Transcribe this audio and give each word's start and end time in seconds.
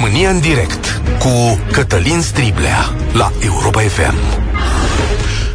România 0.00 0.30
în 0.30 0.40
direct 0.40 1.02
cu 1.18 1.60
Cătălin 1.72 2.20
Striblea 2.20 2.94
la 3.12 3.32
Europa 3.44 3.80
FM. 3.80 4.14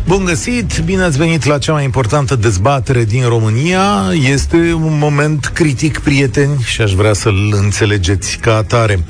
Bun 0.07 0.25
găsit, 0.25 0.79
bine 0.85 1.03
ați 1.03 1.17
venit 1.17 1.45
la 1.45 1.57
cea 1.57 1.71
mai 1.71 1.83
importantă 1.83 2.35
dezbatere 2.35 3.03
din 3.03 3.27
România. 3.27 3.83
Este 4.31 4.55
un 4.73 4.97
moment 4.97 5.45
critic, 5.45 5.99
prieteni, 5.99 6.61
și 6.63 6.81
aș 6.81 6.91
vrea 6.93 7.13
să-l 7.13 7.53
înțelegeți 7.61 8.37
ca 8.37 8.55
atare. 8.55 9.03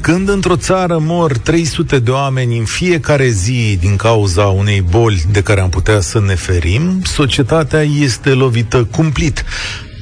Când 0.00 0.28
într-o 0.28 0.56
țară 0.56 0.98
mor 1.00 1.38
300 1.38 1.98
de 1.98 2.10
oameni 2.10 2.58
în 2.58 2.64
fiecare 2.64 3.28
zi 3.28 3.76
din 3.80 3.96
cauza 3.96 4.44
unei 4.44 4.80
boli 4.80 5.24
de 5.30 5.42
care 5.42 5.60
am 5.60 5.68
putea 5.68 6.00
să 6.00 6.20
ne 6.20 6.34
ferim, 6.34 7.02
societatea 7.04 7.82
este 7.82 8.30
lovită 8.30 8.84
cumplit. 8.84 9.44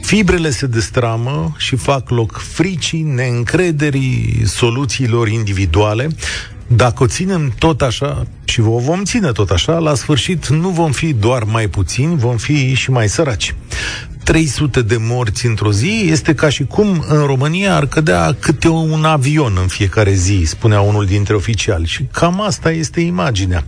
Fibrele 0.07 0.50
se 0.50 0.66
destramă 0.66 1.52
și 1.57 1.77
fac 1.77 2.11
loc 2.11 2.38
fricii, 2.38 3.02
neîncrederii, 3.02 4.43
soluțiilor 4.45 5.29
individuale. 5.29 6.09
Dacă 6.66 7.02
o 7.02 7.06
ținem 7.06 7.52
tot 7.59 7.83
așa, 7.83 8.27
și 8.45 8.61
o 8.61 8.78
vom 8.78 9.05
ține 9.05 9.33
tot 9.33 9.50
așa, 9.50 9.78
la 9.78 9.95
sfârșit 9.95 10.48
nu 10.48 10.69
vom 10.69 10.92
fi 10.92 11.12
doar 11.12 11.45
mai 11.45 11.69
puțini, 11.69 12.16
vom 12.16 12.37
fi 12.37 12.74
și 12.74 12.91
mai 12.91 13.09
săraci. 13.09 13.55
300 14.24 14.83
de 14.83 14.97
morți 15.00 15.47
într-o 15.47 15.73
zi 15.73 16.06
este 16.11 16.34
ca 16.34 16.48
și 16.48 16.64
cum 16.64 17.05
în 17.09 17.25
România 17.25 17.75
ar 17.75 17.86
cădea 17.86 18.36
câte 18.41 18.69
un 18.69 19.05
avion 19.05 19.59
în 19.61 19.66
fiecare 19.66 20.12
zi, 20.12 20.42
spunea 20.45 20.80
unul 20.80 21.06
dintre 21.06 21.34
oficiali. 21.34 21.86
Și 21.86 22.02
cam 22.12 22.41
asta 22.41 22.70
este 22.70 23.00
imaginea. 23.00 23.64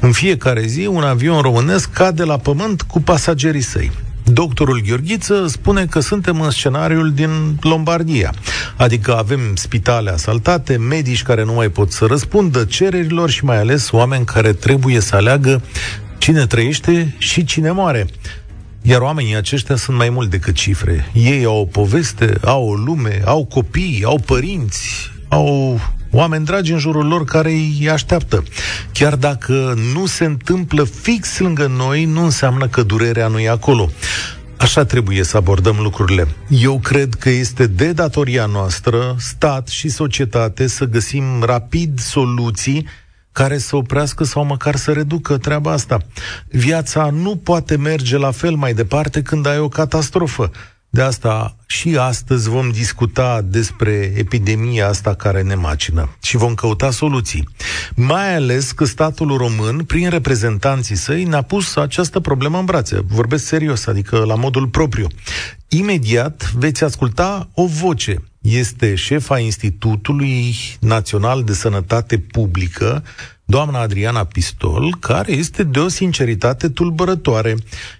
În 0.00 0.12
fiecare 0.12 0.66
zi, 0.66 0.86
un 0.86 1.02
avion 1.02 1.40
românesc 1.40 1.90
cade 1.90 2.24
la 2.24 2.36
pământ 2.36 2.82
cu 2.82 3.00
pasagerii 3.00 3.60
săi. 3.60 3.90
Doctorul 4.24 4.80
Gheorghiță 4.86 5.46
spune 5.46 5.86
că 5.86 6.00
suntem 6.00 6.40
în 6.40 6.50
scenariul 6.50 7.12
din 7.12 7.58
Lombardia, 7.60 8.34
adică 8.76 9.16
avem 9.16 9.40
spitale 9.54 10.10
asaltate, 10.10 10.76
medici 10.76 11.22
care 11.22 11.44
nu 11.44 11.52
mai 11.52 11.68
pot 11.68 11.92
să 11.92 12.04
răspundă 12.04 12.64
cererilor 12.64 13.30
și 13.30 13.44
mai 13.44 13.58
ales 13.58 13.90
oameni 13.90 14.24
care 14.24 14.52
trebuie 14.52 15.00
să 15.00 15.16
aleagă 15.16 15.62
cine 16.18 16.46
trăiește 16.46 17.14
și 17.18 17.44
cine 17.44 17.70
moare. 17.70 18.06
Iar 18.82 19.00
oamenii 19.00 19.36
aceștia 19.36 19.76
sunt 19.76 19.96
mai 19.96 20.08
mult 20.08 20.30
decât 20.30 20.54
cifre. 20.54 21.10
Ei 21.12 21.44
au 21.44 21.60
o 21.60 21.64
poveste, 21.64 22.38
au 22.44 22.68
o 22.68 22.74
lume, 22.74 23.22
au 23.24 23.44
copii, 23.44 24.02
au 24.04 24.20
părinți, 24.26 25.10
au 25.28 25.80
oameni 26.14 26.44
dragi 26.44 26.72
în 26.72 26.78
jurul 26.78 27.06
lor 27.06 27.24
care 27.24 27.50
îi 27.50 27.88
așteaptă. 27.92 28.42
Chiar 28.92 29.16
dacă 29.16 29.74
nu 29.92 30.06
se 30.06 30.24
întâmplă 30.24 30.84
fix 30.84 31.38
lângă 31.38 31.66
noi, 31.76 32.04
nu 32.04 32.22
înseamnă 32.22 32.68
că 32.68 32.82
durerea 32.82 33.28
nu 33.28 33.38
e 33.38 33.48
acolo. 33.48 33.90
Așa 34.56 34.84
trebuie 34.84 35.22
să 35.22 35.36
abordăm 35.36 35.76
lucrurile. 35.80 36.28
Eu 36.48 36.78
cred 36.78 37.14
că 37.14 37.30
este 37.30 37.66
de 37.66 37.92
datoria 37.92 38.46
noastră, 38.46 39.16
stat 39.18 39.68
și 39.68 39.88
societate, 39.88 40.66
să 40.66 40.84
găsim 40.84 41.24
rapid 41.42 41.98
soluții 41.98 42.86
care 43.32 43.58
să 43.58 43.76
oprească 43.76 44.24
sau 44.24 44.44
măcar 44.44 44.76
să 44.76 44.92
reducă 44.92 45.36
treaba 45.36 45.72
asta. 45.72 45.98
Viața 46.48 47.10
nu 47.12 47.36
poate 47.36 47.76
merge 47.76 48.16
la 48.16 48.30
fel 48.30 48.54
mai 48.54 48.74
departe 48.74 49.22
când 49.22 49.46
ai 49.46 49.58
o 49.58 49.68
catastrofă. 49.68 50.50
De 50.94 51.02
asta 51.02 51.56
și 51.66 51.96
astăzi 51.96 52.48
vom 52.48 52.70
discuta 52.70 53.40
despre 53.44 54.12
epidemia 54.16 54.88
asta 54.88 55.14
care 55.14 55.42
ne 55.42 55.54
macină 55.54 56.16
și 56.22 56.36
vom 56.36 56.54
căuta 56.54 56.90
soluții. 56.90 57.48
Mai 57.94 58.34
ales 58.34 58.72
că 58.72 58.84
statul 58.84 59.36
român, 59.36 59.84
prin 59.84 60.10
reprezentanții 60.10 60.96
săi, 60.96 61.24
ne-a 61.24 61.42
pus 61.42 61.76
această 61.76 62.20
problemă 62.20 62.58
în 62.58 62.64
brațe. 62.64 63.00
Vorbesc 63.06 63.44
serios, 63.44 63.86
adică 63.86 64.18
la 64.18 64.34
modul 64.34 64.66
propriu. 64.68 65.06
Imediat 65.68 66.52
veți 66.52 66.84
asculta 66.84 67.48
o 67.54 67.66
voce. 67.66 68.22
Este 68.40 68.94
șefa 68.94 69.38
Institutului 69.38 70.54
Național 70.80 71.44
de 71.44 71.52
Sănătate 71.52 72.18
Publică, 72.18 73.02
doamna 73.44 73.80
Adriana 73.80 74.24
Pistol, 74.24 74.96
care 75.00 75.32
este 75.32 75.62
de 75.62 75.78
o 75.78 75.88
sinceritate 75.88 76.68
tulburătoare. 76.68 77.56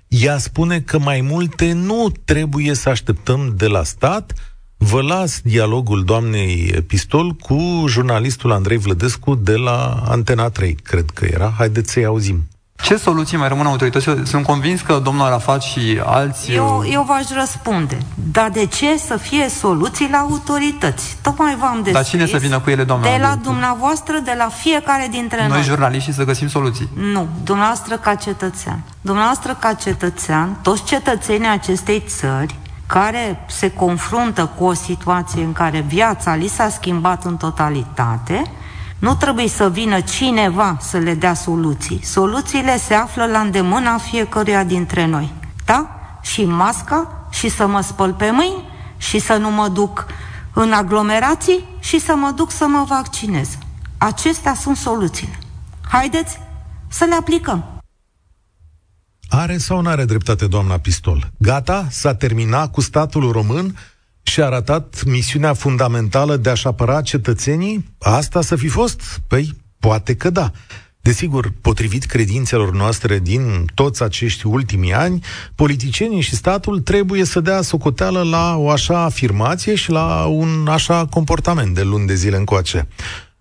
Ea 0.08 0.38
spune 0.38 0.80
că 0.80 0.98
mai 0.98 1.20
multe 1.20 1.72
nu 1.72 2.12
trebuie 2.24 2.74
să 2.74 2.88
așteptăm 2.88 3.54
de 3.56 3.66
la 3.66 3.82
stat. 3.82 4.32
Vă 4.76 5.02
las 5.02 5.40
dialogul 5.40 6.04
doamnei 6.04 6.84
Pistol 6.86 7.32
cu 7.32 7.84
jurnalistul 7.88 8.52
Andrei 8.52 8.76
Vlădescu 8.76 9.34
de 9.34 9.56
la 9.56 10.02
Antena 10.06 10.50
3, 10.50 10.74
cred 10.74 11.10
că 11.10 11.24
era. 11.24 11.54
Haideți 11.56 11.92
să-i 11.92 12.04
auzim. 12.04 12.48
Ce 12.84 12.96
soluții 12.96 13.36
mai 13.36 13.48
rămân 13.48 13.66
autorităților? 13.66 14.24
Sunt 14.24 14.44
convins 14.44 14.80
că 14.80 15.00
domnul 15.02 15.26
Arafat 15.26 15.62
și 15.62 16.00
alții... 16.04 16.54
Eu, 16.54 16.84
eu 16.90 17.02
v-aș 17.02 17.24
răspunde. 17.38 17.98
Dar 18.32 18.50
de 18.50 18.66
ce 18.66 18.98
să 18.98 19.16
fie 19.16 19.48
soluții 19.48 20.08
la 20.10 20.18
autorități? 20.18 21.16
Tocmai 21.22 21.56
v-am 21.56 21.74
descris. 21.74 21.92
Dar 21.92 22.04
cine 22.04 22.26
să 22.26 22.36
vină 22.36 22.58
cu 22.58 22.70
ele, 22.70 22.84
doamna? 22.84 23.10
De 23.10 23.18
la 23.20 23.34
dumneavoastră, 23.42 24.18
de 24.24 24.34
la 24.38 24.48
fiecare 24.48 25.08
dintre 25.10 25.38
noi. 25.38 25.48
Noi, 25.48 25.62
jurnaliștii, 25.62 26.12
să 26.12 26.24
găsim 26.24 26.48
soluții. 26.48 26.88
Nu, 27.12 27.28
dumneavoastră 27.44 27.96
ca 27.96 28.14
cetățean. 28.14 28.82
Dumneavoastră 29.00 29.56
ca 29.60 29.72
cetățean, 29.72 30.58
toți 30.62 30.84
cetățenii 30.84 31.48
acestei 31.48 32.04
țări, 32.06 32.54
care 32.86 33.44
se 33.46 33.70
confruntă 33.70 34.50
cu 34.58 34.64
o 34.64 34.72
situație 34.72 35.42
în 35.42 35.52
care 35.52 35.84
viața 35.88 36.34
li 36.34 36.48
s-a 36.48 36.68
schimbat 36.68 37.24
în 37.24 37.36
totalitate, 37.36 38.42
nu 39.04 39.14
trebuie 39.14 39.48
să 39.48 39.70
vină 39.70 40.00
cineva 40.00 40.76
să 40.80 40.98
le 40.98 41.14
dea 41.14 41.34
soluții. 41.34 42.04
Soluțiile 42.04 42.78
se 42.78 42.94
află 42.94 43.26
la 43.26 43.38
îndemâna 43.38 43.98
fiecăruia 43.98 44.64
dintre 44.64 45.06
noi. 45.06 45.32
Da? 45.64 46.00
Și 46.22 46.44
masca, 46.44 47.26
și 47.30 47.48
să 47.48 47.66
mă 47.66 47.80
spăl 47.80 48.14
pe 48.14 48.30
mâini, 48.30 48.64
și 48.96 49.18
să 49.18 49.36
nu 49.36 49.50
mă 49.50 49.68
duc 49.68 50.06
în 50.54 50.72
aglomerații, 50.72 51.64
și 51.80 52.00
să 52.00 52.14
mă 52.14 52.32
duc 52.36 52.50
să 52.50 52.66
mă 52.66 52.84
vaccinez. 52.88 53.48
Acestea 53.98 54.54
sunt 54.54 54.76
soluțiile. 54.76 55.38
Haideți 55.88 56.38
să 56.88 57.04
le 57.04 57.14
aplicăm. 57.14 57.64
Are 59.28 59.58
sau 59.58 59.80
nu 59.80 59.88
are 59.88 60.04
dreptate 60.04 60.46
doamna 60.46 60.78
Pistol? 60.78 61.30
Gata? 61.38 61.86
S-a 61.90 62.14
terminat 62.14 62.70
cu 62.70 62.80
statul 62.80 63.32
român? 63.32 63.76
Și 64.26 64.40
a 64.40 64.44
arătat 64.44 65.02
misiunea 65.04 65.52
fundamentală 65.52 66.36
de 66.36 66.50
a-și 66.50 66.66
apăra 66.66 67.02
cetățenii? 67.02 67.94
Asta 67.98 68.42
să 68.42 68.56
fi 68.56 68.68
fost? 68.68 69.20
Păi, 69.26 69.56
poate 69.78 70.14
că 70.14 70.30
da. 70.30 70.50
Desigur, 71.00 71.52
potrivit 71.60 72.04
credințelor 72.04 72.72
noastre 72.72 73.18
din 73.18 73.64
toți 73.74 74.02
acești 74.02 74.46
ultimii 74.46 74.92
ani, 74.92 75.24
politicienii 75.54 76.20
și 76.20 76.34
statul 76.34 76.80
trebuie 76.80 77.24
să 77.24 77.40
dea 77.40 77.62
socoteală 77.62 78.22
la 78.22 78.56
o 78.56 78.70
așa 78.70 79.02
afirmație 79.02 79.74
și 79.74 79.90
la 79.90 80.24
un 80.24 80.66
așa 80.68 81.06
comportament 81.06 81.74
de 81.74 81.82
luni 81.82 82.06
de 82.06 82.14
zile 82.14 82.36
încoace. 82.36 82.88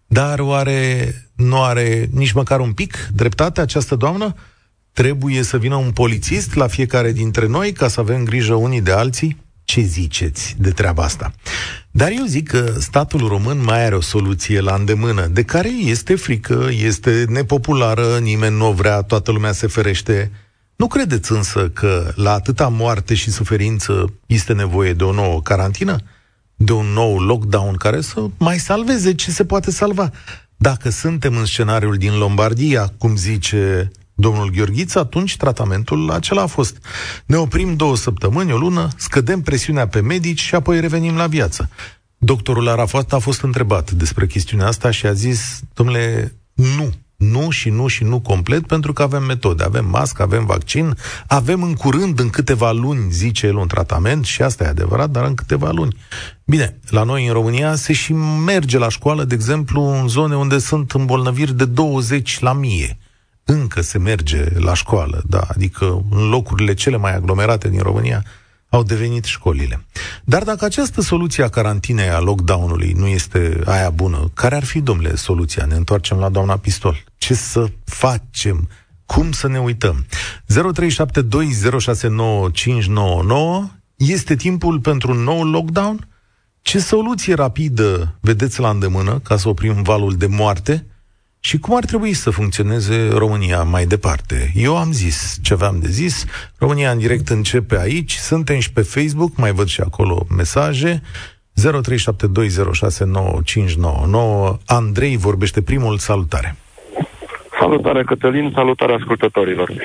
Dar 0.08 0.40
oare 0.40 1.14
nu 1.36 1.64
are 1.64 2.10
nici 2.12 2.32
măcar 2.32 2.60
un 2.60 2.74
pic 2.74 3.10
dreptate 3.14 3.62
această 3.62 3.96
doamnă? 3.96 4.36
Trebuie 4.92 5.44
să 5.44 5.58
vină 5.58 5.76
un 5.76 5.92
polițist 5.92 6.56
la 6.56 6.68
fiecare 6.68 7.12
dintre 7.12 7.48
noi 7.48 7.72
ca 7.72 7.88
să 7.88 8.00
avem 8.00 8.24
grijă 8.24 8.54
unii 8.54 8.82
de 8.82 8.92
alții? 8.92 9.43
Ce 9.64 9.82
ziceți 9.82 10.56
de 10.58 10.70
treaba 10.70 11.04
asta? 11.04 11.34
Dar 11.92 12.12
eu 12.18 12.26
zic 12.26 12.48
că 12.48 12.74
statul 12.80 13.28
român 13.28 13.64
mai 13.64 13.86
are 13.86 13.96
o 13.96 14.02
soluție 14.02 14.60
la 14.60 14.76
îndemână, 14.76 15.28
de 15.28 15.44
care 15.44 15.70
este 15.70 16.16
frică, 16.16 16.68
este 16.72 17.26
nepopulară, 17.30 18.18
nimeni 18.18 18.58
nu 18.58 18.68
o 18.68 18.74
vrea, 18.74 19.02
toată 19.02 19.32
lumea 19.32 19.52
se 19.52 19.68
ferește. 19.68 20.32
Nu 20.76 20.88
credeți 20.88 21.32
însă 21.32 21.70
că 21.70 22.12
la 22.16 22.32
atâta 22.32 22.68
moarte 22.68 23.14
și 23.14 23.32
suferință 23.32 24.14
este 24.26 24.54
nevoie 24.54 24.94
de 24.94 25.04
o 25.04 25.12
nouă 25.12 25.42
carantină? 25.42 25.98
De 26.56 26.72
un 26.72 26.86
nou 26.86 27.20
lockdown 27.20 27.76
care 27.76 28.02
să 28.02 28.26
mai 28.38 28.58
salveze 28.58 29.16
ce 29.16 29.32
se 29.32 29.46
poate 29.46 29.72
salva? 29.72 30.12
Dacă 30.58 30.90
suntem 30.90 31.38
în 31.38 31.46
scenariul 31.46 31.98
din 31.98 32.18
Lombardia, 32.18 32.94
cum 32.98 33.16
zice 33.16 33.92
domnul 34.24 34.50
Gheorghiță, 34.50 35.00
atunci 35.00 35.38
tratamentul 35.38 36.12
acela 36.12 36.42
a 36.42 36.46
fost. 36.46 36.78
Ne 37.26 37.36
oprim 37.36 37.76
două 37.76 37.96
săptămâni, 37.96 38.52
o 38.52 38.58
lună, 38.58 38.88
scădem 38.96 39.42
presiunea 39.42 39.88
pe 39.88 40.02
medici 40.02 40.40
și 40.40 40.56
apoi 40.56 40.80
revenim 40.80 41.16
la 41.16 41.28
viață. 41.28 41.70
Doctorul 42.18 42.68
Arafat 42.68 43.14
a 43.14 43.20
fost 43.20 43.42
întrebat 43.42 43.92
despre 43.92 44.28
chestiunea 44.28 44.68
asta 44.68 44.92
și 44.92 45.06
a 45.06 45.14
zis, 45.14 45.60
domnule, 45.74 46.34
nu, 46.54 46.90
nu 47.16 47.50
și 47.50 47.70
nu 47.70 47.88
și 47.88 48.04
nu 48.04 48.20
complet, 48.20 48.68
pentru 48.68 48.94
că 48.94 49.02
avem 49.02 49.24
metode, 49.24 49.64
avem 49.64 49.86
mască, 49.86 50.22
avem 50.22 50.46
vaccin, 50.46 50.98
avem 51.28 51.64
în 51.64 51.74
curând, 51.74 52.20
în 52.20 52.30
câteva 52.30 52.72
luni, 52.72 53.12
zice 53.12 53.48
el, 53.48 53.56
un 53.56 53.68
tratament 53.68 54.26
și 54.26 54.42
asta 54.42 54.64
e 54.64 54.68
adevărat, 54.68 55.10
dar 55.10 55.26
în 55.26 55.36
câteva 55.36 55.72
luni. 55.72 55.96
Bine, 56.46 56.80
la 56.90 57.04
noi 57.04 57.28
în 57.28 57.34
România 57.34 57.76
se 57.76 57.94
și 57.94 58.14
merge 58.46 58.78
la 58.78 58.90
școală, 58.90 59.24
de 59.24 59.36
exemplu, 59.36 59.82
în 59.82 60.08
zone 60.08 60.36
unde 60.36 60.58
sunt 60.58 60.92
îmbolnăviri 60.92 61.58
de 61.58 61.66
20 61.66 62.40
la 62.40 62.54
mie 62.54 62.98
încă 63.46 63.82
se 63.82 63.98
merge 63.98 64.60
la 64.60 64.74
școală, 64.74 65.24
da, 65.28 65.42
adică 65.48 66.06
în 66.10 66.30
locurile 66.30 66.74
cele 66.74 66.98
mai 66.98 67.16
aglomerate 67.16 67.70
din 67.70 67.82
România 67.82 68.24
au 68.70 68.84
devenit 68.84 69.24
școlile. 69.24 69.86
Dar 70.24 70.44
dacă 70.44 70.66
această 70.66 71.02
soluție 71.02 71.44
a 71.44 71.50
carantinei, 71.50 72.10
a 72.10 72.20
lockdown-ului, 72.20 72.92
nu 72.92 73.08
este 73.08 73.62
aia 73.66 73.90
bună, 73.90 74.32
care 74.34 74.56
ar 74.56 74.64
fi, 74.64 74.82
domnule, 74.82 75.16
soluția? 75.16 75.66
Ne 75.66 75.76
întoarcem 75.76 76.18
la 76.18 76.30
doamna 76.30 76.58
Pistol. 76.58 77.04
Ce 77.18 77.34
să 77.34 77.68
facem? 77.86 78.70
Cum 79.06 79.32
să 79.32 79.48
ne 79.48 79.60
uităm? 79.60 80.06
0372069599 80.06 80.08
este 83.96 84.36
timpul 84.36 84.80
pentru 84.80 85.12
un 85.12 85.18
nou 85.18 85.44
lockdown? 85.44 86.08
Ce 86.62 86.80
soluție 86.80 87.34
rapidă 87.34 88.18
vedeți 88.20 88.60
la 88.60 88.70
îndemână 88.70 89.20
ca 89.20 89.38
să 89.38 89.50
oprim 89.50 89.82
valul 89.82 90.16
de 90.16 90.28
moarte? 90.28 90.86
Și 91.46 91.58
cum 91.58 91.76
ar 91.76 91.86
trebui 91.86 92.14
să 92.14 92.30
funcționeze 92.30 93.10
România 93.14 93.64
mai 93.64 93.86
departe? 93.86 94.52
Eu 94.56 94.78
am 94.78 94.92
zis 94.92 95.38
ce 95.42 95.54
aveam 95.54 95.80
de 95.80 95.88
zis. 95.88 96.26
România 96.58 96.92
în 96.92 96.98
direct 96.98 97.30
începe 97.30 97.80
aici. 97.80 98.12
Suntem 98.12 98.60
și 98.60 98.72
pe 98.72 98.82
Facebook, 98.82 99.38
mai 99.38 99.52
văd 99.52 99.68
și 99.68 99.82
acolo 99.82 100.26
mesaje. 100.36 101.02
0372069599. 101.02 101.06
Andrei 104.66 105.18
vorbește 105.18 105.62
primul. 105.62 105.98
Salutare! 105.98 106.56
Salutare, 107.60 108.04
Cătălin, 108.04 108.52
salutare 108.56 108.94
ascultătorilor. 108.94 109.70
Uh, 109.70 109.78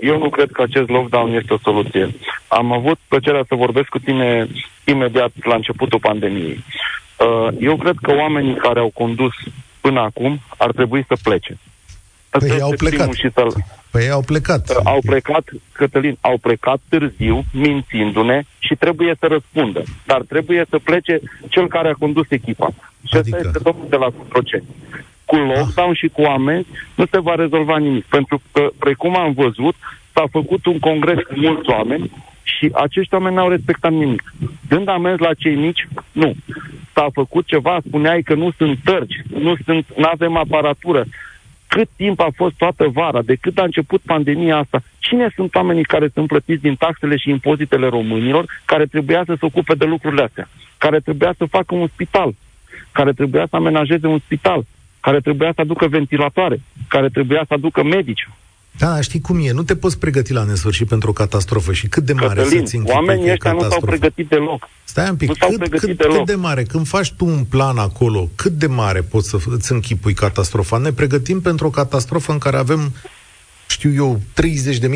eu 0.00 0.18
nu 0.18 0.28
cred 0.28 0.50
că 0.52 0.62
acest 0.62 0.88
lockdown 0.88 1.32
este 1.32 1.52
o 1.52 1.58
soluție. 1.62 2.14
Am 2.48 2.72
avut 2.72 2.98
plăcerea 3.08 3.44
să 3.48 3.54
vorbesc 3.54 3.88
cu 3.88 3.98
tine 3.98 4.48
imediat 4.84 5.32
la 5.42 5.54
începutul 5.54 5.98
pandemiei. 5.98 6.64
Uh, 7.18 7.48
eu 7.60 7.76
cred 7.76 7.94
că 8.02 8.14
oamenii 8.14 8.54
care 8.54 8.80
au 8.80 8.90
condus 8.94 9.32
până 9.80 10.00
acum 10.00 10.40
ar 10.56 10.72
trebui 10.72 11.04
să 11.08 11.16
plece. 11.22 11.58
Asta 12.30 12.48
păi 12.48 12.60
au 12.60 12.74
plecat. 12.76 13.12
Și 13.12 13.30
să 13.34 13.46
păi 13.90 14.10
au 14.10 14.20
plecat. 14.20 14.70
Uh, 14.70 14.76
au 14.84 14.98
plecat, 15.06 15.44
Cătălin, 15.72 16.16
au 16.20 16.38
plecat 16.38 16.80
târziu, 16.88 17.44
mințindu-ne 17.52 18.42
și 18.58 18.74
trebuie 18.74 19.14
să 19.18 19.26
răspundă. 19.26 19.82
Dar 20.06 20.20
trebuie 20.20 20.64
să 20.68 20.78
plece 20.78 21.20
cel 21.48 21.68
care 21.68 21.88
a 21.88 21.92
condus 21.92 22.26
echipa. 22.30 22.70
Și 23.06 23.16
adică... 23.16 23.36
asta 23.36 23.48
este 23.48 23.62
domnul 23.62 23.86
de 23.88 23.96
la 23.96 24.10
Cotroceni 24.10 24.64
cu 25.30 25.36
lockdown 25.36 25.94
și 25.94 26.08
cu 26.08 26.22
amenzi, 26.22 26.68
nu 26.94 27.04
se 27.10 27.20
va 27.20 27.34
rezolva 27.34 27.76
nimic. 27.78 28.04
Pentru 28.04 28.42
că, 28.52 28.70
precum 28.78 29.16
am 29.16 29.32
văzut, 29.32 29.74
s-a 30.14 30.24
făcut 30.30 30.66
un 30.66 30.78
congres 30.78 31.16
cu 31.16 31.34
mulți 31.36 31.70
oameni 31.70 32.10
și 32.42 32.70
acești 32.74 33.14
oameni 33.14 33.34
n-au 33.34 33.48
respectat 33.48 33.92
nimic. 33.92 34.34
Dând 34.68 34.88
amenzi 34.88 35.22
la 35.22 35.34
cei 35.34 35.54
mici, 35.54 35.88
nu. 36.12 36.34
S-a 36.94 37.06
făcut 37.12 37.46
ceva, 37.46 37.78
spuneai 37.86 38.22
că 38.22 38.34
nu 38.34 38.50
sunt 38.56 38.78
tărci, 38.84 39.22
nu 39.40 39.54
sunt, 39.64 39.86
nu 39.96 40.08
avem 40.12 40.36
aparatură. 40.36 41.04
Cât 41.66 41.88
timp 41.96 42.20
a 42.20 42.28
fost 42.34 42.54
toată 42.54 42.88
vara, 42.88 43.22
de 43.22 43.34
cât 43.34 43.58
a 43.58 43.64
început 43.64 44.00
pandemia 44.00 44.56
asta, 44.56 44.82
cine 44.98 45.32
sunt 45.34 45.54
oamenii 45.54 45.82
care 45.82 46.08
sunt 46.14 46.26
plătiți 46.26 46.62
din 46.62 46.74
taxele 46.74 47.16
și 47.16 47.30
impozitele 47.30 47.86
românilor, 47.88 48.44
care 48.64 48.86
trebuia 48.86 49.22
să 49.26 49.34
se 49.38 49.44
ocupe 49.44 49.74
de 49.74 49.84
lucrurile 49.84 50.22
astea, 50.22 50.48
care 50.78 51.00
trebuia 51.00 51.34
să 51.36 51.44
facă 51.44 51.74
un 51.74 51.86
spital, 51.86 52.34
care 52.92 53.12
trebuia 53.12 53.46
să 53.50 53.56
amenajeze 53.56 54.06
un 54.06 54.18
spital, 54.18 54.64
care 55.00 55.20
trebuia 55.20 55.52
să 55.54 55.60
aducă 55.60 55.86
ventilatoare, 55.88 56.60
care 56.88 57.08
trebuia 57.08 57.44
să 57.48 57.54
aducă 57.54 57.82
medici. 57.82 58.28
Da, 58.80 59.00
știi 59.00 59.20
cum 59.20 59.38
e, 59.46 59.52
nu 59.52 59.62
te 59.62 59.76
poți 59.76 59.98
pregăti 59.98 60.32
la 60.32 60.44
nesfârșit 60.44 60.88
pentru 60.88 61.10
o 61.10 61.12
catastrofă 61.12 61.72
și 61.72 61.88
cât 61.88 62.04
de 62.04 62.12
mare 62.12 62.42
Cătălin, 62.42 62.66
să-ți 62.66 62.82
oamenii 62.84 63.30
ăștia 63.30 63.52
nu 63.52 63.60
s-au 63.60 63.80
pregătit 63.80 64.28
deloc. 64.28 64.68
Stai 64.84 65.08
un 65.08 65.16
pic, 65.16 65.28
nu 65.28 65.34
cât, 65.34 65.78
cât, 65.78 65.96
deloc. 65.96 66.16
cât 66.16 66.26
de 66.26 66.34
mare, 66.34 66.62
când 66.62 66.86
faci 66.86 67.12
tu 67.12 67.24
un 67.24 67.44
plan 67.44 67.78
acolo, 67.78 68.28
cât 68.34 68.52
de 68.52 68.66
mare 68.66 69.00
poți 69.00 69.28
să 69.28 69.36
îți 69.46 69.72
închipui 69.72 70.14
catastrofa? 70.14 70.78
Ne 70.78 70.92
pregătim 70.92 71.40
pentru 71.40 71.66
o 71.66 71.70
catastrofă 71.70 72.32
în 72.32 72.38
care 72.38 72.56
avem 72.56 72.92
știu 73.68 73.92
eu, 73.94 74.20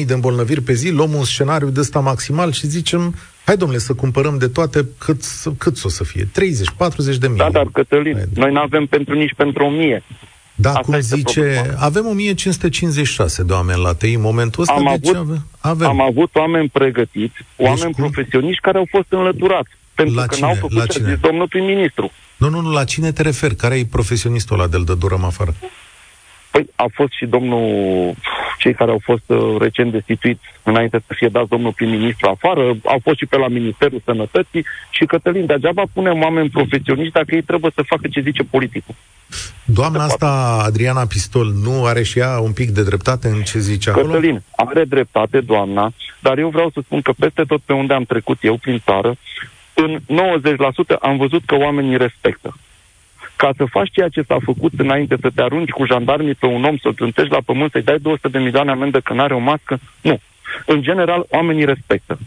30.000 0.01 0.07
de 0.07 0.13
îmbolnăviri 0.13 0.61
pe 0.61 0.73
zi, 0.73 0.91
luăm 0.91 1.13
un 1.15 1.25
scenariu 1.25 1.69
de 1.69 1.81
ăsta 1.81 2.01
maximal 2.01 2.53
și 2.53 2.67
zicem, 2.67 3.15
hai 3.45 3.57
domnule 3.57 3.81
să 3.81 3.95
cumpărăm 3.95 4.39
de 4.39 4.49
toate 4.49 4.89
cât, 4.99 5.23
cât 5.59 5.85
o 5.85 5.89
să 5.89 6.05
fie, 6.05 6.25
30-40 6.25 6.29
de 7.19 7.29
mii. 7.29 7.37
Da, 7.37 7.51
dar 7.51 7.67
Cătălin, 7.73 8.15
hai. 8.15 8.25
noi 8.35 8.53
nu 8.53 8.61
avem 8.61 8.87
pentru 8.87 9.15
nici 9.15 9.35
pentru 9.37 9.65
1000. 9.65 10.03
Da, 10.55 10.69
Asta 10.69 10.81
cum 10.81 11.01
zice, 11.01 11.41
problema. 11.41 11.77
avem 11.79 12.07
1556 12.07 13.43
de 13.43 13.53
oameni 13.53 13.83
la 13.83 13.95
TI 13.95 14.15
în 14.15 14.21
momentul 14.21 14.63
ăsta, 14.63 14.75
am 14.75 14.97
deci 15.01 15.15
avut, 15.15 15.39
avem. 15.59 15.89
Am 15.89 16.01
avut 16.01 16.35
oameni 16.35 16.69
pregătiți, 16.69 17.35
deci 17.35 17.67
oameni 17.67 17.93
cum? 17.93 18.05
profesioniști 18.05 18.61
care 18.61 18.79
au 18.79 18.87
fost 18.91 19.07
înlăturați. 19.09 19.71
Pentru 19.95 20.15
la 20.15 20.27
că 20.27 20.35
cine? 20.35 20.47
n-au 20.47 20.55
făcut 20.55 20.77
la 20.77 20.87
cine? 20.87 21.19
domnul 21.23 21.49
prim-ministru. 21.49 22.11
Nu, 22.37 22.49
nu, 22.49 22.61
nu, 22.61 22.71
la 22.71 22.85
cine 22.85 23.13
te 23.13 23.23
referi? 23.23 23.55
Care 23.57 23.79
e 23.79 23.87
profesionistul 23.87 24.59
ăla 24.59 24.69
de-l 24.69 24.85
dă 24.85 24.95
durăm 24.95 25.25
afară? 25.25 25.55
Păi 26.55 26.71
a 26.77 26.87
fost 26.93 27.13
și 27.13 27.27
domnul, 27.27 27.67
cei 28.59 28.75
care 28.75 28.91
au 28.91 29.01
fost 29.03 29.23
uh, 29.27 29.57
recent 29.59 29.93
destituiți 29.93 30.41
înainte 30.63 31.03
să 31.07 31.13
fie 31.17 31.29
dat 31.29 31.47
domnul 31.49 31.73
prim-ministru 31.73 32.29
afară, 32.29 32.61
au 32.85 33.01
fost 33.03 33.19
și 33.19 33.27
pe 33.27 33.37
la 33.37 33.49
Ministerul 33.49 34.03
Sănătății 34.05 34.65
și 34.91 35.05
Cătălin, 35.05 35.47
degeaba 35.47 35.83
punem 35.93 36.21
oameni 36.23 36.49
profesioniști 36.49 37.13
dacă 37.13 37.35
ei 37.35 37.43
trebuie 37.43 37.73
să 37.75 37.83
facă 37.87 38.09
ce 38.09 38.21
zice 38.21 38.43
politicul. 38.43 38.95
Doamna 39.65 40.05
asta, 40.05 40.63
Adriana 40.67 41.07
Pistol, 41.07 41.53
nu 41.63 41.85
are 41.85 42.03
și 42.03 42.19
ea 42.19 42.39
un 42.39 42.53
pic 42.53 42.71
de 42.71 42.83
dreptate 42.83 43.29
în 43.29 43.43
ce 43.43 43.59
zice 43.59 43.91
acolo? 43.91 44.07
Cătălin, 44.07 44.43
are 44.57 44.85
dreptate, 44.85 45.41
doamna, 45.41 45.93
dar 46.21 46.39
eu 46.39 46.49
vreau 46.49 46.71
să 46.71 46.81
spun 46.85 47.01
că 47.01 47.13
peste 47.19 47.43
tot 47.43 47.61
pe 47.61 47.73
unde 47.73 47.95
am 47.95 48.05
trecut 48.05 48.39
eu 48.41 48.57
prin 48.57 48.83
țară, 48.85 49.17
în 49.75 50.01
90% 50.97 50.99
am 51.01 51.17
văzut 51.17 51.43
că 51.47 51.55
oamenii 51.55 51.97
respectă 51.97 52.55
ca 53.37 53.51
să 53.57 53.65
faci 53.65 53.91
ceea 53.91 54.09
ce 54.09 54.23
s-a 54.23 54.37
făcut 54.45 54.73
înainte, 54.77 55.17
să 55.21 55.31
te 55.35 55.43
arunci 55.43 55.71
cu 55.71 55.85
jandarmii 55.85 56.35
pe 56.35 56.47
un 56.47 56.65
om, 56.65 56.77
să-l 56.77 56.95
trântești 56.95 57.33
la 57.33 57.39
pământ, 57.45 57.71
să-i 57.71 57.83
dai 57.83 57.99
200 57.99 58.29
de 58.29 58.39
milioane 58.39 58.71
amendă 58.71 59.01
că 59.01 59.13
n-are 59.13 59.35
o 59.35 59.39
mască, 59.39 59.79
nu. 60.01 60.21
În 60.67 60.83
general, 60.83 61.27
oamenii 61.31 61.65
respectă. 61.65 62.19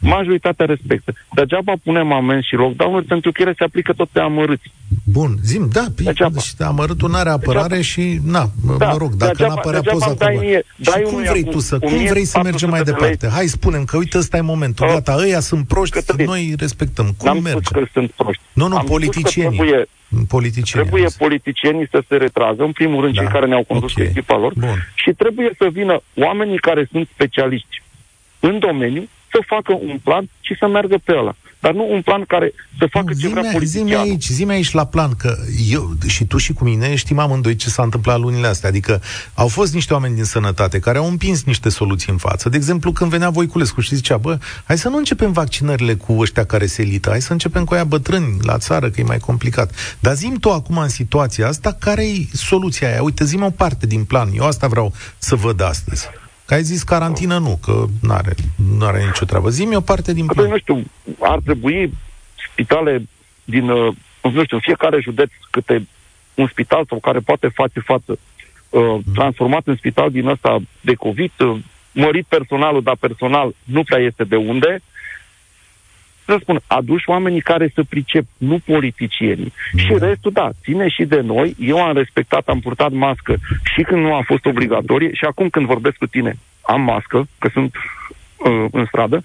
Majoritatea 0.00 0.66
respectă. 0.66 1.12
Degeaba 1.34 1.72
punem 1.84 2.12
amenzi 2.12 2.46
și 2.46 2.54
lockdown-uri 2.54 3.04
pentru 3.04 3.32
că 3.32 3.42
ele 3.42 3.54
se 3.58 3.64
aplică 3.64 3.92
tot 3.92 4.08
pe 4.08 4.20
amărâți. 4.20 4.72
Bun, 5.04 5.36
zim, 5.42 5.68
da, 5.72 5.84
degeaba. 5.94 6.40
și 6.40 6.54
amărâtul 6.58 7.08
nu 7.08 7.16
are 7.16 7.28
apărare 7.28 7.76
degeaba. 7.76 7.82
și, 7.82 8.18
na, 8.24 8.50
da, 8.78 8.90
mă 8.90 8.96
rog, 8.96 9.12
dacă 9.14 9.32
degeaba, 9.32 9.54
n-apărea 9.54 9.80
poza 9.80 10.14
dai 10.14 10.36
mie, 10.40 10.64
dai 10.76 11.02
și 11.06 11.12
cum 11.12 11.22
vrei 11.22 11.44
tu 11.44 11.58
să, 11.58 11.78
cum 11.78 12.04
vrei 12.06 12.24
să 12.24 12.40
mergem 12.42 12.68
mai 12.68 12.82
departe? 12.82 13.28
Hai, 13.28 13.46
spunem 13.46 13.84
că 13.84 13.96
uite, 13.96 14.18
ăsta 14.18 14.36
e 14.36 14.40
momentul, 14.40 14.86
uh, 14.86 14.92
gata, 14.92 15.16
ăia 15.18 15.40
sunt 15.40 15.66
proști, 15.66 15.94
Cătălin, 15.94 16.26
noi 16.26 16.54
respectăm. 16.58 17.14
Cum 17.16 17.26
n-am 17.26 17.42
merge? 17.42 17.58
Spus 17.62 17.82
că 17.82 17.88
sunt 17.92 18.10
proști. 18.10 18.42
Nu, 18.52 18.68
nu, 18.68 18.76
Am 18.76 18.84
politicienii. 18.84 19.58
Trebuie, 19.58 19.86
politicienii. 20.28 20.88
Trebuie 20.88 21.10
politicienii 21.18 21.88
să 21.90 22.02
se 22.08 22.16
retragă, 22.16 22.64
în 22.64 22.72
primul 22.72 23.00
rând 23.00 23.14
da. 23.14 23.20
cei 23.20 23.30
care 23.30 23.46
ne-au 23.46 23.64
condus 23.64 23.92
okay. 23.92 24.06
echipa 24.06 24.36
lor, 24.36 24.52
Bun. 24.56 24.92
și 24.94 25.10
trebuie 25.10 25.50
să 25.58 25.68
vină 25.72 26.00
oamenii 26.14 26.58
care 26.58 26.88
sunt 26.90 27.08
specialiști 27.12 27.82
în 28.40 28.58
domeniu 28.58 29.08
să 29.30 29.38
facă 29.46 29.72
un 29.80 29.98
plan 30.02 30.28
și 30.40 30.56
să 30.58 30.66
meargă 30.66 30.98
pe 31.04 31.12
ăla. 31.16 31.34
Dar 31.60 31.72
nu 31.72 31.92
un 31.92 32.02
plan 32.02 32.24
care 32.24 32.52
să 32.78 32.86
facă 32.90 33.12
zime, 33.12 33.28
ce 33.28 33.40
vrea 33.40 33.50
politicianul. 33.52 34.04
Zi 34.04 34.10
aici, 34.10 34.26
zi 34.26 34.46
aici 34.48 34.72
la 34.72 34.86
plan, 34.86 35.14
că 35.14 35.36
eu 35.70 35.92
și 36.06 36.24
tu 36.24 36.36
și 36.36 36.52
cu 36.52 36.64
mine 36.64 36.94
știm 36.94 37.18
amândoi 37.18 37.56
ce 37.56 37.68
s-a 37.68 37.82
întâmplat 37.82 38.20
lunile 38.20 38.46
astea. 38.46 38.68
Adică 38.68 39.02
au 39.34 39.48
fost 39.48 39.74
niște 39.74 39.92
oameni 39.92 40.14
din 40.14 40.24
sănătate 40.24 40.78
care 40.78 40.98
au 40.98 41.06
împins 41.06 41.44
niște 41.44 41.68
soluții 41.68 42.12
în 42.12 42.18
față. 42.18 42.48
De 42.48 42.56
exemplu, 42.56 42.92
când 42.92 43.10
venea 43.10 43.30
Voiculescu 43.30 43.80
și 43.80 43.94
zicea, 43.94 44.16
bă, 44.16 44.38
hai 44.64 44.78
să 44.78 44.88
nu 44.88 44.96
începem 44.96 45.32
vaccinările 45.32 45.94
cu 45.94 46.12
ăștia 46.18 46.44
care 46.44 46.66
se 46.66 46.82
elită, 46.82 47.08
hai 47.08 47.20
să 47.20 47.32
începem 47.32 47.64
cu 47.64 47.74
aia 47.74 47.84
bătrâni 47.84 48.36
la 48.42 48.58
țară, 48.58 48.90
că 48.90 49.00
e 49.00 49.04
mai 49.04 49.18
complicat. 49.18 49.96
Dar 50.00 50.14
zim 50.14 50.34
tu 50.34 50.50
acum 50.50 50.78
în 50.78 50.88
situația 50.88 51.48
asta, 51.48 51.72
care 51.72 52.02
e 52.02 52.26
soluția 52.32 52.88
aia? 52.88 53.02
Uite, 53.02 53.24
zi 53.24 53.36
o 53.40 53.50
parte 53.50 53.86
din 53.86 54.04
plan. 54.04 54.30
Eu 54.34 54.46
asta 54.46 54.66
vreau 54.66 54.92
să 55.18 55.34
văd 55.34 55.60
astăzi. 55.60 56.08
Că 56.48 56.54
ai 56.54 56.62
zis 56.62 56.82
carantină 56.82 57.38
nu, 57.38 57.58
că 57.62 57.84
nu 58.00 58.12
are 58.12 58.34
nu 58.78 58.86
are 58.86 59.04
nicio 59.04 59.24
treabă. 59.24 59.50
Zi-mi 59.50 59.76
o 59.76 59.80
parte 59.80 60.12
din 60.12 60.26
plan. 60.26 60.48
nu 60.48 60.58
știu, 60.58 60.84
ar 61.20 61.38
trebui 61.44 61.92
spitale 62.50 63.02
din, 63.44 63.68
uh, 63.68 63.94
nu 64.22 64.42
știu, 64.42 64.56
în 64.56 64.62
fiecare 64.62 65.00
județ 65.00 65.30
câte 65.50 65.88
un 66.34 66.46
spital 66.46 66.84
sau 66.88 66.98
care 66.98 67.18
poate 67.18 67.48
face 67.48 67.80
față 67.80 68.18
uh, 68.68 68.80
mm. 68.80 69.02
transformat 69.14 69.66
în 69.66 69.76
spital 69.76 70.10
din 70.10 70.26
ăsta 70.26 70.58
de 70.80 70.94
COVID, 70.94 71.32
uh, 71.38 71.58
mărit 71.92 72.26
personalul, 72.26 72.82
dar 72.82 72.96
personal 72.96 73.54
nu 73.64 73.82
prea 73.82 73.98
este 73.98 74.24
de 74.24 74.36
unde, 74.36 74.80
să 76.28 76.38
spun, 76.40 76.60
aduși 76.66 77.08
oamenii 77.08 77.40
care 77.40 77.70
să 77.74 77.82
pricep, 77.88 78.24
nu 78.36 78.58
politicienii. 78.64 79.52
Mm. 79.72 79.78
Și 79.78 79.94
restul, 79.98 80.32
da, 80.32 80.48
ține 80.62 80.88
și 80.88 81.04
de 81.04 81.20
noi. 81.20 81.54
Eu 81.58 81.82
am 81.82 81.96
respectat, 81.96 82.48
am 82.48 82.60
purtat 82.60 82.92
mască 82.92 83.36
și 83.74 83.82
când 83.82 84.00
nu 84.02 84.14
a 84.14 84.22
fost 84.26 84.44
obligatorie 84.44 85.12
și 85.12 85.24
acum 85.24 85.48
când 85.48 85.66
vorbesc 85.66 85.96
cu 85.96 86.06
tine 86.06 86.38
am 86.62 86.80
mască, 86.80 87.28
că 87.38 87.48
sunt 87.52 87.74
uh, 87.74 88.64
în 88.70 88.84
stradă. 88.86 89.22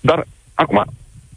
Dar 0.00 0.26
acum, 0.54 0.84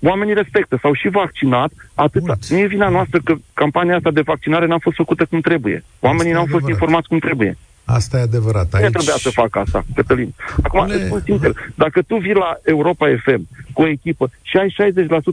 oamenii 0.02 0.34
respectă, 0.34 0.78
s-au 0.82 0.94
și 0.94 1.08
vaccinat, 1.10 1.72
atâta. 1.96 2.34
Nu 2.50 2.58
e 2.58 2.66
vina 2.66 2.90
noastră 2.90 3.20
că 3.24 3.36
campania 3.54 3.96
asta 3.96 4.12
de 4.12 4.22
vaccinare 4.22 4.66
n-a 4.66 4.78
fost 4.82 4.96
făcută 4.96 5.26
cum 5.26 5.42
trebuie. 5.42 5.84
Oamenii 6.00 6.32
n-au 6.32 6.46
fost 6.50 6.68
informați 6.68 7.08
cum 7.08 7.20
trebuie. 7.20 7.58
Asta 7.86 8.18
e 8.18 8.22
adevărat. 8.22 8.74
Aici... 8.74 8.84
Nu 8.84 8.90
trebuia 8.90 9.16
să 9.18 9.30
facă 9.30 9.60
asta, 9.60 9.86
Cătălin. 9.96 10.34
Acum, 10.64 10.86
Le... 10.86 11.06
spun 11.06 11.22
sincer, 11.24 11.72
dacă 11.76 12.02
tu 12.02 12.18
vii 12.18 12.34
la 12.34 12.58
Europa 12.64 13.08
FM 13.24 13.48
cu 13.74 13.82
o 13.82 13.88
echipă 13.88 14.32
și 14.42 14.58
ai 14.58 14.76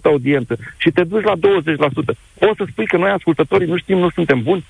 60% 0.00 0.02
audiență 0.02 0.56
și 0.76 0.90
te 0.90 1.04
duci 1.04 1.24
la 1.24 1.34
20%, 1.36 1.38
o 2.34 2.54
să 2.56 2.64
spui 2.70 2.86
că 2.86 2.96
noi, 2.96 3.10
ascultătorii, 3.10 3.68
nu 3.68 3.76
știm, 3.76 3.98
nu 3.98 4.10
suntem 4.10 4.42
buni? 4.42 4.64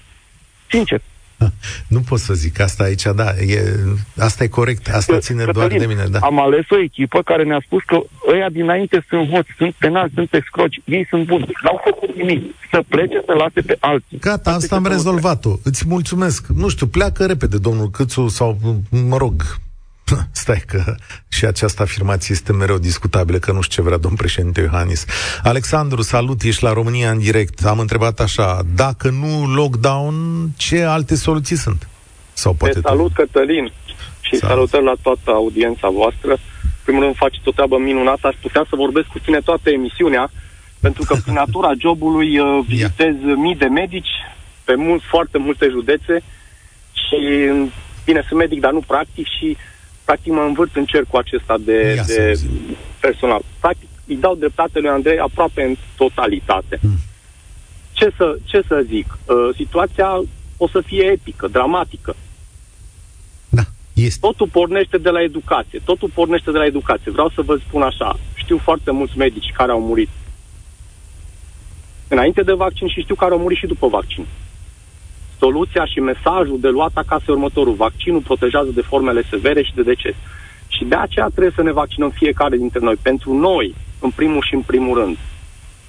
Sincer. 0.68 1.00
Nu 1.94 2.00
pot 2.00 2.18
să 2.18 2.34
zic 2.34 2.60
asta 2.60 2.84
aici, 2.84 3.02
da, 3.14 3.28
e, 3.36 3.74
asta 4.18 4.44
e 4.44 4.48
corect, 4.48 4.88
asta 4.88 5.18
ține 5.18 5.44
Cătălin, 5.44 5.68
doar 5.68 5.80
de 5.80 5.86
mine, 5.86 6.06
da. 6.10 6.18
Am 6.18 6.40
ales 6.40 6.70
o 6.70 6.78
echipă 6.78 7.22
care 7.22 7.42
ne-a 7.42 7.62
spus 7.64 7.82
că 7.82 8.00
ăia 8.32 8.48
dinainte 8.48 9.04
sunt 9.08 9.30
hoți, 9.30 9.48
sunt 9.56 9.74
penalți, 9.74 10.14
sunt 10.14 10.34
excroci, 10.34 10.80
ei 10.84 11.06
sunt 11.10 11.26
buni, 11.26 11.46
n-au 11.62 11.80
făcut 11.84 12.16
nimic, 12.16 12.54
să 12.70 12.82
plece, 12.88 13.22
să 13.26 13.32
lase 13.32 13.60
pe 13.60 13.76
alții. 13.80 14.18
Gata, 14.18 14.52
asta 14.52 14.76
am 14.76 14.86
rezolvat-o, 14.86 15.50
îți 15.64 15.84
mulțumesc. 15.88 16.46
Nu 16.46 16.68
știu, 16.68 16.86
pleacă 16.86 17.26
repede 17.26 17.58
domnul 17.58 17.90
Câțu 17.90 18.28
sau, 18.28 18.58
mă 19.08 19.16
rog, 19.16 19.42
Stai 20.42 20.62
că 20.66 20.94
și 21.28 21.44
această 21.44 21.82
afirmație 21.82 22.34
este 22.34 22.52
mereu 22.52 22.78
discutabilă, 22.78 23.38
că 23.38 23.52
nu 23.52 23.60
știu 23.60 23.82
ce 23.82 23.88
vrea 23.88 23.98
domn 23.98 24.14
președinte 24.14 24.60
Iohannis. 24.60 25.04
Alexandru, 25.42 26.02
salut, 26.02 26.42
ești 26.42 26.62
la 26.62 26.72
România 26.72 27.10
în 27.10 27.18
direct. 27.18 27.64
Am 27.64 27.78
întrebat 27.78 28.20
așa, 28.20 28.60
dacă 28.74 29.10
nu 29.10 29.46
lockdown, 29.54 30.48
ce 30.56 30.82
alte 30.82 31.14
soluții 31.14 31.56
sunt? 31.56 31.88
Sau 32.32 32.52
poate 32.52 32.80
Te 32.80 32.88
salut, 32.88 33.12
Cătălin, 33.12 33.72
și 34.20 34.36
salut. 34.36 34.54
salutări 34.54 34.84
la 34.84 34.94
toată 35.02 35.30
audiența 35.30 35.88
voastră. 35.88 36.30
În 36.30 36.84
primul 36.84 37.02
rând, 37.02 37.16
faci 37.16 37.40
o 37.44 37.50
treabă 37.50 37.78
minunată. 37.78 38.26
Aș 38.26 38.34
putea 38.42 38.66
să 38.68 38.76
vorbesc 38.76 39.06
cu 39.06 39.18
tine 39.18 39.40
toată 39.40 39.70
emisiunea, 39.70 40.30
pentru 40.80 41.02
că 41.06 41.14
prin 41.22 41.34
natura 41.34 41.70
jobului 41.78 42.38
uh, 42.38 42.64
vizitez 42.66 43.14
mii 43.36 43.56
de 43.56 43.64
medici 43.66 44.14
pe 44.64 44.74
mult, 44.74 45.02
foarte 45.10 45.38
multe 45.38 45.66
județe 45.70 46.22
și, 46.92 47.18
bine, 48.04 48.24
sunt 48.28 48.38
medic, 48.38 48.60
dar 48.60 48.72
nu 48.72 48.82
practic 48.86 49.26
și 49.38 49.56
practic 50.08 50.32
mă 50.32 50.40
învârt 50.40 50.76
în 50.76 50.84
cercul 50.84 51.18
acesta 51.18 51.56
de, 51.60 52.02
de 52.06 52.40
personal. 53.00 53.42
Practic, 53.60 53.88
îi 54.06 54.16
dau 54.16 54.34
dreptate 54.34 54.78
lui 54.78 54.88
Andrei 54.88 55.18
aproape 55.18 55.62
în 55.62 55.74
totalitate. 55.96 56.78
Mm. 56.82 56.98
Ce, 57.92 58.12
să, 58.16 58.36
ce 58.44 58.62
să 58.68 58.84
zic? 58.86 59.18
Uh, 59.26 59.54
situația 59.56 60.08
o 60.56 60.68
să 60.68 60.80
fie 60.80 61.04
epică, 61.04 61.46
dramatică. 61.48 62.16
Da, 63.48 63.62
este. 63.92 64.18
Totul 64.20 64.48
pornește 64.48 64.98
de 64.98 65.10
la 65.10 65.22
educație. 65.22 65.80
Totul 65.84 66.10
pornește 66.14 66.50
de 66.50 66.58
la 66.58 66.64
educație. 66.64 67.10
Vreau 67.10 67.28
să 67.34 67.42
vă 67.42 67.56
spun 67.66 67.82
așa. 67.82 68.18
Știu 68.34 68.58
foarte 68.58 68.90
mulți 68.90 69.18
medici 69.18 69.52
care 69.56 69.72
au 69.72 69.80
murit 69.80 70.10
înainte 72.08 72.42
de 72.42 72.52
vaccin 72.52 72.88
și 72.88 73.00
știu 73.00 73.14
care 73.14 73.32
au 73.32 73.38
murit 73.38 73.58
și 73.58 73.66
după 73.66 73.88
vaccin. 73.88 74.26
Soluția 75.38 75.84
și 75.86 76.00
mesajul 76.00 76.58
de 76.60 76.68
luat 76.68 76.90
acasă 76.94 77.24
e 77.28 77.32
următorul. 77.32 77.74
Vaccinul 77.74 78.20
protejează 78.20 78.70
de 78.74 78.80
formele 78.80 79.22
severe 79.30 79.62
și 79.62 79.74
de 79.74 79.82
deces. 79.82 80.14
Și 80.68 80.84
de 80.84 80.94
aceea 80.94 81.26
trebuie 81.26 81.52
să 81.54 81.62
ne 81.62 81.72
vaccinăm 81.72 82.10
fiecare 82.10 82.56
dintre 82.56 82.80
noi. 82.82 82.96
Pentru 83.02 83.32
noi, 83.34 83.74
în 84.00 84.10
primul 84.10 84.42
și 84.48 84.54
în 84.54 84.60
primul 84.60 84.98
rând. 84.98 85.16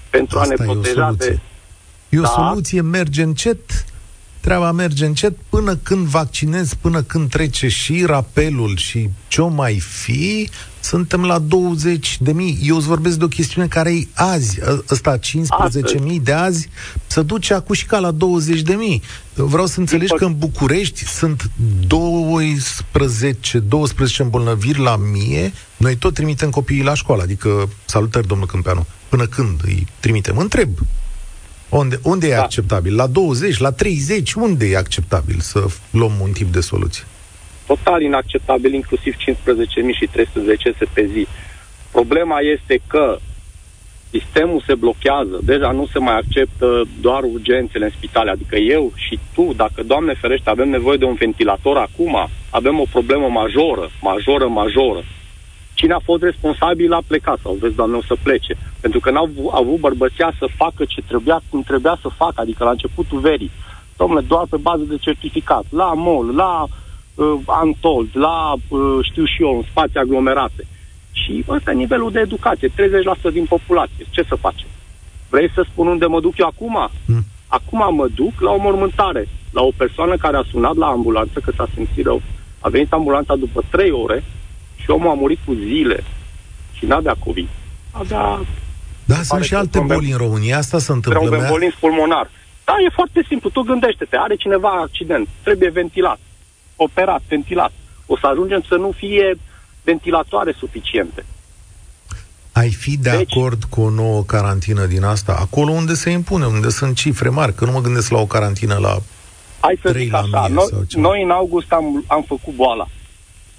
Pentru 0.10 0.40
Asta 0.40 0.54
a 0.54 0.64
ne 0.66 0.72
proteja 0.72 1.14
de... 1.18 1.40
E 2.10 2.20
o 2.20 2.22
da. 2.22 2.28
soluție, 2.28 2.82
merge 2.82 3.24
încet, 3.24 3.86
treaba 4.40 4.72
merge 4.72 5.06
încet 5.06 5.38
până 5.50 5.76
când 5.76 6.08
vaccinezi, 6.08 6.76
până 6.76 7.02
când 7.02 7.30
trece 7.30 7.68
și 7.68 8.06
rapelul 8.06 8.78
și 8.78 9.10
ce 9.28 9.42
mai 9.42 9.80
fi, 9.80 10.50
suntem 10.80 11.26
la 11.26 11.40
20 11.40 12.18
de 12.22 12.32
mii. 12.32 12.60
Eu 12.64 12.76
îți 12.76 12.88
vorbesc 12.88 13.18
de 13.18 13.24
o 13.24 13.28
chestiune 13.28 13.68
care 13.68 13.92
e 13.92 14.08
azi. 14.14 14.60
Ă, 14.68 14.84
ăsta 14.90 15.18
15 15.18 16.00
mii 16.00 16.20
de 16.20 16.32
azi 16.32 16.70
se 17.08 17.22
duce 17.22 17.54
acum 17.54 17.76
și 17.76 17.86
ca 17.86 18.00
la 18.00 18.12
20 18.12 18.62
de 18.62 18.74
mii. 18.74 19.02
Vreau 19.34 19.66
să 19.66 19.80
înțelegi 19.80 20.14
că 20.14 20.26
în 20.26 20.38
București 20.38 21.06
sunt 21.06 21.52
12, 21.88 23.60
12 23.60 24.22
îmbolnăviri 24.22 24.80
la 24.80 24.96
mie. 24.96 25.54
Noi 25.78 25.96
tot 25.96 26.14
trimitem 26.14 26.50
copiii 26.50 26.84
la 26.84 26.94
școală. 26.94 27.22
Adică, 27.22 27.70
salutări, 27.86 28.28
domnul 28.28 28.48
Câmpeanu. 28.48 28.86
Până 29.10 29.26
când 29.26 29.62
îi 29.64 29.88
trimitem? 30.00 30.38
Întreb. 30.38 30.70
Unde, 31.70 32.00
unde 32.04 32.28
da. 32.28 32.34
e 32.34 32.38
acceptabil? 32.38 32.96
La 32.96 33.08
20, 33.08 33.58
la 33.58 33.72
30? 33.72 34.34
Unde 34.34 34.66
e 34.66 34.78
acceptabil 34.78 35.40
să 35.40 35.66
luăm 35.92 36.12
un 36.22 36.32
tip 36.32 36.52
de 36.52 36.60
soluție? 36.60 37.04
Total 37.66 38.02
inacceptabil, 38.02 38.74
inclusiv 38.74 39.16
15.000 39.16 39.20
și 40.00 40.08
310 40.12 40.74
pe 40.94 41.10
zi. 41.14 41.28
Problema 41.92 42.40
este 42.40 42.82
că 42.88 43.18
sistemul 44.10 44.64
se 44.66 44.76
blochează, 44.76 45.40
deja 45.44 45.72
nu 45.72 45.88
se 45.88 46.00
mai 46.00 46.18
acceptă 46.18 46.84
doar 47.02 47.24
urgențele 47.24 47.86
în 47.86 47.92
spitale, 47.98 48.30
adică 48.32 48.56
eu 48.56 48.92
și 48.96 49.20
tu, 49.34 49.54
dacă, 49.56 49.84
Doamne 49.84 50.14
ferește, 50.14 50.50
avem 50.50 50.70
nevoie 50.70 50.98
de 50.98 51.06
un 51.06 51.14
ventilator 51.14 51.78
acum, 51.78 52.30
avem 52.50 52.80
o 52.80 52.86
problemă 52.92 53.28
majoră, 53.28 53.90
majoră, 54.02 54.48
majoră. 54.48 55.04
Cine 55.80 55.94
a 55.94 56.00
fost 56.00 56.24
responsabil 56.24 56.94
a 56.94 57.02
plecat 57.08 57.40
sau 57.44 57.58
vezi, 57.62 57.76
Doamne, 57.76 57.98
o 57.98 58.02
să 58.02 58.16
plece. 58.24 58.58
Pentru 58.80 59.00
că 59.00 59.12
n-au 59.12 59.30
avut 59.54 59.80
bărbăția 59.80 60.32
să 60.40 60.48
facă 60.56 60.86
ce 60.86 61.02
trebuia, 61.02 61.42
cum 61.50 61.62
trebuia 61.62 61.98
să 62.02 62.10
facă, 62.16 62.42
adică 62.42 62.64
la 62.64 62.70
începutul 62.70 63.20
verii. 63.20 63.52
Domnule, 63.98 64.22
doar 64.22 64.46
pe 64.50 64.58
bază 64.58 64.84
de 64.84 64.98
certificat, 64.98 65.64
la 65.70 65.94
MOL, 65.94 66.36
la 66.36 66.64
uh, 66.64 67.40
Antold, 67.46 68.10
la, 68.14 68.54
uh, 68.68 68.98
știu 69.02 69.26
și 69.26 69.42
eu, 69.42 69.56
în 69.56 69.64
spații 69.70 70.00
aglomerate. 70.00 70.68
Și 71.12 71.44
ăsta 71.48 71.72
e 71.72 71.74
nivelul 71.74 72.12
de 72.12 72.20
educație, 72.20 72.68
30% 72.68 72.72
din 73.32 73.46
populație. 73.46 74.06
Ce 74.10 74.24
să 74.28 74.36
facem? 74.36 74.68
Vrei 75.30 75.52
să 75.54 75.66
spun 75.72 75.88
unde 75.88 76.06
mă 76.06 76.20
duc 76.20 76.38
eu 76.38 76.48
acum? 76.48 76.90
Mm. 77.06 77.26
Acum 77.48 77.96
mă 77.96 78.08
duc 78.16 78.42
la 78.42 78.52
o 78.52 78.62
mormântare, 78.62 79.28
la 79.52 79.62
o 79.62 79.72
persoană 79.78 80.16
care 80.18 80.38
a 80.38 80.50
sunat 80.52 80.76
la 80.76 80.88
ambulanță 80.88 81.40
că 81.40 81.52
s-a 81.56 81.68
simțit 81.74 82.06
rău. 82.06 82.22
A 82.60 82.70
venit 82.70 82.94
ambulanța 82.94 83.36
după 83.36 83.64
3 83.70 83.92
ore 83.92 84.24
și 84.90 84.96
omul 84.96 85.10
a 85.10 85.14
murit 85.14 85.40
cu 85.46 85.54
zile 85.54 86.04
și 86.74 86.86
n-avea 86.86 87.16
COVID. 87.26 87.48
Avea... 87.92 88.40
Da, 89.06 89.22
sunt 89.22 89.44
și 89.44 89.56
alte 89.56 89.80
boli 89.80 90.12
în 90.12 90.18
România, 90.18 90.58
asta 90.58 90.80
se 90.80 90.92
întâmplă. 90.92 91.22
Era 91.24 91.38
un 91.38 91.44
embolism 91.44 91.80
pulmonar. 91.80 92.30
Da, 92.66 92.74
e 92.86 92.90
foarte 92.94 93.26
simplu, 93.28 93.50
tu 93.50 93.62
gândește-te, 93.62 94.18
are 94.18 94.36
cineva 94.36 94.70
accident, 94.70 95.28
trebuie 95.44 95.70
ventilat, 95.70 96.20
operat, 96.76 97.22
ventilat. 97.28 97.72
O 98.06 98.18
să 98.18 98.28
ajungem 98.28 98.64
să 98.68 98.76
nu 98.76 98.92
fie 98.98 99.38
ventilatoare 99.84 100.56
suficiente. 100.58 101.26
Ai 102.52 102.70
fi 102.70 102.98
de 102.98 103.10
deci, 103.10 103.38
acord 103.38 103.64
cu 103.64 103.82
o 103.82 103.90
nouă 103.90 104.24
carantină 104.24 104.86
din 104.86 105.04
asta? 105.04 105.38
Acolo 105.40 105.72
unde 105.72 105.94
se 105.94 106.10
impune, 106.10 106.46
unde 106.46 106.70
sunt 106.70 106.96
cifre 106.96 107.30
mari, 107.30 107.54
că 107.54 107.66
nu 107.66 107.72
mă 107.72 107.82
gândesc 107.82 108.10
la 108.12 108.20
o 108.20 108.26
carantină 108.26 108.78
la 108.78 108.98
Hai 109.60 109.80
să 109.82 109.94
zic 109.98 110.14
așa, 110.14 110.48
noi, 110.48 110.88
noi 110.92 111.24
în 111.24 111.30
august 111.30 111.72
am, 111.72 112.04
am 112.08 112.24
făcut 112.28 112.54
boala. 112.56 112.88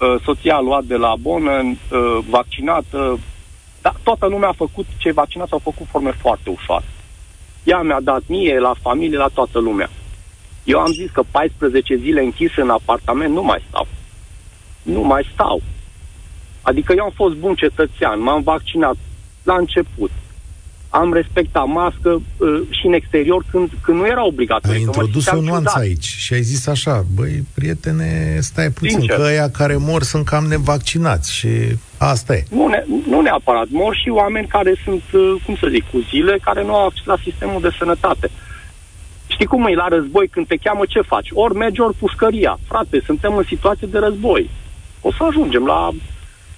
Uh, 0.00 0.20
soția 0.24 0.54
a 0.56 0.60
luat 0.60 0.84
de 0.84 0.96
la 0.96 1.14
bonă, 1.20 1.62
uh, 1.62 2.18
vaccinată, 2.28 3.18
dar 3.82 3.96
toată 4.02 4.26
lumea 4.26 4.48
a 4.48 4.52
făcut, 4.52 4.86
cei 4.98 5.12
vaccinați 5.12 5.52
au 5.52 5.58
făcut 5.58 5.86
forme 5.86 6.10
foarte 6.10 6.50
ușoare. 6.50 6.84
Ea 7.64 7.82
mi-a 7.82 8.00
dat 8.00 8.22
mie, 8.26 8.58
la 8.58 8.74
familie, 8.80 9.16
la 9.16 9.28
toată 9.34 9.58
lumea. 9.58 9.90
Eu 10.64 10.78
am 10.78 10.92
zis 10.92 11.10
că 11.10 11.22
14 11.30 11.96
zile 11.96 12.22
închis 12.22 12.56
în 12.56 12.70
apartament 12.70 13.34
nu 13.34 13.42
mai 13.42 13.62
stau. 13.68 13.86
Nu 14.82 15.00
mai 15.00 15.28
stau. 15.32 15.62
Adică 16.62 16.92
eu 16.96 17.04
am 17.04 17.12
fost 17.14 17.34
bun 17.34 17.54
cetățean, 17.54 18.22
m-am 18.22 18.42
vaccinat 18.42 18.96
la 19.42 19.54
început. 19.54 20.10
Am 20.92 21.12
respectat 21.12 21.66
mască 21.66 22.10
uh, 22.36 22.60
și 22.70 22.86
în 22.86 22.92
exterior 22.92 23.44
când, 23.50 23.70
când 23.82 23.98
nu 23.98 24.06
era 24.06 24.26
obligatoriu. 24.26 24.76
Ai 24.76 24.82
introdus 24.82 25.26
o 25.26 25.40
nuanță 25.40 25.78
aici 25.78 26.04
și 26.04 26.32
ai 26.32 26.42
zis 26.42 26.66
așa, 26.66 27.04
băi, 27.14 27.44
prietene, 27.54 28.38
stai 28.40 28.70
puțin, 28.70 28.98
Sincer. 28.98 29.16
că 29.16 29.22
ăia 29.22 29.50
care 29.50 29.76
mor 29.76 30.02
sunt 30.02 30.24
cam 30.24 30.44
nevaccinați 30.44 31.34
și 31.34 31.48
asta 31.98 32.34
e. 32.34 32.44
Nu, 32.50 32.66
ne, 32.66 32.84
nu 33.08 33.20
neapărat, 33.20 33.66
mor 33.70 33.96
și 33.96 34.08
oameni 34.08 34.46
care 34.46 34.74
sunt, 34.84 35.02
uh, 35.12 35.34
cum 35.44 35.56
să 35.56 35.66
zic, 35.70 35.90
cu 35.90 35.98
zile, 36.10 36.38
care 36.42 36.64
nu 36.64 36.74
au 36.74 36.86
acces 36.86 37.04
la 37.04 37.16
sistemul 37.22 37.60
de 37.60 37.70
sănătate. 37.78 38.30
Știi 39.26 39.46
cum 39.46 39.66
e 39.66 39.74
la 39.74 39.88
război 39.88 40.28
când 40.28 40.46
te 40.46 40.56
cheamă 40.56 40.82
ce 40.88 41.00
faci? 41.00 41.28
Ori 41.32 41.54
mergi, 41.54 41.80
ori 41.80 41.94
pușcăria. 41.94 42.58
Frate, 42.68 43.02
suntem 43.04 43.36
în 43.36 43.44
situație 43.48 43.86
de 43.90 43.98
război. 43.98 44.50
O 45.00 45.12
să 45.12 45.24
ajungem 45.28 45.64
la 45.64 45.90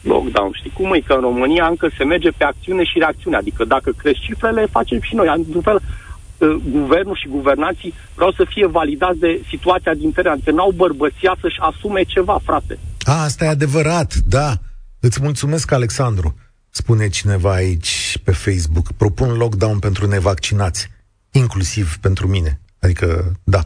lockdown. 0.02 0.52
Știi 0.52 0.70
cum 0.70 0.92
e? 0.92 0.98
Că 0.98 1.12
în 1.12 1.20
România 1.20 1.66
încă 1.66 1.90
se 1.96 2.04
merge 2.04 2.30
pe 2.30 2.44
acțiune 2.44 2.84
și 2.84 2.98
reacțiune. 2.98 3.36
Adică 3.36 3.64
dacă 3.64 3.92
cresc 3.96 4.20
cifrele, 4.20 4.66
facem 4.66 5.00
și 5.00 5.14
noi. 5.14 5.32
Într-un 5.36 5.62
fel, 5.62 5.80
ă, 6.40 6.58
guvernul 6.70 7.16
și 7.16 7.28
guvernații 7.28 7.94
vreau 8.14 8.32
să 8.32 8.44
fie 8.48 8.66
validați 8.66 9.18
de 9.18 9.42
situația 9.48 9.94
din 9.94 10.12
teren. 10.12 10.32
Adică 10.32 10.50
n-au 10.50 10.70
bărbăția 10.70 11.36
să-și 11.40 11.60
asume 11.60 12.02
ceva, 12.02 12.40
frate. 12.44 12.78
A, 13.04 13.22
asta 13.22 13.44
e 13.44 13.48
adevărat, 13.48 14.14
da. 14.14 14.52
Îți 15.00 15.22
mulțumesc, 15.22 15.70
Alexandru. 15.70 16.34
Spune 16.70 17.08
cineva 17.08 17.52
aici 17.52 18.18
pe 18.24 18.32
Facebook, 18.32 18.92
propun 18.92 19.36
lockdown 19.36 19.78
pentru 19.78 20.06
nevaccinați, 20.06 20.88
inclusiv 21.30 21.96
pentru 21.96 22.28
mine. 22.28 22.60
Adică, 22.80 23.32
da. 23.44 23.60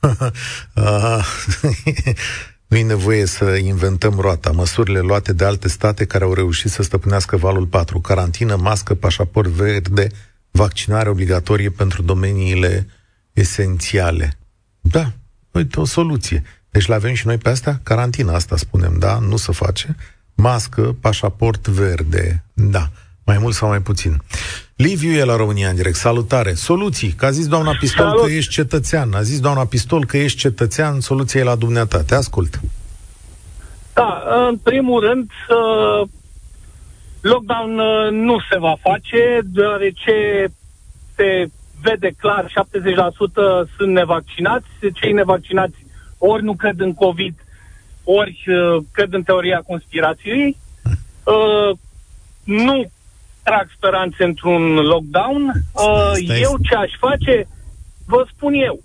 Nu 2.72 2.78
e 2.78 2.82
nevoie 2.82 3.24
să 3.26 3.44
inventăm 3.44 4.14
roata. 4.18 4.50
Măsurile 4.50 5.00
luate 5.00 5.32
de 5.32 5.44
alte 5.44 5.68
state 5.68 6.04
care 6.04 6.24
au 6.24 6.34
reușit 6.34 6.70
să 6.70 6.82
stăpânească 6.82 7.36
valul 7.36 7.66
4, 7.66 8.00
carantină, 8.00 8.56
mască, 8.56 8.94
pașaport 8.94 9.48
verde, 9.48 10.06
vaccinare 10.50 11.08
obligatorie 11.08 11.70
pentru 11.70 12.02
domeniile 12.02 12.86
esențiale. 13.32 14.38
Da, 14.80 15.12
uite, 15.50 15.80
o 15.80 15.84
soluție. 15.84 16.42
Deci 16.70 16.86
le 16.86 16.94
avem 16.94 17.14
și 17.14 17.26
noi 17.26 17.38
pe 17.38 17.48
astea? 17.48 17.80
Carantina 17.82 18.34
asta 18.34 18.56
spunem, 18.56 18.98
da? 18.98 19.18
Nu 19.18 19.36
se 19.36 19.52
face. 19.52 19.96
Mască, 20.34 20.96
pașaport 21.00 21.68
verde. 21.68 22.44
Da. 22.52 22.90
Mai 23.24 23.38
mult 23.38 23.54
sau 23.54 23.68
mai 23.68 23.80
puțin. 23.80 24.16
Liviu 24.76 25.10
e 25.10 25.24
la 25.24 25.36
România 25.36 25.68
în 25.68 25.74
direct. 25.74 25.96
Salutare. 25.96 26.52
Soluții. 26.52 27.12
Că 27.12 27.26
a 27.26 27.30
zis 27.30 27.46
doamna 27.46 27.76
Pistol 27.80 28.06
Salut. 28.06 28.24
că 28.24 28.30
ești 28.30 28.50
cetățean. 28.52 29.14
A 29.14 29.22
zis 29.22 29.40
doamna 29.40 29.64
Pistol 29.64 30.04
că 30.06 30.16
ești 30.16 30.38
cetățean. 30.38 31.00
Soluția 31.00 31.40
e 31.40 31.44
la 31.44 31.54
dumneata. 31.54 32.02
Te 32.02 32.14
ascult. 32.14 32.60
Da, 33.94 34.22
în 34.48 34.56
primul 34.56 35.00
rând, 35.00 35.30
uh, 35.48 36.08
lockdown 37.20 37.78
uh, 37.78 38.10
nu 38.10 38.36
se 38.50 38.58
va 38.58 38.74
face, 38.80 39.40
deoarece 39.44 40.46
se 41.16 41.46
vede 41.82 42.10
clar, 42.18 42.46
70% 42.46 43.68
sunt 43.76 43.92
nevaccinați. 43.92 44.66
Cei 44.92 45.12
nevaccinați 45.12 45.86
ori 46.18 46.42
nu 46.42 46.54
cred 46.54 46.80
în 46.80 46.94
COVID, 46.94 47.34
ori 48.04 48.44
uh, 48.46 48.82
cred 48.92 49.12
în 49.12 49.22
teoria 49.22 49.62
conspirației, 49.66 50.56
uh, 51.24 51.76
nu 52.44 52.90
trag 53.42 53.66
speranțe 53.76 54.24
într-un 54.24 54.74
lockdown. 54.74 55.42
Uh, 55.72 56.12
eu 56.40 56.56
ce 56.62 56.74
aș 56.74 56.92
face, 56.98 57.48
vă 58.06 58.26
spun 58.34 58.54
eu. 58.54 58.82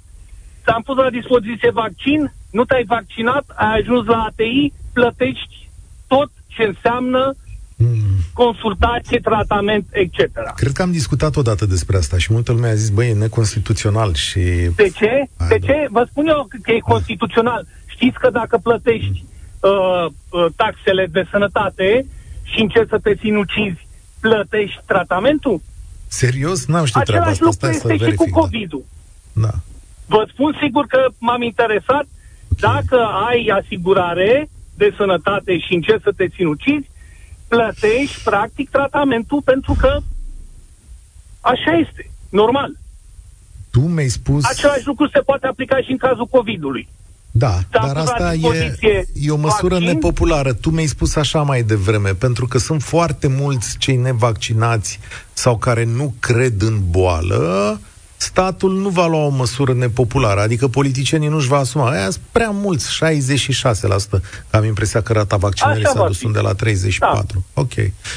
Ți-am 0.64 0.82
pus 0.82 0.96
la 0.96 1.10
dispoziție 1.10 1.72
vaccin, 1.72 2.34
nu 2.52 2.64
te-ai 2.66 2.84
vaccinat, 2.84 3.46
ai 3.56 3.80
ajuns 3.80 4.06
la 4.06 4.24
ATI, 4.24 4.74
plătești 4.94 5.70
tot 6.08 6.30
ce 6.48 6.64
înseamnă 6.64 7.36
Hmm. 7.78 8.18
consultație, 8.34 9.20
tratament, 9.20 9.86
etc. 9.92 10.20
Cred 10.56 10.72
că 10.72 10.82
am 10.82 10.92
discutat 10.92 11.36
odată 11.36 11.66
despre 11.66 11.98
asta 11.98 12.18
și 12.18 12.34
multă 12.34 12.52
lume 12.52 12.68
a 12.68 12.74
zis, 12.74 12.90
băi, 12.90 13.10
e 13.10 13.14
neconstituțional 13.14 14.14
și... 14.14 14.40
De 14.76 14.90
ce? 14.90 15.30
De 15.50 15.60
ce? 15.60 15.88
Vă 15.90 16.08
spun 16.10 16.28
eu 16.28 16.48
că 16.62 16.72
e 16.72 16.80
constituțional. 16.80 17.66
Știți 17.86 18.20
că 18.20 18.30
dacă 18.30 18.58
plătești 18.58 19.26
uh, 19.60 20.06
uh, 20.06 20.46
taxele 20.56 21.08
de 21.12 21.28
sănătate 21.32 22.06
și 22.44 22.62
încerci 22.62 22.90
să 22.90 23.00
te 23.04 23.16
sinucizi, 23.20 23.87
plătești 24.20 24.82
tratamentul? 24.86 25.62
Serios? 26.08 26.66
N-am 26.66 26.86
știut 26.86 27.04
treaba 27.04 27.26
asta. 27.26 27.46
Același 27.46 27.62
lucru 27.62 27.76
este 27.76 27.88
verific, 27.88 28.26
și 28.26 28.32
cu 28.32 28.40
COVID-ul. 28.40 28.86
Da. 29.34 29.54
Vă 30.06 30.28
spun 30.32 30.58
sigur 30.62 30.86
că 30.86 31.06
m-am 31.18 31.42
interesat. 31.42 32.06
Okay. 32.52 32.72
Dacă 32.72 32.98
ai 33.30 33.52
asigurare 33.64 34.50
de 34.76 34.94
sănătate 34.98 35.60
și 35.60 35.74
încerci 35.74 36.04
să 36.04 36.12
te 36.16 36.28
sinucizi, 36.36 36.90
plătești 37.48 38.24
practic 38.24 38.70
tratamentul 38.70 39.42
pentru 39.42 39.76
că 39.80 40.00
așa 41.42 41.72
este, 41.72 42.12
normal. 42.30 42.72
Tu 43.72 43.80
mi-ai 43.80 44.08
spus... 44.08 44.46
Același 44.46 44.86
lucru 44.86 45.08
se 45.08 45.20
poate 45.20 45.48
aplica 45.48 45.82
și 45.82 45.92
în 45.92 45.98
cazul 45.98 46.28
COVID-ului. 46.28 46.88
Da, 47.38 47.60
dar 47.72 47.98
asta 47.98 48.34
e, 48.34 49.08
e 49.14 49.32
o 49.32 49.36
măsură 49.36 49.74
vaccin? 49.74 49.88
nepopulară. 49.88 50.54
Tu 50.54 50.70
mi-ai 50.70 50.88
spus 50.88 51.16
așa 51.16 51.42
mai 51.42 51.64
devreme, 51.64 52.10
pentru 52.10 52.48
că 52.48 52.58
sunt 52.58 52.82
foarte 52.82 53.28
mulți 53.28 53.78
cei 53.78 53.96
nevaccinați 53.96 55.00
sau 55.34 55.58
care 55.58 55.84
nu 55.84 56.14
cred 56.20 56.62
în 56.62 56.80
boală, 56.90 57.80
statul 58.18 58.74
nu 58.74 58.90
va 58.90 59.08
lua 59.08 59.26
o 59.26 59.30
măsură 59.30 59.74
nepopulară, 59.74 60.42
adică 60.42 60.68
politicienii 60.68 61.28
nu-și 61.28 61.48
va 61.48 61.58
asuma. 61.58 61.90
Aia 61.90 62.10
sunt 62.10 62.24
prea 62.32 62.50
mulți, 62.50 63.00
66%. 64.18 64.22
Am 64.50 64.64
impresia 64.64 65.02
că 65.02 65.14
rata 65.14 65.36
vaccinării 65.36 65.86
s-a 65.86 66.06
dus 66.08 66.32
de 66.32 66.40
la 66.40 66.54
34. 66.54 67.46
Da. 67.54 67.62
Ok. 67.62 67.74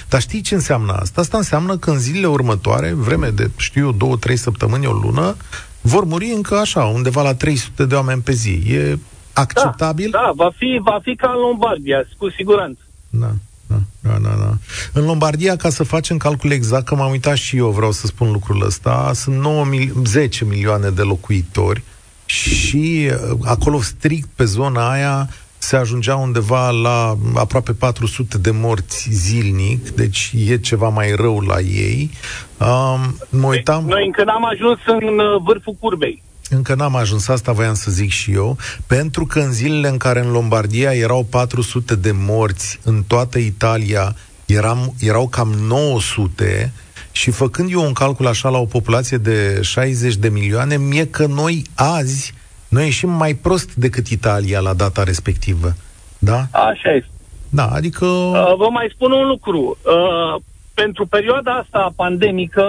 Dar 0.08 0.20
știi 0.20 0.40
ce 0.40 0.54
înseamnă 0.54 0.92
asta? 0.92 1.20
Asta 1.20 1.36
înseamnă 1.36 1.76
că 1.76 1.90
în 1.90 1.98
zilele 1.98 2.26
următoare, 2.26 2.92
vreme 2.92 3.28
de, 3.28 3.50
știu 3.56 3.84
eu, 3.84 3.92
două, 3.92 4.16
trei 4.16 4.36
săptămâni, 4.36 4.86
o 4.86 4.92
lună, 4.92 5.36
vor 5.80 6.04
muri 6.04 6.30
încă 6.30 6.54
așa, 6.56 6.84
undeva 6.84 7.22
la 7.22 7.34
300 7.34 7.84
de 7.84 7.94
oameni 7.94 8.22
pe 8.22 8.32
zi. 8.32 8.62
E 8.66 8.98
acceptabil? 9.32 10.10
Da, 10.10 10.18
da 10.18 10.32
va, 10.34 10.50
fi, 10.56 10.80
va 10.82 10.98
fi 11.02 11.14
ca 11.14 11.32
în 11.34 11.40
Lombardia, 11.40 12.04
cu 12.18 12.30
siguranță. 12.30 12.80
Da. 13.08 13.30
Da, 13.66 13.80
da, 14.00 14.18
da, 14.18 14.36
da. 14.38 14.56
În 14.92 15.04
Lombardia, 15.04 15.56
ca 15.56 15.68
să 15.68 15.82
facem 15.82 16.16
calcul 16.16 16.50
exact, 16.50 16.84
că 16.84 16.94
m-am 16.94 17.10
uitat 17.10 17.36
și 17.36 17.56
eu, 17.56 17.70
vreau 17.70 17.92
să 17.92 18.06
spun 18.06 18.32
lucrul 18.32 18.64
ăsta, 18.66 19.10
sunt 19.14 19.36
9 19.40 19.64
mil- 19.64 19.92
10 20.04 20.44
milioane 20.44 20.90
de 20.90 21.02
locuitori 21.02 21.82
și 22.24 23.10
uh, 23.30 23.36
acolo 23.44 23.80
strict 23.80 24.28
pe 24.34 24.44
zona 24.44 24.90
aia 24.90 25.28
se 25.62 25.76
ajungea 25.76 26.16
undeva 26.16 26.70
la 26.70 27.16
aproape 27.34 27.72
400 27.72 28.38
de 28.38 28.50
morți 28.50 29.08
zilnic, 29.12 29.90
deci 29.90 30.32
e 30.46 30.56
ceva 30.56 30.88
mai 30.88 31.12
rău 31.14 31.40
la 31.40 31.60
ei. 31.60 32.10
Um, 32.58 33.16
mă 33.28 33.46
uitam... 33.46 33.84
Noi 33.86 34.04
încă 34.06 34.24
n-am 34.24 34.44
ajuns 34.44 34.78
în 34.86 35.18
uh, 35.18 35.42
vârful 35.44 35.76
curbei. 35.80 36.22
Încă 36.48 36.74
n-am 36.74 36.96
ajuns, 36.96 37.28
asta 37.28 37.52
voiam 37.52 37.74
să 37.74 37.90
zic 37.90 38.10
și 38.10 38.32
eu, 38.32 38.56
pentru 38.86 39.26
că 39.26 39.40
în 39.40 39.52
zilele 39.52 39.88
în 39.88 39.96
care 39.96 40.20
în 40.20 40.30
Lombardia 40.30 40.92
erau 40.92 41.26
400 41.30 41.94
de 41.94 42.12
morți, 42.14 42.80
în 42.84 43.02
toată 43.06 43.38
Italia 43.38 44.16
eram, 44.46 44.94
erau 45.00 45.28
cam 45.28 45.48
900 45.48 46.72
și 47.12 47.30
făcând 47.30 47.70
eu 47.72 47.84
un 47.84 47.92
calcul 47.92 48.26
așa 48.26 48.48
la 48.48 48.58
o 48.58 48.64
populație 48.64 49.16
de 49.16 49.60
60 49.62 50.14
de 50.14 50.28
milioane, 50.28 50.76
mie 50.76 51.06
că 51.06 51.26
noi 51.26 51.64
azi 51.74 52.34
noi 52.70 52.84
ieșim 52.84 53.10
mai 53.10 53.34
prost 53.34 53.74
decât 53.74 54.06
Italia 54.06 54.60
la 54.60 54.74
data 54.74 55.02
respectivă. 55.02 55.74
Da? 56.18 56.46
Așa 56.50 56.90
este. 56.94 57.10
Da, 57.48 57.66
adică... 57.66 58.04
Uh, 58.06 58.54
vă 58.56 58.68
mai 58.70 58.90
spun 58.94 59.12
un 59.12 59.26
lucru. 59.26 59.78
Uh, 59.84 60.42
pentru 60.74 61.06
perioada 61.06 61.52
asta 61.52 61.92
pandemică, 61.96 62.66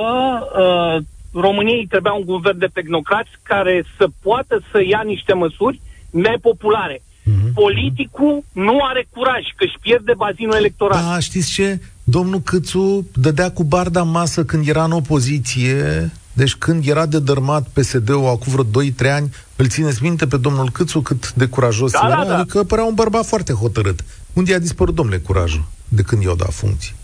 uh, 0.57 1.03
României 1.33 1.87
trebuia 1.89 2.13
un 2.13 2.25
guvern 2.25 2.57
de 2.57 2.69
tehnocrați 2.73 3.29
care 3.43 3.85
să 3.97 4.07
poată 4.21 4.61
să 4.71 4.83
ia 4.83 5.01
niște 5.05 5.33
măsuri 5.33 5.81
nepopulare. 6.09 7.01
Mm-hmm. 7.01 7.53
Politicul 7.53 8.43
nu 8.51 8.77
are 8.89 9.07
curaj, 9.13 9.43
că 9.55 9.63
își 9.63 9.79
pierde 9.81 10.13
bazinul 10.17 10.55
electoral. 10.55 11.03
Da, 11.03 11.19
știți 11.19 11.51
ce? 11.51 11.79
Domnul 12.03 12.39
Câțu 12.39 13.07
dădea 13.13 13.51
cu 13.51 13.63
barda 13.63 14.01
în 14.01 14.09
masă 14.09 14.45
când 14.45 14.67
era 14.67 14.83
în 14.83 14.91
opoziție, 14.91 16.11
deci 16.41 16.55
când 16.55 16.87
era 16.87 17.05
de 17.05 17.19
dărmat 17.19 17.67
PSD-ul 17.73 18.27
acum 18.27 18.51
vreo 18.53 18.83
2-3 18.83 19.11
ani, 19.11 19.33
îl 19.55 19.67
țineți 19.67 20.03
minte 20.03 20.27
pe 20.27 20.37
domnul 20.37 20.69
Câțu 20.69 21.01
cât 21.01 21.33
de 21.33 21.45
curajos 21.45 21.91
da, 21.91 21.99
era? 22.05 22.15
Da, 22.15 22.25
da. 22.25 22.37
Adică 22.37 22.63
părea 22.63 22.83
un 22.83 22.93
bărbat 22.93 23.25
foarte 23.25 23.53
hotărât. 23.53 24.03
Unde 24.33 24.53
a 24.53 24.59
dispărut, 24.59 24.95
domnule, 24.95 25.17
curajul 25.17 25.63
de 25.87 26.01
când 26.01 26.23
i-au 26.23 26.35
dat 26.35 26.53
funcții? 26.53 26.95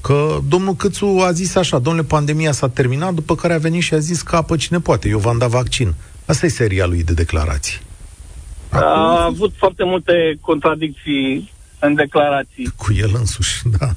Că 0.00 0.38
domnul 0.48 0.74
Câțu 0.74 1.06
a 1.06 1.32
zis 1.32 1.54
așa, 1.54 1.78
domnule, 1.78 2.06
pandemia 2.06 2.52
s-a 2.52 2.68
terminat, 2.68 3.14
după 3.14 3.34
care 3.34 3.54
a 3.54 3.58
venit 3.58 3.82
și 3.82 3.94
a 3.94 3.98
zis 3.98 4.22
că 4.22 4.36
apă 4.36 4.56
cine 4.56 4.80
poate, 4.80 5.08
eu 5.08 5.18
v-am 5.18 5.38
dat 5.38 5.50
vaccin. 5.50 5.94
Asta 6.26 6.46
e 6.46 6.48
seria 6.48 6.86
lui 6.86 7.02
de 7.04 7.12
declarații. 7.12 7.80
Acum... 8.68 8.88
A 8.88 9.24
avut 9.24 9.52
foarte 9.56 9.84
multe 9.84 10.38
contradicții 10.40 11.51
în 11.82 11.94
declarații. 11.94 12.72
Cu 12.76 12.92
el 12.92 13.10
însuși, 13.14 13.62
da. 13.78 13.88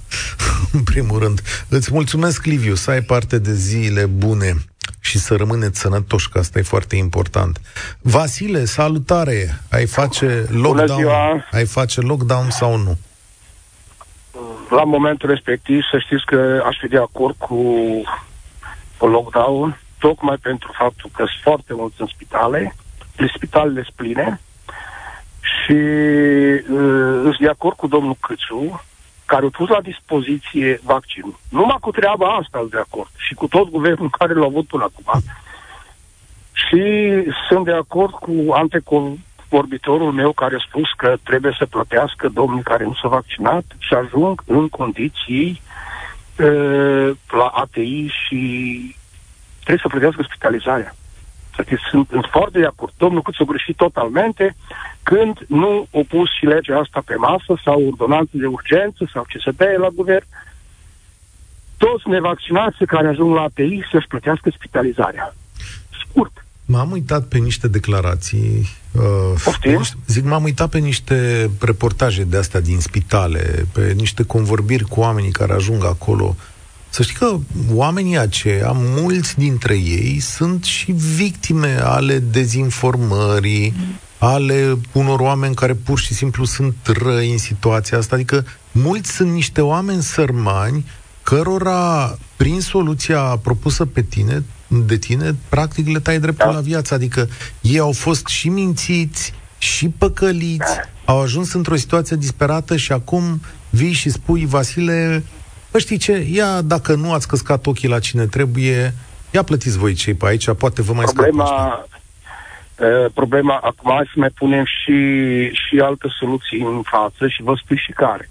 în 0.71 0.83
primul 0.83 1.19
rând. 1.19 1.41
Îți 1.69 1.93
mulțumesc, 1.93 2.45
Liviu, 2.45 2.75
să 2.75 2.91
ai 2.91 3.01
parte 3.01 3.39
de 3.39 3.53
zile 3.53 4.05
bune 4.05 4.55
și 4.99 5.17
să 5.17 5.35
rămâneți 5.35 5.79
sănătoși, 5.79 6.29
că 6.29 6.37
asta 6.37 6.59
e 6.59 6.61
foarte 6.61 6.95
important. 6.95 7.61
Vasile, 8.01 8.65
salutare! 8.65 9.61
Ai 9.69 9.85
face 9.85 10.45
lockdown, 10.49 11.45
ai 11.51 11.65
face 11.65 12.01
lockdown 12.01 12.49
sau 12.49 12.77
nu? 12.77 12.97
la 14.69 14.83
momentul 14.83 15.29
respectiv 15.29 15.81
să 15.91 15.99
știți 15.99 16.25
că 16.25 16.63
aș 16.65 16.77
fi 16.79 16.87
de 16.87 16.97
acord 16.97 17.35
cu 17.37 17.55
o 18.97 19.07
lockdown, 19.07 19.79
tocmai 19.99 20.37
pentru 20.37 20.73
faptul 20.77 21.09
că 21.13 21.23
sunt 21.25 21.41
foarte 21.41 21.73
mulți 21.73 22.01
în 22.01 22.07
spitale, 22.07 22.75
spitalele 23.35 23.81
sunt 23.83 23.95
pline 23.95 24.39
și 25.63 25.71
uh, 25.71 27.21
sunt 27.21 27.39
de 27.39 27.49
acord 27.49 27.75
cu 27.75 27.87
domnul 27.87 28.17
Câțu, 28.19 28.83
care 29.25 29.45
a 29.45 29.49
pus 29.49 29.69
la 29.69 29.81
dispoziție 29.81 30.79
vaccinul. 30.83 31.39
Numai 31.49 31.77
cu 31.79 31.91
treaba 31.91 32.27
asta 32.27 32.57
sunt 32.59 32.71
de 32.71 32.77
acord 32.77 33.09
și 33.17 33.33
cu 33.33 33.47
tot 33.47 33.69
guvernul 33.69 34.09
care 34.09 34.33
l-a 34.33 34.45
avut 34.45 34.67
până 34.67 34.83
acum. 34.83 35.21
Și 36.51 36.83
sunt 37.47 37.65
de 37.65 37.71
acord 37.71 38.13
cu 38.13 38.51
antecol 38.51 39.17
vorbitorul 39.49 40.11
meu 40.11 40.31
care 40.31 40.55
a 40.55 40.65
spus 40.67 40.89
că 40.97 41.17
trebuie 41.23 41.55
să 41.57 41.65
plătească 41.65 42.29
domnii 42.29 42.63
care 42.63 42.83
nu 42.83 42.93
s-au 42.93 43.09
vaccinat 43.09 43.63
și 43.77 43.93
ajung 43.93 44.43
în 44.45 44.69
condiții 44.69 45.61
uh, 46.39 47.09
la 47.31 47.45
ATI 47.45 48.07
și 48.07 48.39
trebuie 49.59 49.81
să 49.81 49.87
plătească 49.87 50.21
spitalizarea. 50.23 50.95
Sunt, 51.89 52.07
sunt 52.09 52.27
foarte 52.31 52.59
de 52.59 52.65
acord. 52.65 52.93
Domnul 52.97 53.21
Cât 53.21 53.33
s-a 53.33 53.43
greșit 53.43 53.75
totalmente 53.75 54.55
când 55.09 55.35
nu 55.47 55.87
a 55.93 55.99
pus 56.07 56.29
și 56.37 56.45
legea 56.45 56.79
asta 56.79 57.01
pe 57.05 57.15
masă 57.15 57.61
sau 57.63 57.85
ordonanțe 57.85 58.31
de 58.43 58.45
urgență 58.45 59.09
sau 59.13 59.25
ce 59.27 59.37
se 59.45 59.51
dea 59.51 59.77
la 59.77 59.87
guvern. 59.99 60.25
Toți 61.77 62.09
nevaccinații 62.09 62.85
care 62.85 63.07
ajung 63.07 63.35
la 63.35 63.41
ATI 63.41 63.87
să-și 63.91 64.07
plătească 64.07 64.49
spitalizarea. 64.49 65.35
Scurt. 66.01 66.45
M-am 66.65 66.91
uitat 66.91 67.23
pe 67.27 67.37
niște 67.37 67.67
declarații. 67.67 68.69
Uh, 68.91 69.91
zic, 70.07 70.23
m-am 70.23 70.43
uitat 70.43 70.69
pe 70.69 70.77
niște 70.77 71.49
reportaje 71.59 72.23
de 72.23 72.37
astea 72.37 72.61
din 72.61 72.79
spitale, 72.79 73.65
pe 73.73 73.93
niște 73.95 74.23
convorbiri 74.23 74.83
cu 74.83 74.99
oamenii 74.99 75.31
care 75.31 75.53
ajung 75.53 75.85
acolo. 75.85 76.35
Să 76.89 77.03
știi 77.03 77.15
că 77.15 77.35
oamenii 77.73 78.17
aceia, 78.17 78.71
mulți 78.75 79.37
dintre 79.37 79.75
ei, 79.75 80.19
sunt 80.19 80.63
și 80.63 80.91
victime 80.91 81.77
ale 81.81 82.19
dezinformării, 82.19 83.73
ale 84.17 84.77
unor 84.91 85.19
oameni 85.19 85.55
care 85.55 85.73
pur 85.73 85.99
și 85.99 86.13
simplu 86.13 86.45
sunt 86.45 86.75
răi 86.83 87.31
în 87.31 87.37
situația 87.37 87.97
asta. 87.97 88.15
Adică 88.15 88.45
mulți 88.71 89.11
sunt 89.11 89.31
niște 89.31 89.61
oameni 89.61 90.01
sărmani 90.01 90.85
cărora, 91.23 92.17
prin 92.35 92.61
soluția 92.61 93.19
propusă 93.21 93.85
pe 93.85 94.01
tine, 94.01 94.43
de 94.67 94.97
tine, 94.97 95.35
practic 95.49 95.87
le 95.87 95.99
tai 95.99 96.19
dreptul 96.19 96.49
da. 96.49 96.55
la 96.55 96.61
viață. 96.61 96.93
Adică 96.93 97.29
ei 97.61 97.79
au 97.79 97.91
fost 97.91 98.25
și 98.27 98.49
mințiți, 98.49 99.33
și 99.57 99.89
păcăliți, 99.89 100.75
da. 100.75 101.11
au 101.13 101.21
ajuns 101.21 101.53
într-o 101.53 101.75
situație 101.75 102.15
disperată 102.15 102.75
și 102.75 102.91
acum 102.91 103.41
vii 103.69 103.91
și 103.91 104.09
spui, 104.09 104.45
Vasile, 104.45 105.23
bă, 105.71 105.79
știi 105.79 105.97
ce, 105.97 106.27
ia 106.31 106.61
dacă 106.61 106.95
nu 106.95 107.13
ați 107.13 107.27
căscat 107.27 107.65
ochii 107.65 107.89
la 107.89 107.99
cine 107.99 108.25
trebuie, 108.25 108.93
ia 109.31 109.43
plătiți 109.43 109.77
voi 109.77 109.93
cei 109.93 110.13
pe 110.13 110.25
aici, 110.25 110.51
poate 110.51 110.81
vă 110.81 110.93
mai 110.93 111.05
Problema, 111.05 111.43
Uh, 111.43 111.94
problema, 113.13 113.55
acum 113.61 113.91
hai 113.93 114.09
să 114.13 114.19
mai 114.19 114.29
punem 114.29 114.65
și, 114.65 114.97
și 115.49 115.79
alte 115.79 116.07
soluții 116.19 116.61
în 116.61 116.81
față 116.81 117.27
și 117.27 117.43
vă 117.43 117.53
spun 117.63 117.77
și 117.77 117.91
care. 117.91 118.29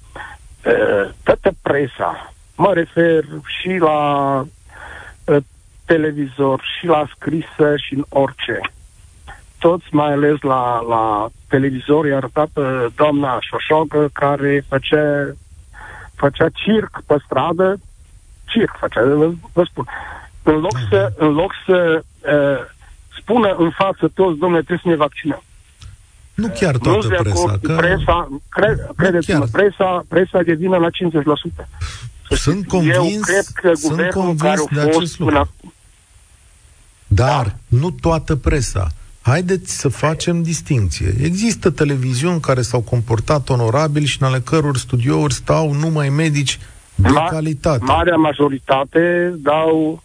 Uh, 0.65 1.11
toată 1.23 1.53
presa, 1.63 2.33
mă 2.57 2.73
refer 2.73 3.25
și 3.61 3.77
la 3.79 4.39
uh, 5.25 5.37
televizor, 5.85 6.63
și 6.79 6.87
la 6.87 7.07
scrisă, 7.15 7.77
și 7.77 7.95
în 7.95 8.05
orice. 8.09 8.61
Toți, 9.59 9.85
mai 9.91 10.13
ales 10.13 10.41
la, 10.41 10.81
la 10.89 11.29
televizor, 11.49 12.07
i-a 12.07 12.17
arătat 12.17 12.49
pe 12.53 12.91
doamna 12.97 13.39
Șoșogă 13.41 14.09
care 14.13 14.65
făcea, 14.69 15.35
făcea 16.15 16.49
circ 16.53 17.03
pe 17.07 17.17
stradă, 17.25 17.81
circ 18.45 18.77
făcea, 18.79 19.03
vă, 19.03 19.33
vă 19.53 19.65
spun. 19.65 19.87
În 20.43 20.61
loc 20.61 20.79
să, 20.89 21.13
în 21.17 21.33
loc 21.33 21.53
să 21.67 22.03
uh, 22.03 22.74
spună 23.25 23.55
în 23.59 23.71
față 23.71 24.11
toți, 24.15 24.39
domnule, 24.39 24.63
trebuie 24.63 24.81
să 24.83 24.89
ne 24.89 24.97
vaccinăm. 24.97 25.43
Nu 26.35 26.49
chiar 26.49 26.77
toată 26.77 27.07
nu 27.09 27.23
presa. 27.23 27.59
Că... 27.63 27.75
presa 27.75 28.29
cre, 28.49 28.77
credeți-mă, 28.97 29.47
presa, 29.53 30.05
presa 30.09 30.43
devine 30.43 30.77
la 30.77 30.89
50%. 30.89 31.67
Sunt 32.29 32.67
convins, 32.67 32.97
Eu 32.97 33.21
cred 33.21 33.45
că 33.55 33.75
sunt 33.75 34.11
convins 34.11 34.41
care 34.41 34.61
de 34.71 34.81
fost 34.81 34.97
acest 34.97 35.19
lucru. 35.19 35.37
acum... 35.37 35.73
Dar 37.07 37.47
da. 37.47 37.79
nu 37.79 37.91
toată 37.91 38.37
presa. 38.37 38.87
Haideți 39.21 39.79
să 39.79 39.89
facem 39.89 40.43
distinție. 40.43 41.15
Există 41.23 41.71
televiziuni 41.71 42.41
care 42.41 42.63
s-au 42.63 42.81
comportat 42.81 43.49
onorabil 43.49 44.05
și 44.05 44.17
în 44.21 44.27
ale 44.27 44.41
căror 44.41 44.77
studiouri 44.77 45.35
stau 45.35 45.73
numai 45.73 46.09
medici 46.09 46.59
de 46.95 47.09
Ma- 47.09 47.31
calitate. 47.31 47.85
Marea 47.85 48.17
majoritate 48.17 49.35
dau 49.37 50.03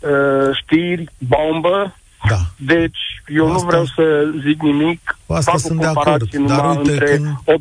uh, 0.00 0.10
știri, 0.52 1.12
bombă, 1.18 1.96
da. 2.28 2.36
deci 2.56 3.22
eu 3.26 3.44
Asta... 3.44 3.58
nu 3.58 3.66
vreau 3.66 3.84
să 3.84 4.32
zic 4.46 4.62
nimic. 4.62 5.18
Asta 5.26 5.50
fac 5.50 5.60
sunt 5.60 5.78
o 5.78 5.82
de 5.82 5.86
acord. 5.86 6.30
Dar 6.30 6.76
uite, 6.76 6.90
între 6.90 7.06
când... 7.06 7.26
o 7.44 7.54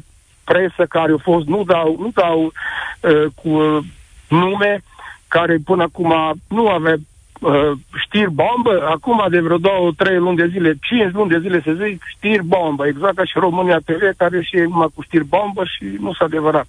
presă 0.43 0.85
care 0.89 1.11
a 1.11 1.21
fost, 1.21 1.45
nu 1.47 1.63
dau, 1.63 1.95
nu 1.99 2.11
dau 2.13 2.43
uh, 2.43 3.25
cu 3.35 3.49
uh, 3.49 3.83
nume, 4.27 4.83
care 5.27 5.57
până 5.65 5.83
acum 5.83 6.41
nu 6.47 6.67
avea 6.67 6.95
uh, 7.39 7.71
știri 8.03 8.31
bombă, 8.31 8.87
acum 8.89 9.25
de 9.29 9.39
vreo 9.39 9.57
două, 9.57 9.91
trei 9.97 10.17
luni 10.17 10.37
de 10.37 10.47
zile, 10.47 10.77
cinci 10.81 11.13
luni 11.13 11.29
de 11.29 11.39
zile 11.39 11.61
se 11.61 11.77
zic 11.83 12.03
știri 12.05 12.43
bombă, 12.43 12.87
exact 12.87 13.15
ca 13.15 13.25
și 13.25 13.39
România 13.39 13.79
TV, 13.85 14.01
care 14.17 14.41
și 14.41 14.55
numai 14.55 14.87
cu 14.93 15.01
știri 15.01 15.25
bombă 15.25 15.63
și 15.63 15.83
nu 15.99 16.13
s-a 16.13 16.25
adevărat. 16.25 16.67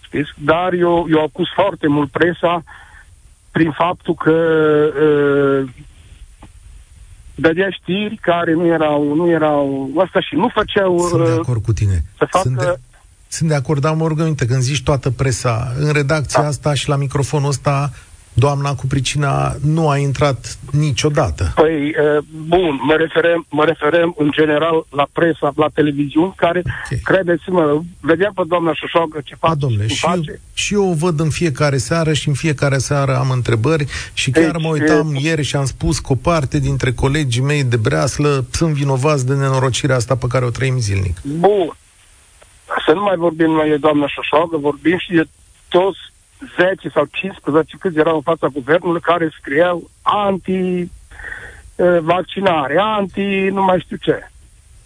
Știți? 0.00 0.30
Dar 0.36 0.72
eu, 0.72 1.06
eu 1.10 1.22
acuz 1.22 1.46
foarte 1.54 1.86
mult 1.86 2.10
presa 2.10 2.62
prin 3.50 3.70
faptul 3.70 4.14
că 4.14 4.32
uh, 5.02 5.68
dădea 7.36 7.68
știri 7.70 8.18
care 8.22 8.52
nu 8.52 8.66
erau, 8.66 9.14
nu 9.14 9.30
erau 9.30 9.90
asta 10.04 10.20
și 10.20 10.34
nu 10.34 10.50
făceau... 10.54 11.08
Sunt 11.08 11.24
de 11.24 11.30
acord 11.30 11.62
cu 11.62 11.72
tine. 11.72 12.04
Să 12.18 12.26
facă, 12.30 12.40
Sunt 12.42 12.58
de, 12.58 12.78
sunt 13.28 13.48
de 13.48 13.54
acord, 13.54 13.80
dar 13.80 13.94
mă 13.94 14.06
rog 14.06 14.20
aminte, 14.20 14.46
când 14.46 14.60
zici 14.60 14.82
toată 14.82 15.10
presa, 15.10 15.72
în 15.78 15.92
redacția 15.92 16.42
da. 16.42 16.48
asta 16.48 16.74
și 16.74 16.88
la 16.88 16.96
microfonul 16.96 17.48
ăsta, 17.48 17.90
doamna 18.38 18.74
cu 18.74 18.86
pricina 18.86 19.54
nu 19.62 19.88
a 19.88 19.96
intrat 19.96 20.58
niciodată. 20.70 21.52
Păi, 21.54 21.94
bun, 22.46 22.80
mă 22.82 22.94
referem, 22.94 23.46
mă 23.48 23.64
referem 23.64 24.14
în 24.18 24.30
general 24.30 24.86
la 24.90 25.06
presa, 25.12 25.52
la 25.56 25.68
televiziuni, 25.74 26.32
care, 26.36 26.58
okay. 26.58 27.00
credeți-mă, 27.02 27.82
vedeam 28.00 28.32
pe 28.34 28.42
doamna 28.46 28.74
Șoșoagă 28.74 29.20
ce 29.24 29.34
face, 29.34 29.54
domnule, 29.54 29.86
și, 29.86 30.00
face. 30.00 30.30
Eu, 30.30 30.36
și 30.54 30.74
eu 30.74 30.90
o 30.90 30.94
văd 30.94 31.20
în 31.20 31.30
fiecare 31.30 31.76
seară 31.76 32.12
și 32.12 32.28
în 32.28 32.34
fiecare 32.34 32.78
seară 32.78 33.16
am 33.16 33.30
întrebări 33.30 33.86
și 34.12 34.30
chiar 34.30 34.50
deci, 34.50 34.62
mă 34.62 34.68
uitam 34.68 35.14
e... 35.14 35.18
ieri 35.20 35.42
și 35.42 35.56
am 35.56 35.64
spus 35.64 35.98
că 35.98 36.12
o 36.12 36.14
parte 36.14 36.58
dintre 36.58 36.92
colegii 36.92 37.42
mei 37.42 37.64
de 37.64 37.76
breaslă 37.76 38.44
sunt 38.50 38.72
vinovați 38.72 39.26
de 39.26 39.34
nenorocirea 39.34 39.96
asta 39.96 40.16
pe 40.16 40.26
care 40.28 40.44
o 40.44 40.50
trăim 40.50 40.78
zilnic. 40.78 41.20
Bun. 41.22 41.76
Să 42.86 42.92
nu 42.92 43.02
mai 43.02 43.16
vorbim 43.16 43.50
noi 43.50 43.68
de 43.68 43.76
doamna 43.76 44.06
Șoșoagă, 44.06 44.56
vorbim 44.56 44.98
și 44.98 45.12
de 45.12 45.24
toți 45.68 45.98
10 46.56 46.88
sau 46.88 47.08
15 47.10 47.76
câți 47.80 47.98
erau 47.98 48.14
în 48.14 48.22
fața 48.22 48.46
guvernului 48.46 49.00
care 49.00 49.30
scriau 49.40 49.90
anti-vaccinare, 50.02 52.76
anti 52.78 53.48
nu 53.48 53.62
mai 53.62 53.80
știu 53.80 53.96
ce. 53.96 54.30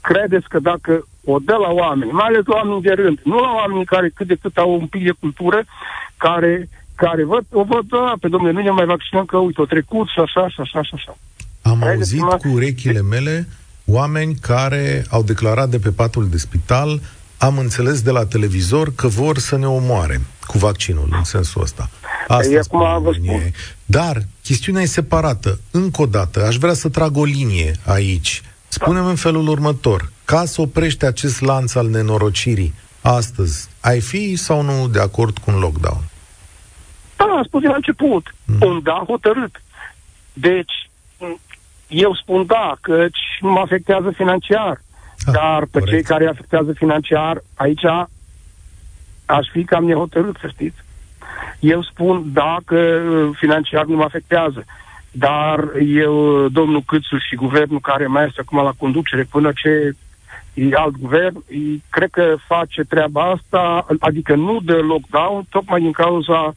Credeți 0.00 0.48
că 0.48 0.58
dacă 0.58 1.06
o 1.24 1.38
dă 1.38 1.56
la 1.56 1.70
oameni, 1.70 2.10
mai 2.10 2.26
ales 2.26 2.46
la 2.46 2.54
oameni 2.54 2.82
de 2.82 2.92
rând, 2.92 3.18
nu 3.24 3.40
la 3.40 3.52
oameni 3.52 3.84
care 3.84 4.10
cât 4.14 4.26
de 4.26 4.36
cât 4.40 4.56
au 4.56 4.72
un 4.80 4.86
pic 4.86 5.04
de 5.04 5.12
cultură, 5.20 5.64
care, 6.16 6.68
care 6.94 7.24
văd, 7.24 7.44
o 7.52 7.64
văd, 7.64 7.88
da, 7.88 8.14
pe 8.20 8.28
domnule, 8.28 8.52
nu 8.52 8.60
ne 8.60 8.70
mai 8.70 8.84
vaccinăm 8.84 9.24
că, 9.24 9.36
uite, 9.36 9.60
o 9.60 9.64
trecut 9.64 10.08
și 10.08 10.20
așa, 10.20 10.48
și 10.48 10.60
așa, 10.60 10.82
și 10.82 10.94
așa. 10.94 11.16
Am 11.62 11.80
Credeți 11.80 12.20
auzit 12.20 12.42
cu 12.42 12.48
urechile 12.48 13.02
mele 13.02 13.48
oameni 13.86 14.34
care 14.34 15.04
au 15.10 15.22
declarat 15.22 15.68
de 15.68 15.78
pe 15.78 15.90
patul 15.90 16.28
de 16.28 16.36
spital 16.36 17.00
am 17.40 17.58
înțeles 17.58 18.02
de 18.02 18.10
la 18.10 18.26
televizor 18.26 18.94
că 18.94 19.08
vor 19.08 19.38
să 19.38 19.56
ne 19.56 19.66
omoare 19.66 20.20
cu 20.46 20.58
vaccinul, 20.58 21.08
în 21.10 21.24
sensul 21.24 21.62
ăsta. 21.62 21.90
Asta 22.28 22.52
e 22.52 22.58
acum 22.58 23.02
vă 23.02 23.12
spun. 23.12 23.52
Dar 23.84 24.22
chestiunea 24.42 24.82
e 24.82 24.86
separată. 24.86 25.60
Încă 25.70 26.02
o 26.02 26.06
dată, 26.06 26.46
aș 26.46 26.56
vrea 26.56 26.72
să 26.72 26.88
trag 26.88 27.16
o 27.16 27.24
linie 27.24 27.72
aici. 27.86 28.42
Spunem 28.68 29.06
în 29.06 29.14
felul 29.14 29.48
următor. 29.48 30.10
Ca 30.24 30.44
să 30.44 30.60
oprești 30.60 31.04
acest 31.04 31.40
lanț 31.40 31.74
al 31.74 31.88
nenorocirii 31.88 32.74
astăzi, 33.00 33.68
ai 33.80 34.00
fi 34.00 34.36
sau 34.36 34.62
nu 34.62 34.88
de 34.88 35.00
acord 35.00 35.38
cu 35.38 35.50
un 35.50 35.58
lockdown? 35.58 36.02
Da, 37.16 37.24
am 37.24 37.42
spus 37.46 37.62
la 37.62 37.74
început. 37.74 38.34
Mm. 38.44 38.58
Un 38.60 38.82
da 38.82 39.04
hotărât. 39.06 39.62
Deci, 40.32 40.90
eu 41.88 42.14
spun 42.14 42.46
da, 42.46 42.76
căci 42.80 43.18
nu 43.40 43.50
mă 43.50 43.60
afectează 43.60 44.10
financiar. 44.16 44.82
Ah, 45.26 45.32
Dar 45.32 45.60
pe 45.60 45.78
corect. 45.78 45.88
cei 45.90 46.02
care 46.02 46.26
afectează 46.26 46.72
financiar, 46.72 47.42
aici 47.54 47.84
aș 49.26 49.46
fi 49.52 49.64
cam 49.64 49.84
nehotărât, 49.84 50.36
să 50.40 50.48
știți. 50.48 50.76
Eu 51.60 51.82
spun 51.82 52.32
dacă 52.32 52.76
uh, 52.76 53.36
financiar 53.36 53.84
nu 53.84 53.96
mă 53.96 54.04
afectează. 54.04 54.64
Dar 55.10 55.64
eu, 55.86 56.48
domnul 56.48 56.82
Câțu 56.86 57.18
și 57.18 57.34
guvernul 57.36 57.80
care 57.80 58.06
mai 58.06 58.26
este 58.26 58.40
acum 58.40 58.62
la 58.62 58.72
conducere 58.78 59.22
până 59.22 59.52
ce 59.54 59.92
e 60.54 60.68
alt 60.74 60.96
guvern, 60.96 61.44
cred 61.90 62.10
că 62.10 62.36
face 62.46 62.82
treaba 62.82 63.22
asta, 63.30 63.86
adică 63.98 64.34
nu 64.34 64.60
de 64.62 64.72
lockdown, 64.72 65.46
tocmai 65.50 65.80
din 65.80 65.92
cauza 65.92 66.54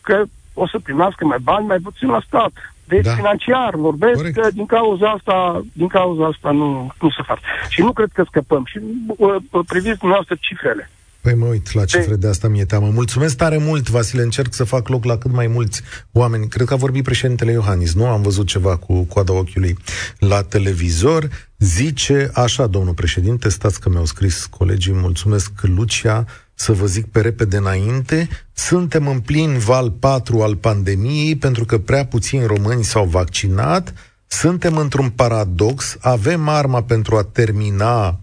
că 0.00 0.22
o 0.54 0.66
să 0.66 0.78
primească 0.78 1.24
mai 1.24 1.38
bani, 1.42 1.66
mai 1.66 1.78
puțin 1.78 2.08
la 2.08 2.20
stat. 2.26 2.52
Deci 2.94 3.04
da. 3.04 3.14
financiar 3.14 3.74
vorbesc 3.74 4.14
Corect. 4.14 4.40
că 4.40 4.48
din 4.52 4.66
cauza 4.66 5.08
asta, 5.10 5.64
din 5.72 5.88
cauza 5.88 6.24
asta 6.26 6.50
nu, 6.50 6.92
nu 7.00 7.10
se 7.10 7.22
face. 7.26 7.40
Și 7.68 7.80
nu 7.80 7.92
cred 7.92 8.10
că 8.12 8.24
scăpăm. 8.26 8.64
Și 8.66 8.78
uh, 9.06 9.36
priviți 9.66 9.98
dumneavoastră 9.98 10.36
cifrele. 10.40 10.90
Păi 11.22 11.34
mă 11.34 11.46
uit 11.46 11.72
la 11.72 11.84
cifre, 11.84 12.16
de 12.16 12.28
asta 12.28 12.48
mi-e 12.48 12.64
teamă. 12.64 12.90
Mulțumesc 12.92 13.36
tare 13.36 13.58
mult, 13.58 13.90
Vasile, 13.90 14.22
încerc 14.22 14.54
să 14.54 14.64
fac 14.64 14.88
loc 14.88 15.04
la 15.04 15.18
cât 15.18 15.32
mai 15.32 15.46
mulți 15.46 15.82
oameni. 16.12 16.48
Cred 16.48 16.66
că 16.66 16.74
a 16.74 16.76
vorbit 16.76 17.04
președintele 17.04 17.52
Iohannis, 17.52 17.94
nu? 17.94 18.06
Am 18.06 18.22
văzut 18.22 18.46
ceva 18.46 18.76
cu 18.76 19.02
coada 19.02 19.32
ochiului 19.32 19.76
la 20.18 20.42
televizor. 20.42 21.28
Zice 21.58 22.30
așa, 22.34 22.66
domnul 22.66 22.94
președinte, 22.94 23.48
stați 23.48 23.80
că 23.80 23.88
mi-au 23.88 24.04
scris 24.04 24.46
colegii, 24.46 24.92
mulțumesc, 24.92 25.52
Lucia, 25.60 26.26
să 26.54 26.72
vă 26.72 26.86
zic 26.86 27.06
pe 27.06 27.20
repede 27.20 27.56
înainte, 27.56 28.28
suntem 28.52 29.06
în 29.06 29.20
plin 29.20 29.58
val 29.58 29.90
4 29.90 30.42
al 30.42 30.56
pandemiei 30.56 31.36
pentru 31.36 31.64
că 31.64 31.78
prea 31.78 32.06
puțini 32.06 32.46
români 32.46 32.84
s-au 32.84 33.04
vaccinat, 33.04 33.94
suntem 34.26 34.76
într-un 34.76 35.10
paradox, 35.10 35.96
avem 36.00 36.48
arma 36.48 36.82
pentru 36.82 37.16
a 37.16 37.22
termina 37.22 38.20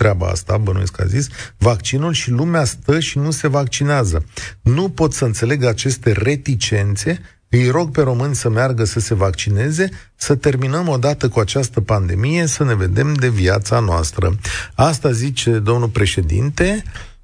treaba 0.00 0.26
asta, 0.26 0.56
bănuiesc 0.56 0.92
că 0.92 1.02
a 1.02 1.06
zis, 1.06 1.28
vaccinul 1.58 2.12
și 2.12 2.30
lumea 2.30 2.64
stă 2.64 3.00
și 3.00 3.18
nu 3.18 3.30
se 3.30 3.48
vaccinează. 3.48 4.24
Nu 4.62 4.88
pot 4.88 5.12
să 5.12 5.24
înțeleg 5.24 5.64
aceste 5.64 6.12
reticențe, 6.12 7.20
îi 7.48 7.68
rog 7.68 7.90
pe 7.90 8.02
români 8.02 8.34
să 8.34 8.48
meargă 8.48 8.84
să 8.84 9.00
se 9.00 9.14
vaccineze, 9.14 9.88
să 10.16 10.34
terminăm 10.34 10.88
odată 10.88 11.28
cu 11.28 11.40
această 11.40 11.80
pandemie, 11.80 12.46
să 12.46 12.64
ne 12.64 12.74
vedem 12.74 13.12
de 13.12 13.28
viața 13.28 13.80
noastră. 13.80 14.36
Asta 14.74 15.10
zice 15.10 15.50
domnul 15.50 15.88
președinte, 15.88 16.82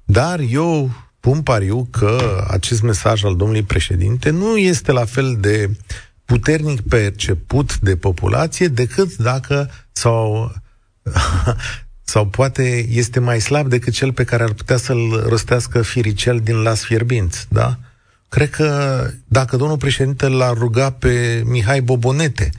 dar 0.09 0.39
eu 0.39 0.91
pun 1.19 1.41
pariu 1.41 1.87
că 1.91 2.43
acest 2.47 2.81
mesaj 2.81 3.23
al 3.23 3.35
domnului 3.35 3.63
președinte 3.63 4.29
nu 4.29 4.57
este 4.57 4.91
la 4.91 5.05
fel 5.05 5.37
de 5.39 5.69
puternic 6.25 6.81
perceput 6.81 7.79
de 7.79 7.95
populație 7.95 8.67
decât 8.67 9.15
dacă 9.15 9.69
sau 9.91 10.51
sau 12.13 12.25
poate 12.27 12.85
este 12.89 13.19
mai 13.19 13.41
slab 13.41 13.67
decât 13.67 13.93
cel 13.93 14.13
pe 14.13 14.23
care 14.23 14.43
ar 14.43 14.53
putea 14.53 14.77
să-l 14.77 15.25
rostească 15.27 15.81
firicel 15.81 16.39
din 16.39 16.61
las 16.61 16.83
fierbinți, 16.83 17.45
da? 17.49 17.77
Cred 18.29 18.49
că 18.49 19.01
dacă 19.25 19.57
domnul 19.57 19.77
președinte 19.77 20.27
l-ar 20.27 20.57
ruga 20.57 20.91
pe 20.91 21.43
Mihai 21.45 21.81
Bobonete 21.81 22.49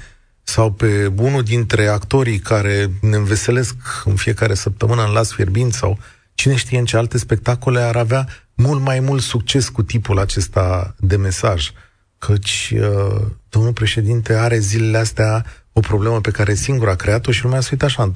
sau 0.42 0.72
pe 0.72 1.12
unul 1.16 1.42
dintre 1.42 1.86
actorii 1.86 2.38
care 2.38 2.90
ne 3.00 3.16
înveselesc 3.16 3.74
în 4.04 4.14
fiecare 4.14 4.54
săptămână 4.54 5.04
în 5.04 5.12
las 5.12 5.32
fierbinți 5.32 5.78
sau 5.78 5.98
cine 6.38 6.56
știe 6.56 6.78
în 6.78 6.84
ce 6.84 6.96
alte 6.96 7.18
spectacole 7.18 7.80
ar 7.80 7.96
avea 7.96 8.26
mult 8.54 8.80
mai 8.80 9.00
mult 9.00 9.22
succes 9.22 9.68
cu 9.68 9.82
tipul 9.82 10.18
acesta 10.18 10.94
de 10.98 11.16
mesaj. 11.16 11.70
Căci 12.18 12.72
uh, 12.74 13.20
domnul 13.48 13.72
președinte 13.72 14.34
are 14.34 14.58
zilele 14.58 14.98
astea 14.98 15.44
o 15.72 15.80
problemă 15.80 16.20
pe 16.20 16.30
care 16.30 16.54
singur 16.54 16.88
a 16.88 16.94
creat-o 16.94 17.30
și 17.32 17.44
lumea 17.44 17.60
se 17.60 17.68
uită 17.72 17.84
așa 17.84 18.12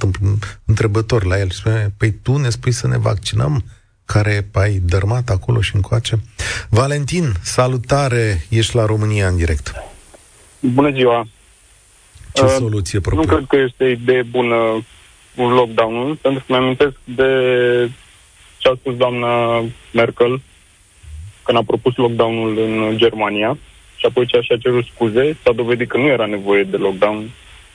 întrebător 0.64 1.24
la 1.24 1.38
el 1.38 1.50
și 1.50 1.56
spune, 1.56 1.92
păi 1.96 2.10
tu 2.10 2.36
ne 2.36 2.50
spui 2.50 2.72
să 2.72 2.86
ne 2.86 2.98
vaccinăm? 2.98 3.64
care 4.04 4.48
ai 4.52 4.80
dărmat 4.84 5.28
acolo 5.28 5.60
și 5.60 5.74
încoace. 5.74 6.18
Valentin, 6.68 7.32
salutare, 7.42 8.46
ești 8.48 8.76
la 8.76 8.84
România 8.84 9.28
în 9.28 9.36
direct. 9.36 9.72
Bună 10.60 10.90
ziua! 10.90 11.26
Ce 12.32 12.42
uh, 12.42 12.54
soluție 12.58 13.00
propui? 13.00 13.24
Nu 13.24 13.32
cred 13.32 13.44
că 13.48 13.56
este 13.56 13.84
idee 13.84 14.22
bună 14.22 14.56
un 15.36 15.52
lockdown 15.52 16.18
pentru 16.22 16.44
că 16.46 16.52
mi-amintesc 16.52 16.94
de 17.04 17.28
ce 18.62 18.68
a 18.68 18.74
spus 18.74 18.96
doamna 18.96 19.64
Merkel 19.92 20.40
când 21.42 21.58
a 21.58 21.62
propus 21.66 21.96
lockdown-ul 21.96 22.58
în 22.58 22.96
Germania 22.96 23.58
și 23.96 24.06
apoi 24.06 24.26
ce 24.26 24.36
așa 24.36 24.56
cerut 24.56 24.84
scuze, 24.84 25.36
s-a 25.42 25.52
dovedit 25.52 25.88
că 25.88 25.96
nu 25.96 26.06
era 26.06 26.26
nevoie 26.26 26.62
de 26.62 26.76
lockdown, 26.76 27.30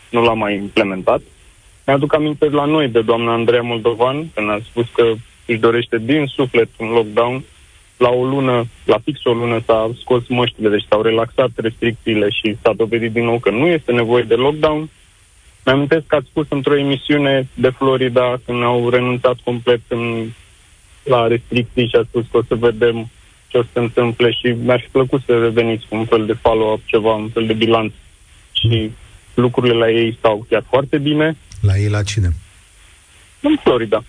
nu 0.10 0.24
l-a 0.24 0.34
mai 0.34 0.56
implementat. 0.56 1.22
Mi-aduc 1.86 2.14
aminte 2.14 2.50
la 2.50 2.66
noi 2.66 2.88
de 2.88 3.02
doamna 3.02 3.34
Andreea 3.34 3.62
Moldovan, 3.62 4.30
când 4.34 4.50
a 4.50 4.60
spus 4.70 4.86
că 4.94 5.14
își 5.46 5.60
dorește 5.60 5.98
din 5.98 6.26
suflet 6.26 6.70
un 6.78 6.88
lockdown. 6.88 7.44
La 7.98 8.10
o 8.10 8.26
lună, 8.26 8.66
la 8.86 8.98
fix 9.04 9.24
o 9.24 9.34
lună, 9.34 9.62
s-a 9.66 9.90
scos 10.02 10.28
măștile, 10.28 10.70
deci 10.70 10.86
s-au 10.90 11.02
relaxat 11.02 11.50
restricțiile 11.56 12.30
și 12.30 12.58
s-a 12.62 12.74
dovedit 12.74 13.12
din 13.12 13.24
nou 13.24 13.40
că 13.40 13.50
nu 13.50 13.68
este 13.68 13.92
nevoie 13.92 14.24
de 14.24 14.36
lockdown. 14.36 14.90
Mi-amintesc 15.66 16.06
că 16.08 16.16
ați 16.16 16.28
spus 16.28 16.46
într-o 16.50 16.78
emisiune 16.78 17.48
de 17.54 17.70
Florida, 17.70 18.36
când 18.46 18.64
au 18.64 18.90
renunțat 18.90 19.36
complet 19.44 19.82
în, 19.88 20.30
la 21.08 21.28
restricții 21.28 21.88
și 21.88 21.96
a 21.96 22.04
spus 22.08 22.26
că 22.32 22.38
o 22.38 22.44
să 22.48 22.56
vedem 22.56 23.10
ce 23.48 23.58
o 23.58 23.62
să 23.62 23.68
se 23.74 23.80
întâmple 23.80 24.32
și 24.32 24.48
mi-ar 24.48 24.80
fi 24.80 24.88
plăcut 24.88 25.22
să 25.26 25.40
reveniți 25.40 25.86
cu 25.90 25.96
un 25.96 26.06
fel 26.06 26.26
de 26.26 26.34
follow-up, 26.34 26.82
ceva, 26.86 27.14
un 27.14 27.30
fel 27.30 27.46
de 27.46 27.54
bilanț. 27.54 27.94
Și 28.52 28.92
lucrurile 29.34 29.74
la 29.74 29.90
ei 29.90 30.16
stau 30.18 30.46
chiar 30.50 30.64
foarte 30.70 30.98
bine. 30.98 31.38
La 31.62 31.78
ei 31.78 31.90
la 31.90 32.04
cine? 32.04 32.30
În 33.42 33.58
Florida. 33.64 34.04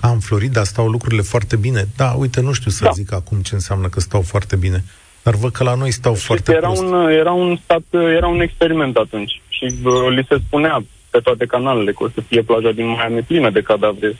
A, 0.00 0.10
în 0.10 0.20
Florida 0.20 0.64
stau 0.64 0.88
lucrurile 0.88 1.22
foarte 1.22 1.56
bine. 1.56 1.88
Da, 1.96 2.10
uite, 2.12 2.40
nu 2.40 2.52
știu 2.52 2.70
să 2.70 2.84
da. 2.84 2.90
zic 2.90 3.12
acum 3.12 3.40
ce 3.40 3.54
înseamnă 3.54 3.88
că 3.88 4.00
stau 4.00 4.22
foarte 4.22 4.56
bine. 4.56 4.84
Dar 5.22 5.34
văd 5.34 5.52
că 5.52 5.64
la 5.64 5.74
noi 5.74 5.90
stau 5.90 6.14
și 6.14 6.24
foarte 6.24 6.52
era 6.52 6.66
prost. 6.66 6.82
Un, 6.82 7.10
era 7.10 7.32
un 7.32 7.56
stat, 7.56 7.82
era 7.92 8.26
un 8.26 8.40
experiment 8.40 8.96
atunci. 8.96 9.40
Și 9.48 9.64
uh, 9.64 9.92
li 10.08 10.26
se 10.28 10.38
spunea 10.46 10.84
pe 11.10 11.18
toate 11.18 11.46
canalele 11.46 11.92
că 11.92 12.02
o 12.02 12.08
să 12.08 12.20
fie 12.20 12.42
plaja 12.42 12.70
din 12.70 12.86
Miami 12.86 13.22
plină 13.22 13.50
de 13.50 13.60
cadavre. 13.60 14.16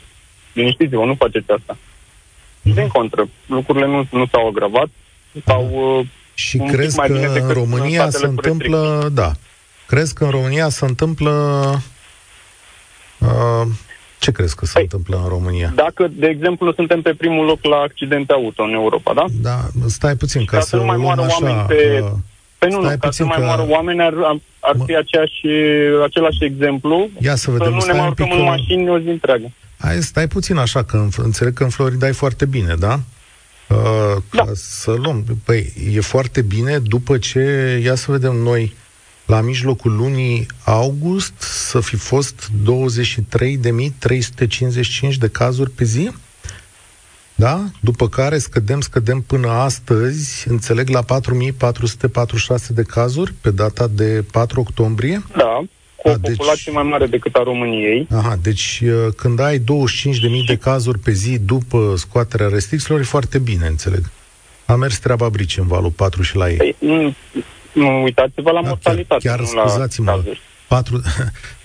Liniștiți-vă, 0.53 1.05
nu 1.05 1.15
faceți 1.15 1.51
asta. 1.51 1.77
Mm-hmm. 2.67 2.75
Din 2.75 2.87
contră, 2.87 3.29
lucrurile 3.45 3.87
nu, 3.87 4.07
nu 4.11 4.25
s-au 4.31 4.47
agravat, 4.47 4.87
s-au 5.45 5.97
uh, 5.99 6.05
și 6.33 6.57
crezi 6.57 6.97
că 6.97 7.13
în 7.39 7.49
România 7.49 8.09
se 8.09 8.25
întâmplă, 8.25 9.09
da, 9.13 9.31
crezi 9.87 10.13
că 10.13 10.23
în 10.23 10.29
România 10.29 10.69
se 10.69 10.85
întâmplă 10.85 11.31
uh, 13.19 13.67
ce 14.19 14.31
crezi 14.31 14.55
că 14.55 14.65
se 14.65 14.71
păi, 14.73 14.81
întâmplă 14.81 15.19
în 15.23 15.29
România? 15.29 15.71
Dacă, 15.75 16.07
de 16.11 16.27
exemplu, 16.27 16.73
suntem 16.73 17.01
pe 17.01 17.13
primul 17.13 17.45
loc 17.45 17.63
la 17.63 17.75
accidente 17.75 18.33
auto 18.33 18.63
în 18.63 18.73
Europa, 18.73 19.13
da? 19.13 19.25
Da, 19.41 19.57
stai 19.87 20.15
puțin, 20.15 20.45
ca, 20.45 20.57
ca 20.57 20.63
să, 20.63 20.67
să 20.67 20.75
nu 20.75 20.85
mai 20.85 20.97
moară 20.97 21.21
așa, 21.21 21.37
oameni 21.41 21.65
pe... 21.67 21.97
Că... 21.99 22.15
Păi 22.57 22.69
nu, 22.69 22.81
nu, 22.81 22.95
ca 22.99 23.11
să 23.11 23.21
nu 23.23 23.27
mai 23.27 23.45
moară 23.45 23.65
oameni 23.67 24.01
ar, 24.01 24.13
ar 24.59 24.75
fi 24.85 24.95
aceeași, 24.95 25.45
același 26.03 26.43
exemplu. 26.43 27.09
Ia 27.19 27.35
să 27.35 27.51
vedem, 27.51 27.79
să 27.79 27.85
nu 27.85 27.93
ne 27.93 27.99
mai 27.99 28.07
urcăm 28.07 28.31
în 28.31 28.43
mașini 28.43 28.89
o 28.89 28.99
zi 28.99 29.07
întreagă. 29.07 29.51
Hai, 29.77 30.03
stai 30.03 30.27
puțin 30.27 30.57
așa, 30.57 30.83
că 30.83 31.07
înțeleg 31.17 31.53
că 31.53 31.63
în 31.63 31.69
Florida 31.69 32.07
e 32.07 32.11
foarte 32.11 32.45
bine, 32.45 32.75
da? 32.75 32.99
Uh, 33.69 34.15
da. 34.31 34.45
Ca 34.45 34.51
să 34.55 34.91
luăm. 34.91 35.25
Păi, 35.43 35.73
e 35.93 35.99
foarte 35.99 36.41
bine 36.41 36.79
după 36.79 37.17
ce, 37.17 37.39
ia 37.83 37.95
să 37.95 38.11
vedem 38.11 38.35
noi, 38.35 38.75
la 39.25 39.41
mijlocul 39.41 39.95
lunii 39.95 40.45
august 40.63 41.33
să 41.39 41.79
fi 41.79 41.95
fost 41.95 42.51
23.355 45.11 45.17
de 45.19 45.27
cazuri 45.27 45.69
pe 45.69 45.83
zi? 45.83 46.11
Da? 47.35 47.63
După 47.79 48.09
care 48.09 48.37
scădem, 48.37 48.81
scădem 48.81 49.21
până 49.21 49.47
astăzi, 49.47 50.47
înțeleg, 50.47 50.89
la 50.89 51.03
4.446 51.03 52.67
de 52.67 52.83
cazuri 52.83 53.33
pe 53.41 53.51
data 53.51 53.87
de 53.87 54.23
4 54.31 54.59
octombrie? 54.59 55.23
Da, 55.35 55.63
cu 56.07 56.13
o 56.13 56.13
a, 56.13 56.17
deci- 56.27 56.35
populație 56.35 56.63
deci, 56.65 56.73
mai 56.73 56.83
mare 56.83 57.05
decât 57.05 57.35
a 57.35 57.43
României. 57.43 58.07
Aha, 58.11 58.37
deci 58.41 58.81
uh, 58.83 59.13
când 59.15 59.39
ai 59.39 59.57
25.000 59.57 59.63
de 60.47 60.55
cazuri 60.55 60.99
pe 60.99 61.11
zi 61.11 61.39
după 61.39 61.93
scoaterea 61.97 62.47
restricțiilor, 62.47 62.99
e 62.99 63.03
foarte 63.03 63.39
bine, 63.39 63.67
înțeleg. 63.67 64.11
A 64.65 64.75
mers 64.75 64.99
treaba 64.99 65.29
brici 65.29 65.57
în 65.57 65.67
valul 65.67 65.91
4 65.91 66.21
și 66.21 66.35
la 66.35 66.49
ei. 66.49 66.57
Păi, 66.57 66.75
nu, 67.73 68.03
uitați-vă 68.03 68.51
la 68.51 68.61
da, 68.61 68.67
mortalitate. 68.67 69.27
Chiar, 69.27 69.37
chiar 69.37 69.47
scuzați-mă, 69.47 70.23
patru... 70.67 71.01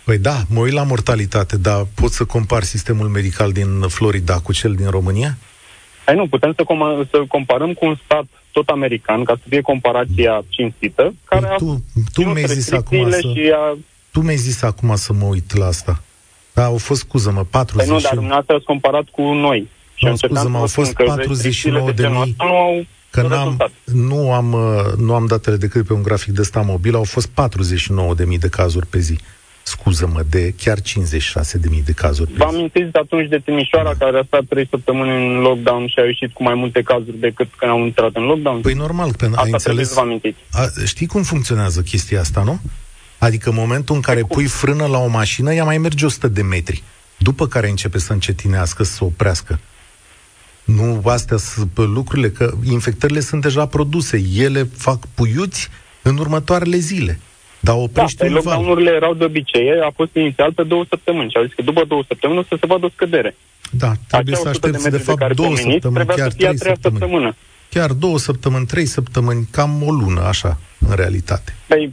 Păi 0.05 0.19
da, 0.19 0.37
mă 0.49 0.61
uit 0.61 0.73
la 0.73 0.83
mortalitate, 0.83 1.57
dar 1.57 1.87
pot 1.95 2.11
să 2.11 2.25
compar 2.25 2.63
sistemul 2.63 3.09
medical 3.09 3.53
din 3.53 3.81
Florida 3.81 4.39
cu 4.39 4.53
cel 4.53 4.75
din 4.75 4.91
România? 4.91 5.37
Hai 6.05 6.15
nu, 6.15 6.27
putem 6.27 6.55
să, 6.57 6.63
com- 6.63 7.11
să 7.11 7.25
comparăm 7.29 7.73
cu 7.73 7.87
un 7.87 7.97
stat 8.05 8.25
tot 8.53 8.69
american, 8.69 9.25
ca 9.25 9.35
să 9.35 9.43
fie 9.49 9.61
comparația 9.61 10.45
cinstită, 10.49 11.15
care 11.25 11.47
păi 11.47 11.57
tu, 11.59 11.85
a 11.97 12.01
tu 12.13 12.23
mi-ai 12.23 12.47
zis 12.47 12.73
acum 12.73 13.11
să... 13.11 13.19
și 13.21 13.53
a... 13.55 13.79
Tu 14.13 14.21
mi-ai 14.21 14.37
zis 14.37 14.63
acum 14.63 14.97
să 14.97 15.13
mă 15.13 15.25
uit 15.25 15.57
la 15.57 15.67
asta. 15.67 16.03
Da, 16.55 16.65
au 16.65 16.77
fost, 16.77 17.01
scuză-mă, 17.01 17.45
40... 17.45 17.87
Păi 17.87 17.97
nu, 17.97 18.03
dar 18.03 18.15
dumneavoastră 18.15 18.55
ați 18.55 18.65
comparat 18.65 19.05
cu 19.11 19.23
noi. 19.23 19.69
Și 19.95 20.05
no, 20.05 20.15
scuză-mă, 20.15 20.59
au 20.59 20.67
fost 20.67 20.93
49 20.93 21.93
de 21.93 22.09
mii... 22.09 22.35
Nu 22.39 22.57
au 22.57 22.85
Că 23.13 23.23
n-am, 23.23 23.71
nu, 23.85 24.33
am, 24.33 24.53
uh, 24.53 24.93
nu 24.97 25.15
am 25.15 25.27
datele 25.27 25.57
decât 25.57 25.87
pe 25.87 25.93
un 25.93 26.03
grafic 26.03 26.35
de 26.35 26.43
sta 26.43 26.61
mobil, 26.61 26.95
au 26.95 27.05
fost 27.05 27.29
49.000 27.29 28.39
de 28.39 28.49
cazuri 28.49 28.87
pe 28.87 28.99
zi. 28.99 29.19
Scuză-mă, 29.63 30.23
de 30.31 30.55
chiar 30.57 30.79
56.000 30.81 30.85
de 31.85 31.93
cazuri 31.93 32.31
pe 32.31 32.37
Vă 32.37 32.45
amintiți 32.45 32.91
de 32.91 32.99
atunci 32.99 33.29
de 33.29 33.39
Timișoara, 33.39 33.95
da. 33.95 34.05
care 34.05 34.19
a 34.19 34.23
stat 34.27 34.45
3 34.49 34.67
săptămâni 34.71 35.11
în 35.11 35.41
lockdown 35.41 35.87
și 35.87 35.99
a 35.99 36.05
ieșit 36.05 36.33
cu 36.33 36.43
mai 36.43 36.55
multe 36.55 36.83
cazuri 36.83 37.19
decât 37.19 37.49
când 37.57 37.71
au 37.71 37.85
intrat 37.85 38.11
în 38.15 38.23
lockdown? 38.23 38.61
Păi 38.61 38.75
normal, 38.75 39.13
că 39.13 39.31
ai 39.35 39.51
înțeles... 39.51 39.89
Să 39.89 40.03
vă 40.05 40.31
A, 40.51 40.63
știi 40.85 41.07
cum 41.07 41.23
funcționează 41.23 41.81
chestia 41.81 42.21
asta, 42.21 42.43
nu? 42.43 42.61
Adică 43.23 43.49
în 43.49 43.55
momentul 43.55 43.95
în 43.95 44.01
care 44.01 44.21
păi 44.21 44.29
pui 44.29 44.47
frână 44.47 44.87
la 44.87 44.99
o 44.99 45.07
mașină, 45.07 45.55
ea 45.55 45.65
mai 45.65 45.79
merge 45.79 46.05
100 46.05 46.29
de 46.29 46.43
metri. 46.43 46.83
După 47.19 47.47
care 47.47 47.69
începe 47.69 47.99
să 47.99 48.13
încetinească, 48.13 48.83
să 48.83 48.93
se 48.93 49.05
oprească. 49.05 49.59
Nu, 50.65 51.03
astea 51.05 51.37
sunt 51.37 51.71
lucrurile, 51.77 52.31
că 52.31 52.53
infectările 52.65 53.21
sunt 53.21 53.43
deja 53.43 53.67
produse. 53.67 54.23
Ele 54.37 54.69
fac 54.77 54.99
puiuți 55.15 55.69
în 56.03 56.17
următoarele 56.17 56.77
zile. 56.77 57.21
Dar 57.61 57.75
oprește 57.79 58.27
da, 58.27 58.33
lockdown-urile 58.33 58.91
erau 58.91 59.15
de 59.15 59.25
obicei, 59.25 59.71
a 59.85 59.91
fost 59.95 60.15
inițial 60.15 60.53
pe 60.53 60.63
două 60.63 60.85
săptămâni 60.89 61.31
și 61.31 61.37
au 61.37 61.45
zis 61.45 61.53
că 61.55 61.63
după 61.63 61.85
două 61.85 62.05
săptămâni 62.07 62.39
o 62.39 62.43
să 62.43 62.57
se 62.61 62.67
vadă 62.67 62.85
o 62.87 62.89
scădere. 62.89 63.37
Da, 63.71 63.93
trebuie 64.09 64.35
Acea 64.35 64.43
să 64.43 64.49
aștepți 64.49 64.83
de, 64.83 64.91
de 64.91 64.99
fapt 64.99 65.35
două 65.35 65.57
săptămâni, 65.57 66.07
chiar 66.07 66.33
trei 66.33 66.59
săptămâni. 66.59 67.01
Săptămână. 67.01 67.37
Chiar 67.69 67.91
două 67.91 68.19
săptămâni, 68.19 68.67
trei 68.67 68.87
săptămâni, 68.87 69.49
cam 69.51 69.83
o 69.83 69.91
lună, 69.91 70.21
așa, 70.21 70.59
în 70.89 70.95
realitate. 70.97 71.55
Păi, 71.67 71.93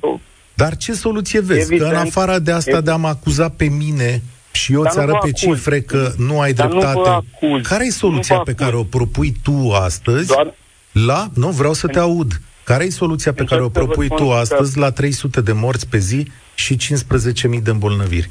Dar 0.60 0.78
ce 0.78 0.93
soluție 0.93 1.39
vezi? 1.39 1.74
Evident, 1.74 1.91
că 1.91 1.95
în 1.95 2.02
afară 2.02 2.39
de 2.39 2.52
asta 2.52 2.69
evident. 2.69 2.86
de 2.86 2.91
a 2.91 2.95
mă 2.95 3.08
acuza 3.08 3.50
pe 3.50 3.65
mine 3.65 4.22
și 4.52 4.74
eu 4.74 4.86
ți 4.86 5.00
arăt 5.00 5.19
pe 5.19 5.32
cifre 5.32 5.82
că 5.82 6.12
nu 6.17 6.39
ai 6.39 6.54
Dar 6.54 6.67
dreptate. 6.67 7.26
Care 7.62 7.86
e 7.86 7.89
soluția 7.89 8.38
pe 8.38 8.54
care 8.54 8.76
o 8.76 8.84
propui 8.84 9.34
tu 9.43 9.72
astăzi? 9.72 10.28
Doar... 10.28 10.54
La? 10.91 11.28
Nu, 11.34 11.50
vreau 11.50 11.74
să 11.74 11.88
te 11.88 12.00
aud. 12.00 12.41
Care 12.63 12.84
e 12.84 12.89
soluția 12.89 13.34
pe 13.34 13.43
care 13.43 13.62
o 13.62 13.69
propui 13.69 14.08
tu 14.08 14.32
astăzi 14.32 14.78
la 14.78 14.91
300 14.91 15.41
de 15.41 15.52
morți 15.52 15.88
pe 15.89 15.98
zi 15.98 16.28
și 16.56 16.78
15.000 16.78 17.62
de 17.63 17.69
îmbolnăviri? 17.69 18.30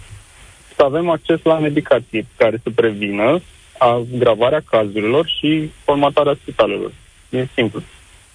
Să 0.76 0.82
avem 0.84 1.08
acces 1.08 1.38
la 1.42 1.58
medicații 1.58 2.28
care 2.36 2.60
să 2.62 2.70
prevină 2.74 3.40
agravarea 3.78 4.62
cazurilor 4.70 5.26
și 5.38 5.70
formatarea 5.84 6.36
spitalelor. 6.40 6.92
E 7.28 7.46
simplu. 7.54 7.82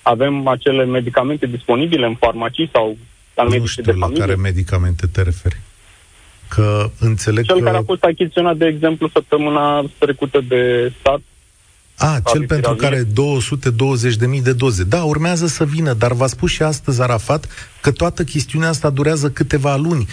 Avem 0.01 0.47
acele 0.47 0.85
medicamente 0.85 1.45
disponibile 1.45 2.05
în 2.05 2.15
farmacii 2.15 2.69
sau 2.73 2.97
la 3.35 3.43
nu 3.43 3.65
știu 3.65 3.83
de 3.83 3.91
familie? 3.91 4.19
la 4.19 4.25
care 4.25 4.35
medicamente 4.37 5.07
te 5.07 5.21
referi. 5.21 5.59
Că 6.47 6.89
înțeleg 6.99 7.45
Cel 7.45 7.57
că... 7.57 7.63
care 7.63 7.77
a 7.77 7.83
fost 7.83 8.03
achiziționat, 8.03 8.57
de 8.57 8.65
exemplu, 8.65 9.09
săptămâna 9.13 9.85
trecută 9.97 10.41
de 10.47 10.91
stat, 10.99 11.19
a, 11.97 12.19
cel 12.31 12.45
pentru 12.45 12.75
care 12.75 13.03
220.000 13.03 14.41
de 14.43 14.53
doze. 14.53 14.83
Da, 14.83 15.03
urmează 15.03 15.47
să 15.47 15.65
vină, 15.65 15.93
dar 15.93 16.13
v-a 16.13 16.27
spus 16.27 16.51
și 16.51 16.63
astăzi 16.63 17.01
Arafat 17.01 17.71
că 17.81 17.91
toată 17.91 18.23
chestiunea 18.23 18.69
asta 18.69 18.89
durează 18.89 19.29
câteva 19.29 19.75
luni. 19.75 20.07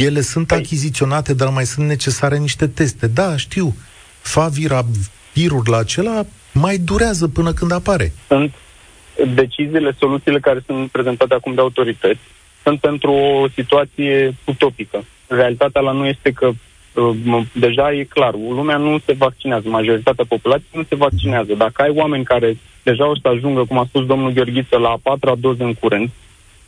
Ele 0.00 0.20
sunt 0.20 0.46
păi. 0.46 0.58
achiziționate, 0.58 1.34
dar 1.34 1.48
mai 1.48 1.66
sunt 1.66 1.86
necesare 1.86 2.38
niște 2.38 2.66
teste. 2.66 3.06
Da, 3.06 3.36
știu. 3.36 3.74
Favira, 4.20 4.84
virul 5.32 5.62
la 5.66 5.76
acela 5.76 6.26
mai 6.52 6.78
durează 6.78 7.28
până 7.28 7.52
când 7.52 7.72
apare. 7.72 8.12
Sunt 8.28 8.52
deciziile, 9.34 9.96
soluțiile 9.98 10.40
care 10.40 10.62
sunt 10.66 10.90
prezentate 10.90 11.34
acum 11.34 11.54
de 11.54 11.60
autorități 11.60 12.20
sunt 12.66 12.80
pentru 12.80 13.12
o 13.12 13.48
situație 13.48 14.34
utopică. 14.44 15.04
Realitatea 15.28 15.80
la 15.80 15.92
noi 15.92 16.08
este 16.08 16.30
că 16.30 16.46
uh, 16.46 17.42
deja 17.52 17.92
e 17.92 18.04
clar, 18.04 18.34
lumea 18.34 18.76
nu 18.76 18.98
se 18.98 19.12
vaccinează, 19.12 19.68
majoritatea 19.68 20.24
populației 20.28 20.80
nu 20.80 20.84
se 20.88 20.94
vaccinează. 20.94 21.54
Dacă 21.54 21.82
ai 21.82 21.92
oameni 21.94 22.24
care 22.24 22.56
deja 22.82 23.08
o 23.08 23.16
să 23.22 23.28
ajungă, 23.28 23.64
cum 23.64 23.78
a 23.78 23.84
spus 23.88 24.06
domnul 24.06 24.32
Gheorghiță, 24.32 24.78
la 24.78 24.88
a 24.88 25.00
patra 25.02 25.34
doză 25.34 25.64
în 25.64 25.74
curând 25.74 26.08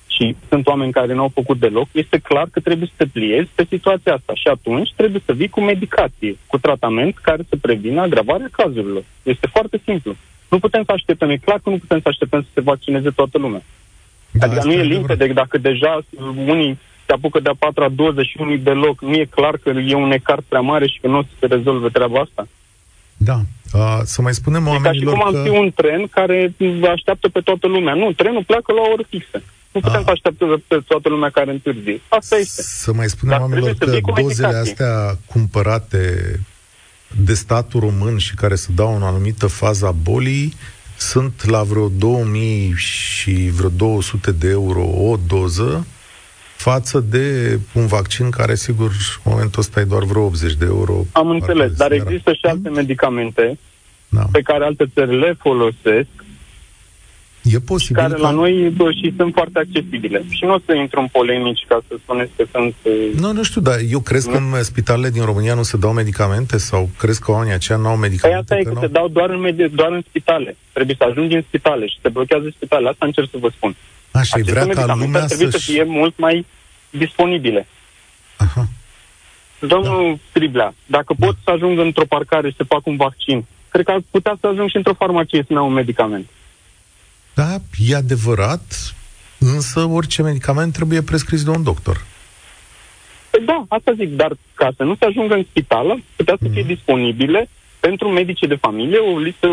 și 0.06 0.36
sunt 0.48 0.66
oameni 0.66 0.92
care 0.92 1.12
nu 1.14 1.20
au 1.20 1.30
făcut 1.34 1.58
deloc, 1.58 1.88
este 1.92 2.18
clar 2.18 2.46
că 2.52 2.60
trebuie 2.60 2.88
să 2.88 2.94
te 2.96 3.10
pliezi 3.12 3.50
pe 3.54 3.66
situația 3.68 4.14
asta 4.14 4.32
și 4.34 4.48
atunci 4.48 4.92
trebuie 4.96 5.22
să 5.24 5.32
vii 5.32 5.48
cu 5.48 5.60
medicație, 5.60 6.36
cu 6.46 6.58
tratament 6.58 7.18
care 7.18 7.42
să 7.48 7.56
prevină 7.60 8.00
agravarea 8.00 8.48
cazurilor. 8.52 9.04
Este 9.22 9.46
foarte 9.46 9.80
simplu. 9.84 10.16
Nu 10.48 10.58
putem 10.58 10.82
să 10.84 10.92
așteptăm, 10.92 11.30
e 11.30 11.36
clar 11.36 11.60
că 11.62 11.70
nu 11.70 11.78
putem 11.78 12.00
să 12.00 12.08
așteptăm 12.08 12.40
să 12.40 12.48
se 12.54 12.60
vaccineze 12.60 13.10
toată 13.10 13.38
lumea. 13.38 13.62
Da, 14.38 14.46
adică 14.46 14.64
nu 14.64 14.72
e 14.72 14.82
limpede 14.82 15.26
dacă 15.26 15.58
deja 15.58 16.00
unii 16.46 16.78
se 17.06 17.12
apucă 17.14 17.40
de 17.40 17.48
a 17.48 17.54
patra 17.58 17.88
doză 17.88 18.22
și 18.22 18.36
unii 18.40 18.58
deloc, 18.58 19.00
nu 19.00 19.14
e 19.14 19.24
clar 19.24 19.56
că 19.62 19.68
e 19.68 19.94
un 19.94 20.10
ecart 20.10 20.44
prea 20.48 20.60
mare 20.60 20.86
și 20.86 20.98
că 21.00 21.06
nu 21.06 21.18
o 21.18 21.22
să 21.22 21.28
se 21.40 21.46
rezolve 21.46 21.88
treaba 21.88 22.20
asta. 22.20 22.48
Da. 23.16 23.38
Uh, 23.72 24.00
să 24.04 24.22
mai 24.22 24.34
spunem 24.34 24.66
e 24.66 24.68
oamenilor 24.68 25.12
ca 25.12 25.18
și 25.18 25.20
cum 25.20 25.26
am 25.26 25.32
că... 25.32 25.50
fi 25.50 25.58
un 25.58 25.70
tren 25.74 26.06
care 26.06 26.52
așteaptă 26.92 27.28
pe 27.28 27.40
toată 27.40 27.66
lumea. 27.66 27.94
Nu, 27.94 28.12
trenul 28.12 28.44
pleacă 28.44 28.72
la 28.72 28.80
o 28.80 28.92
oră 28.92 29.02
fixă. 29.08 29.42
Nu 29.72 29.80
putem 29.80 30.02
să 30.04 30.10
așteptăm 30.10 30.62
pe 30.66 30.78
toată 30.86 31.08
lumea 31.08 31.30
care 31.30 31.50
întârzie. 31.50 32.00
Asta 32.08 32.36
este. 32.36 32.62
Să 32.62 32.92
mai 32.92 33.08
spunem 33.08 33.34
Dar 33.38 33.40
oamenilor 33.40 33.74
că 33.74 34.22
dozele 34.22 34.56
astea 34.56 35.18
cumpărate 35.26 36.40
de 37.16 37.34
statul 37.34 37.80
român 37.80 38.18
și 38.18 38.34
care 38.34 38.54
să 38.54 38.68
dau 38.74 38.96
în 38.96 39.02
anumită 39.02 39.46
fază 39.46 39.86
a 39.86 39.90
bolii 39.90 40.54
sunt 40.98 41.46
la 41.46 41.62
vreo 41.62 41.88
2000 41.88 42.72
și 42.76 43.50
vreo 43.50 43.68
200 43.68 44.32
de 44.32 44.48
euro 44.48 44.82
o 44.82 45.16
doză 45.26 45.86
față 46.56 47.00
de 47.00 47.58
un 47.72 47.86
vaccin 47.86 48.30
care, 48.30 48.54
sigur, 48.54 48.90
în 49.24 49.30
momentul 49.32 49.60
ăsta 49.60 49.80
e 49.80 49.84
doar 49.84 50.04
vreo 50.04 50.24
80 50.24 50.54
de 50.54 50.64
euro. 50.64 51.04
Am 51.12 51.30
înțeles, 51.30 51.72
dar 51.72 51.92
există 51.92 52.32
și 52.32 52.46
alte 52.46 52.68
medicamente 52.68 53.58
da. 54.08 54.26
pe 54.32 54.40
care 54.40 54.64
alte 54.64 54.84
țări 54.94 55.18
le 55.18 55.36
folosesc 55.38 56.08
E 57.52 57.58
posibil 57.58 58.02
care 58.02 58.14
ca... 58.14 58.20
la 58.20 58.30
noi 58.30 58.72
bă, 58.76 58.90
și 58.90 59.14
sunt 59.16 59.32
foarte 59.34 59.58
accesibile. 59.58 60.24
Și 60.28 60.44
nu 60.44 60.54
o 60.54 60.58
să 60.66 60.74
intru 60.74 61.00
în 61.00 61.06
polemici 61.06 61.64
ca 61.68 61.80
să 61.88 61.94
spuneți 62.02 62.32
că 62.36 62.44
sunt... 62.52 62.74
Nu, 63.20 63.32
nu 63.32 63.42
știu, 63.42 63.60
dar 63.60 63.78
eu 63.90 64.00
crezi 64.00 64.28
nu? 64.28 64.32
că 64.32 64.38
în 64.38 64.62
spitalele 64.62 65.10
din 65.10 65.24
România 65.24 65.54
nu 65.54 65.62
se 65.62 65.76
dau 65.76 65.92
medicamente 65.92 66.58
sau 66.58 66.90
crezi 66.98 67.20
că 67.20 67.30
oamenii 67.30 67.54
aceia 67.54 67.78
nu 67.78 67.88
au 67.88 67.96
medicamente? 67.96 68.54
Păi 68.54 68.56
asta 68.56 68.70
e 68.70 68.72
că, 68.72 68.80
că 68.80 68.86
se 68.86 68.92
dau 68.92 69.08
doar 69.08 69.30
în, 69.30 69.40
medi- 69.46 69.74
doar 69.74 69.92
în 69.92 70.02
spitale. 70.08 70.56
Trebuie 70.72 70.96
să 70.98 71.04
ajungi 71.04 71.34
în 71.34 71.42
spitale 71.42 71.86
și 71.86 71.98
se 72.02 72.08
blochează 72.08 72.48
spitale. 72.56 72.88
Asta 72.88 73.06
încerc 73.06 73.30
să 73.30 73.36
vă 73.40 73.48
spun. 73.56 73.76
Așa, 74.10 74.38
vrea 74.44 74.66
ca 74.66 74.94
lumea 74.94 75.24
trebuie 75.24 75.50
să 75.50 75.58
fie 75.58 75.84
mult 75.86 76.18
mai 76.18 76.46
disponibile. 76.90 77.66
Aha. 78.36 78.68
Domnul 79.58 80.10
da. 80.10 80.20
Triblea, 80.32 80.74
dacă 80.86 81.14
da. 81.18 81.26
pot 81.26 81.36
să 81.44 81.50
ajung 81.50 81.78
într-o 81.78 82.04
parcare 82.08 82.50
și 82.50 82.56
să 82.56 82.64
fac 82.64 82.86
un 82.86 82.96
vaccin, 82.96 83.44
cred 83.68 83.84
că 83.84 83.90
ar 83.90 84.00
putea 84.10 84.36
să 84.40 84.46
ajung 84.46 84.68
și 84.68 84.76
într-o 84.76 84.94
farmacie 84.94 85.44
să-mi 85.46 85.58
un 85.58 85.72
medicament. 85.72 86.26
Da, 87.38 87.60
e 87.78 87.94
adevărat, 87.94 88.94
însă 89.38 89.80
orice 89.80 90.22
medicament 90.22 90.72
trebuie 90.72 91.02
prescris 91.02 91.44
de 91.44 91.50
un 91.50 91.62
doctor. 91.62 92.04
Păi 93.30 93.44
da, 93.44 93.64
asta 93.68 93.92
zic, 93.96 94.16
dar 94.16 94.36
ca 94.54 94.70
să 94.76 94.82
nu 94.82 94.96
se 94.98 95.04
ajungă 95.04 95.34
în 95.34 95.46
spitală, 95.50 96.00
putea 96.16 96.36
să 96.40 96.48
fie 96.52 96.60
mm. 96.60 96.66
disponibile 96.66 97.48
pentru 97.80 98.08
medici 98.08 98.46
de 98.48 98.54
familie 98.54 98.98
o 98.98 99.18
listă, 99.18 99.46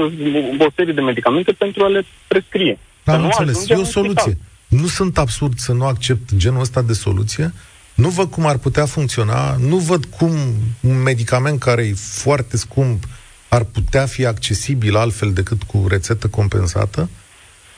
o 0.59 0.67
serie 0.75 0.93
de 0.93 1.01
medicamente 1.01 1.51
pentru 1.51 1.83
a 1.83 1.87
le 1.87 2.05
prescrie. 2.27 2.77
Am 3.03 3.23
înțeles, 3.23 3.69
e 3.69 3.73
o 3.73 3.83
soluție. 3.83 4.31
Spital. 4.31 4.79
Nu 4.81 4.87
sunt 4.87 5.17
absurd 5.17 5.57
să 5.57 5.73
nu 5.73 5.85
accept 5.85 6.35
genul 6.35 6.59
ăsta 6.61 6.81
de 6.81 6.93
soluție. 6.93 7.53
Nu 7.95 8.09
văd 8.09 8.29
cum 8.29 8.45
ar 8.45 8.57
putea 8.57 8.85
funcționa, 8.85 9.55
nu 9.55 9.77
văd 9.77 10.05
cum 10.05 10.31
un 10.79 11.01
medicament 11.01 11.59
care 11.59 11.81
e 11.81 11.93
foarte 11.95 12.57
scump 12.57 13.03
ar 13.47 13.63
putea 13.63 14.05
fi 14.05 14.25
accesibil 14.25 14.95
altfel 14.95 15.33
decât 15.33 15.63
cu 15.63 15.85
rețetă 15.87 16.27
compensată 16.27 17.09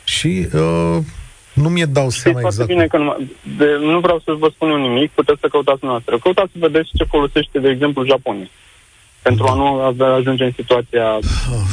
și 0.08 0.48
uh, 0.54 0.98
nu 1.54 1.70
mi-e 1.70 1.86
dau 1.86 2.10
Știți 2.10 2.24
seama 2.24 2.39
exact. 2.39 2.67
bine 2.67 2.88
că 2.88 2.98
nu, 2.98 3.17
de, 3.58 3.65
nu 3.80 4.00
vreau 4.00 4.20
să 4.26 4.32
vă 4.39 4.50
spun 4.54 4.70
eu 4.70 4.78
nimic, 4.78 5.12
puteți 5.12 5.39
să 5.39 5.48
căutați 5.48 5.86
noastră. 5.86 6.20
Căutați 6.20 6.52
să 6.52 6.58
vedeți 6.60 6.89
ce 6.98 7.04
folosește, 7.04 7.60
de 7.60 7.70
exemplu, 7.70 8.06
Japonia. 8.06 8.50
Pentru 9.22 9.46
da. 9.46 9.52
a 9.52 9.56
nu 9.56 9.82
ajunge 10.13 10.43
în 10.43 10.52
situația 10.56 11.20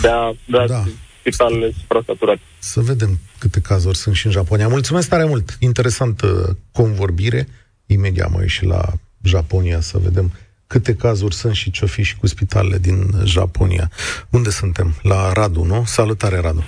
de 0.00 0.08
a, 0.08 0.32
de 0.46 0.58
a 0.58 0.66
da 0.66 0.82
spitalele 1.24 1.72
suprasaturate. 1.80 2.40
Să 2.58 2.80
vedem 2.80 3.18
câte 3.38 3.60
cazuri 3.60 3.96
sunt 3.96 4.14
și 4.14 4.26
în 4.26 4.32
Japonia. 4.32 4.68
Mulțumesc 4.68 5.08
tare 5.08 5.24
mult! 5.24 5.56
Interesantă 5.58 6.58
convorbire. 6.72 7.48
Imediat 7.86 8.30
mă 8.30 8.46
și 8.46 8.64
la 8.64 8.82
Japonia 9.22 9.80
să 9.80 9.98
vedem 9.98 10.32
câte 10.66 10.94
cazuri 10.94 11.34
sunt 11.34 11.54
și 11.54 11.70
ce-o 11.70 11.86
fi 11.86 12.02
și 12.02 12.16
cu 12.16 12.26
spitalele 12.26 12.78
din 12.78 13.10
Japonia. 13.24 13.90
Unde 14.30 14.50
suntem? 14.50 14.94
La 15.02 15.32
Radu, 15.32 15.62
nu? 15.62 15.82
Salutare, 15.86 16.40
Radu! 16.40 16.64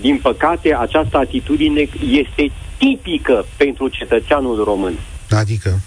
Din 0.00 0.18
păcate, 0.22 0.74
această 0.74 1.16
atitudine 1.16 1.88
este 2.10 2.50
tipică 2.76 3.46
pentru 3.56 3.88
cetățeanul 3.88 4.64
român. 4.64 4.94
Adică? 5.30 5.80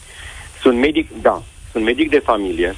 Sunt 0.61 0.77
medic, 0.79 1.09
da, 1.21 1.43
sunt 1.71 1.83
medic 1.83 2.09
de 2.09 2.21
familie, 2.25 2.75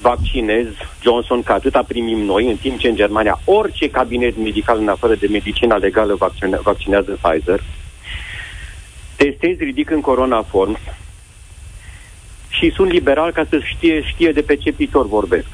vaccinez 0.00 0.66
Johnson, 1.02 1.42
că 1.42 1.52
atâta 1.52 1.82
primim 1.82 2.18
noi, 2.18 2.50
în 2.50 2.56
timp 2.56 2.78
ce 2.78 2.88
în 2.88 2.94
Germania 2.94 3.40
orice 3.44 3.90
cabinet 3.90 4.36
medical 4.36 4.78
în 4.78 4.88
afară 4.88 5.14
de 5.14 5.26
medicina 5.26 5.76
legală 5.76 6.14
vaccine, 6.14 6.58
vaccinează 6.62 7.18
Pfizer. 7.22 7.62
Testez, 9.16 9.56
ridic 9.58 9.90
în 9.90 10.00
Corona 10.00 10.42
Forms 10.42 10.78
și 12.48 12.70
sunt 12.70 12.90
liberal 12.90 13.32
ca 13.32 13.46
să 13.48 13.60
știe, 13.64 14.02
știe 14.02 14.32
de 14.32 14.42
pe 14.42 14.56
ce 14.56 14.72
pitor 14.72 15.06
vorbesc. 15.06 15.46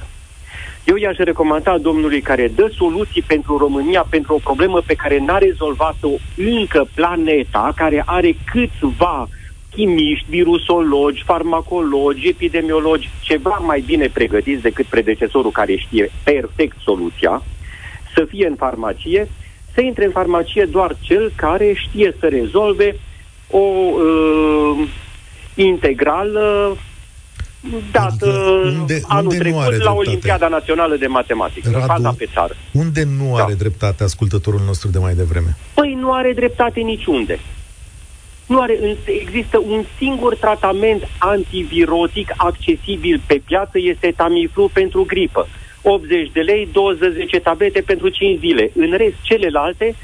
Eu 0.84 0.96
i-aș 0.96 1.16
recomanda 1.16 1.78
domnului 1.78 2.20
care 2.20 2.48
dă 2.48 2.72
soluții 2.76 3.22
pentru 3.22 3.56
România 3.56 4.06
pentru 4.10 4.34
o 4.34 4.38
problemă 4.38 4.80
pe 4.80 4.94
care 4.94 5.18
n-a 5.18 5.38
rezolvat-o 5.38 6.10
încă 6.34 6.88
planeta, 6.94 7.72
care 7.76 8.02
are 8.06 8.36
câțiva 8.44 9.28
chimiști, 9.70 10.30
virusologi, 10.30 11.22
farmacologi, 11.24 12.28
epidemiologi, 12.28 13.10
ceva 13.20 13.58
mai 13.60 13.80
bine 13.80 14.08
pregătiți 14.08 14.62
decât 14.62 14.86
predecesorul 14.86 15.50
care 15.50 15.76
știe 15.76 16.10
perfect 16.22 16.76
soluția, 16.80 17.42
să 18.14 18.24
fie 18.24 18.46
în 18.46 18.54
farmacie, 18.54 19.28
să 19.74 19.80
intre 19.80 20.04
în 20.04 20.10
farmacie 20.10 20.64
doar 20.64 20.96
cel 21.00 21.32
care 21.34 21.72
știe 21.74 22.16
să 22.20 22.26
rezolve 22.26 22.96
o 23.50 23.58
uh, 23.58 24.88
integrală 25.54 26.76
dată 27.92 28.06
adică 28.10 28.78
unde, 28.80 29.00
anul 29.06 29.24
unde 29.24 29.38
trecut 29.38 29.60
la 29.60 29.68
dreptate? 29.68 29.96
Olimpiada 29.96 30.48
Națională 30.48 30.96
de 30.96 31.06
Matematică, 31.06 31.70
Radu, 31.72 31.86
faza 31.86 32.14
pe 32.18 32.28
țară. 32.32 32.56
Unde 32.72 33.02
nu 33.18 33.36
da. 33.36 33.42
are 33.42 33.54
dreptate 33.54 34.02
ascultătorul 34.02 34.60
nostru 34.66 34.88
de 34.88 34.98
mai 34.98 35.14
devreme? 35.14 35.56
Păi 35.74 35.96
nu 36.00 36.12
are 36.12 36.32
dreptate 36.32 36.80
niciunde. 36.80 37.38
Nu 38.46 38.60
are, 38.60 38.78
există 39.04 39.62
un 39.68 39.84
singur 39.98 40.36
tratament 40.36 41.08
antivirotic 41.18 42.32
accesibil 42.36 43.22
pe 43.26 43.40
piață, 43.44 43.78
este 43.78 44.12
Tamiflu 44.16 44.70
pentru 44.72 45.04
gripă. 45.06 45.48
80 45.82 46.30
de 46.32 46.40
lei, 46.40 46.68
20 46.72 47.40
tablete 47.42 47.80
pentru 47.80 48.08
5 48.08 48.38
zile. 48.38 48.70
În 48.74 48.94
rest, 48.96 49.14
celelalte 49.22 49.94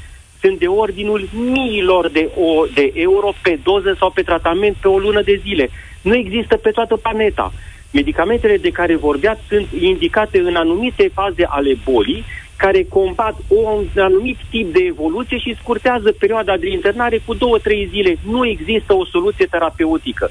sunt 0.41 0.59
de 0.59 0.67
ordinul 0.67 1.29
miilor 1.33 2.09
de, 2.09 2.29
o, 2.35 2.65
de 2.73 2.91
euro 2.93 3.33
pe 3.41 3.59
doză 3.63 3.95
sau 3.99 4.11
pe 4.11 4.21
tratament 4.21 4.75
pe 4.75 4.87
o 4.87 4.97
lună 4.97 5.21
de 5.21 5.39
zile. 5.43 5.69
Nu 6.07 6.15
există 6.15 6.57
pe 6.57 6.69
toată 6.69 6.95
planeta. 6.95 7.53
Medicamentele 7.91 8.57
de 8.57 8.69
care 8.69 8.95
vorbeați 8.95 9.41
sunt 9.47 9.67
indicate 9.79 10.39
în 10.39 10.55
anumite 10.55 11.11
faze 11.13 11.45
ale 11.49 11.77
bolii 11.83 12.23
care 12.55 12.83
combat 12.83 13.35
un 13.47 13.85
anumit 13.97 14.37
tip 14.49 14.73
de 14.73 14.83
evoluție 14.83 15.37
și 15.37 15.57
scurtează 15.61 16.11
perioada 16.11 16.57
de 16.57 16.69
internare 16.69 17.17
cu 17.25 17.33
două-trei 17.33 17.87
zile. 17.91 18.17
Nu 18.25 18.45
există 18.45 18.93
o 18.93 19.05
soluție 19.05 19.45
terapeutică. 19.45 20.29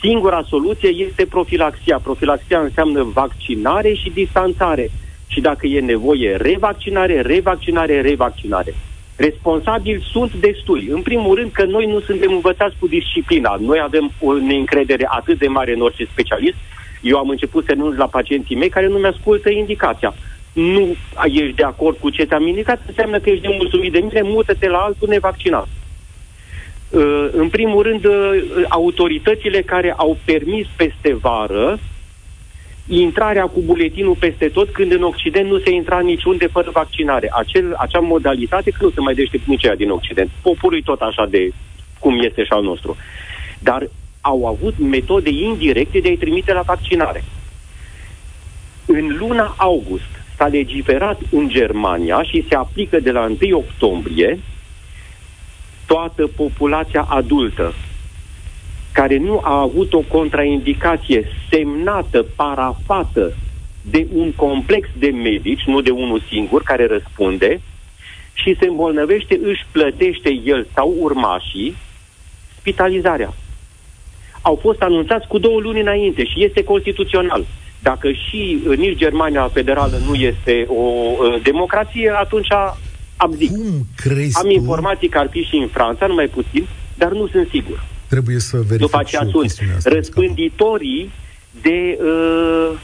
Singura 0.00 0.42
soluție 0.48 0.88
este 0.88 1.26
profilaxia. 1.26 1.98
Profilaxia 2.02 2.60
înseamnă 2.60 3.02
vaccinare 3.02 3.92
și 3.94 4.10
distanțare. 4.10 4.90
Și 5.26 5.40
dacă 5.40 5.66
e 5.66 5.80
nevoie, 5.80 6.36
revaccinare, 6.36 7.20
revaccinare, 7.20 8.00
revaccinare. 8.00 8.74
Responsabili 9.20 10.06
sunt 10.12 10.34
destui. 10.34 10.88
În 10.90 11.02
primul 11.02 11.34
rând 11.34 11.50
că 11.52 11.64
noi 11.64 11.86
nu 11.86 12.00
suntem 12.00 12.32
învățați 12.32 12.76
cu 12.78 12.86
disciplina. 12.86 13.56
Noi 13.60 13.80
avem 13.82 14.12
o 14.20 14.32
neîncredere 14.32 15.06
atât 15.08 15.38
de 15.38 15.46
mare 15.46 15.72
în 15.74 15.80
orice 15.80 16.04
specialist. 16.04 16.56
Eu 17.00 17.18
am 17.18 17.28
început 17.28 17.64
să 17.64 17.70
renunț 17.70 17.96
la 17.96 18.06
pacienții 18.06 18.56
mei 18.56 18.68
care 18.68 18.86
nu 18.86 18.98
mi-ascultă 18.98 19.50
indicația 19.50 20.14
nu 20.52 20.96
ești 21.24 21.54
de 21.54 21.62
acord 21.62 21.96
cu 21.98 22.10
ce 22.10 22.24
ți-am 22.24 22.46
indicat, 22.46 22.80
înseamnă 22.86 23.18
că 23.18 23.30
ești 23.30 23.46
nemulțumit 23.46 23.92
de 23.92 23.98
mine, 23.98 24.22
mută-te 24.22 24.68
la 24.68 24.78
altul 24.78 25.08
nevaccinat. 25.08 25.68
Uh, 26.88 27.28
în 27.32 27.48
primul 27.48 27.82
rând, 27.82 28.04
uh, 28.04 28.12
autoritățile 28.68 29.62
care 29.62 29.94
au 29.96 30.18
permis 30.24 30.66
peste 30.76 31.14
vară 31.14 31.78
intrarea 32.98 33.46
cu 33.46 33.60
buletinul 33.64 34.16
peste 34.18 34.48
tot, 34.48 34.70
când 34.70 34.92
în 34.92 35.02
Occident 35.02 35.48
nu 35.48 35.58
se 35.58 35.70
intra 35.70 36.00
niciunde 36.00 36.46
fără 36.46 36.70
vaccinare. 36.72 37.28
Acel, 37.32 37.74
acea 37.78 37.98
modalitate, 37.98 38.70
că 38.70 38.84
nu 38.84 38.90
se 38.90 39.00
mai 39.00 39.14
dește 39.14 39.40
nici 39.44 39.64
aia 39.64 39.74
din 39.74 39.90
Occident. 39.90 40.30
Poporul 40.42 40.78
e 40.78 40.82
tot 40.84 41.00
așa 41.00 41.26
de 41.26 41.52
cum 41.98 42.20
este 42.22 42.44
și 42.44 42.52
al 42.52 42.62
nostru. 42.62 42.96
Dar 43.58 43.88
au 44.20 44.46
avut 44.46 44.78
metode 44.78 45.30
indirecte 45.30 45.98
de 45.98 46.08
a-i 46.08 46.16
trimite 46.16 46.52
la 46.52 46.60
vaccinare. 46.60 47.24
În 48.86 49.16
luna 49.18 49.54
august, 49.56 50.10
s-a 50.36 50.46
legiferat 50.46 51.20
în 51.30 51.48
Germania 51.48 52.22
și 52.22 52.44
se 52.48 52.54
aplică 52.54 53.00
de 53.00 53.10
la 53.10 53.34
1 53.40 53.56
octombrie 53.56 54.38
toată 55.86 56.26
populația 56.26 57.02
adultă 57.08 57.74
care 58.92 59.16
nu 59.16 59.40
a 59.42 59.60
avut 59.60 59.92
o 59.92 60.00
contraindicație 60.00 61.26
semnată, 61.50 62.26
parafată 62.36 63.32
de 63.82 64.06
un 64.14 64.32
complex 64.32 64.88
de 64.98 65.08
medici, 65.08 65.62
nu 65.66 65.80
de 65.80 65.90
unul 65.90 66.22
singur, 66.28 66.62
care 66.62 66.86
răspunde, 66.86 67.60
și 68.32 68.56
se 68.60 68.66
îmbolnăvește, 68.66 69.40
își 69.42 69.66
plătește 69.72 70.40
el 70.44 70.66
sau 70.74 70.94
urmașii 70.98 71.76
spitalizarea. 72.58 73.34
Au 74.42 74.58
fost 74.60 74.80
anunțați 74.80 75.26
cu 75.26 75.38
două 75.38 75.60
luni 75.60 75.80
înainte 75.80 76.24
și 76.24 76.44
este 76.44 76.64
constituțional. 76.64 77.44
Dacă 77.82 78.12
și 78.12 78.58
uh, 78.68 78.76
nici 78.76 78.98
Germania 78.98 79.48
Federală 79.48 79.96
nu 80.06 80.14
este 80.14 80.66
o 80.68 80.74
uh, 80.74 81.42
democrație, 81.42 82.12
atunci 82.16 82.48
abzic. 83.16 83.50
Cum 83.50 83.86
crezi 83.96 84.36
Am 84.36 84.42
tu? 84.42 84.50
informații 84.50 85.08
că 85.08 85.18
ar 85.18 85.28
fi 85.30 85.42
și 85.42 85.56
în 85.56 85.68
Franța, 85.68 86.06
numai 86.06 86.26
puțin, 86.26 86.66
dar 86.94 87.12
nu 87.12 87.26
sunt 87.26 87.48
sigur. 87.48 87.84
Trebuie 88.10 88.38
să 88.38 88.56
verific 88.56 88.78
După 88.78 88.98
aceea 88.98 89.20
și 89.20 89.26
eu 89.26 89.32
sunt 89.32 89.42
chestiunea 89.42 89.76
asta. 89.76 89.90
răspânditorii 89.90 91.10
de, 91.62 91.98
uh, 92.02 92.78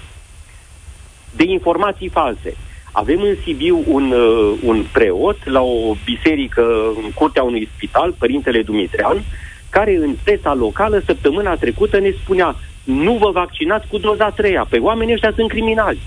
de 1.37 1.45
informații 1.45 2.09
false. 2.09 2.57
Avem 2.93 3.21
în 3.21 3.37
Sibiu 3.43 3.85
un, 3.87 4.11
uh, 4.11 4.59
un 4.63 4.85
preot 4.93 5.49
la 5.49 5.61
o 5.61 5.97
biserică 6.05 6.63
în 7.03 7.11
curtea 7.15 7.43
unui 7.43 7.69
spital, 7.77 8.13
Părintele 8.19 8.63
Dumitrean, 8.63 9.25
care 9.71 9.97
în 9.97 10.17
presa 10.23 10.55
locală 10.55 11.03
săptămâna 11.07 11.55
trecută 11.55 11.99
ne 11.99 12.11
spunea 12.23 12.57
nu 12.85 13.13
vă 13.13 13.31
vaccinați 13.31 13.87
cu 13.89 13.99
doza 13.99 14.25
a 14.25 14.31
treia, 14.31 14.67
pe 14.69 14.79
oamenii 14.79 15.15
ăștia 15.15 15.33
sunt 15.35 15.49
criminali. 15.49 16.01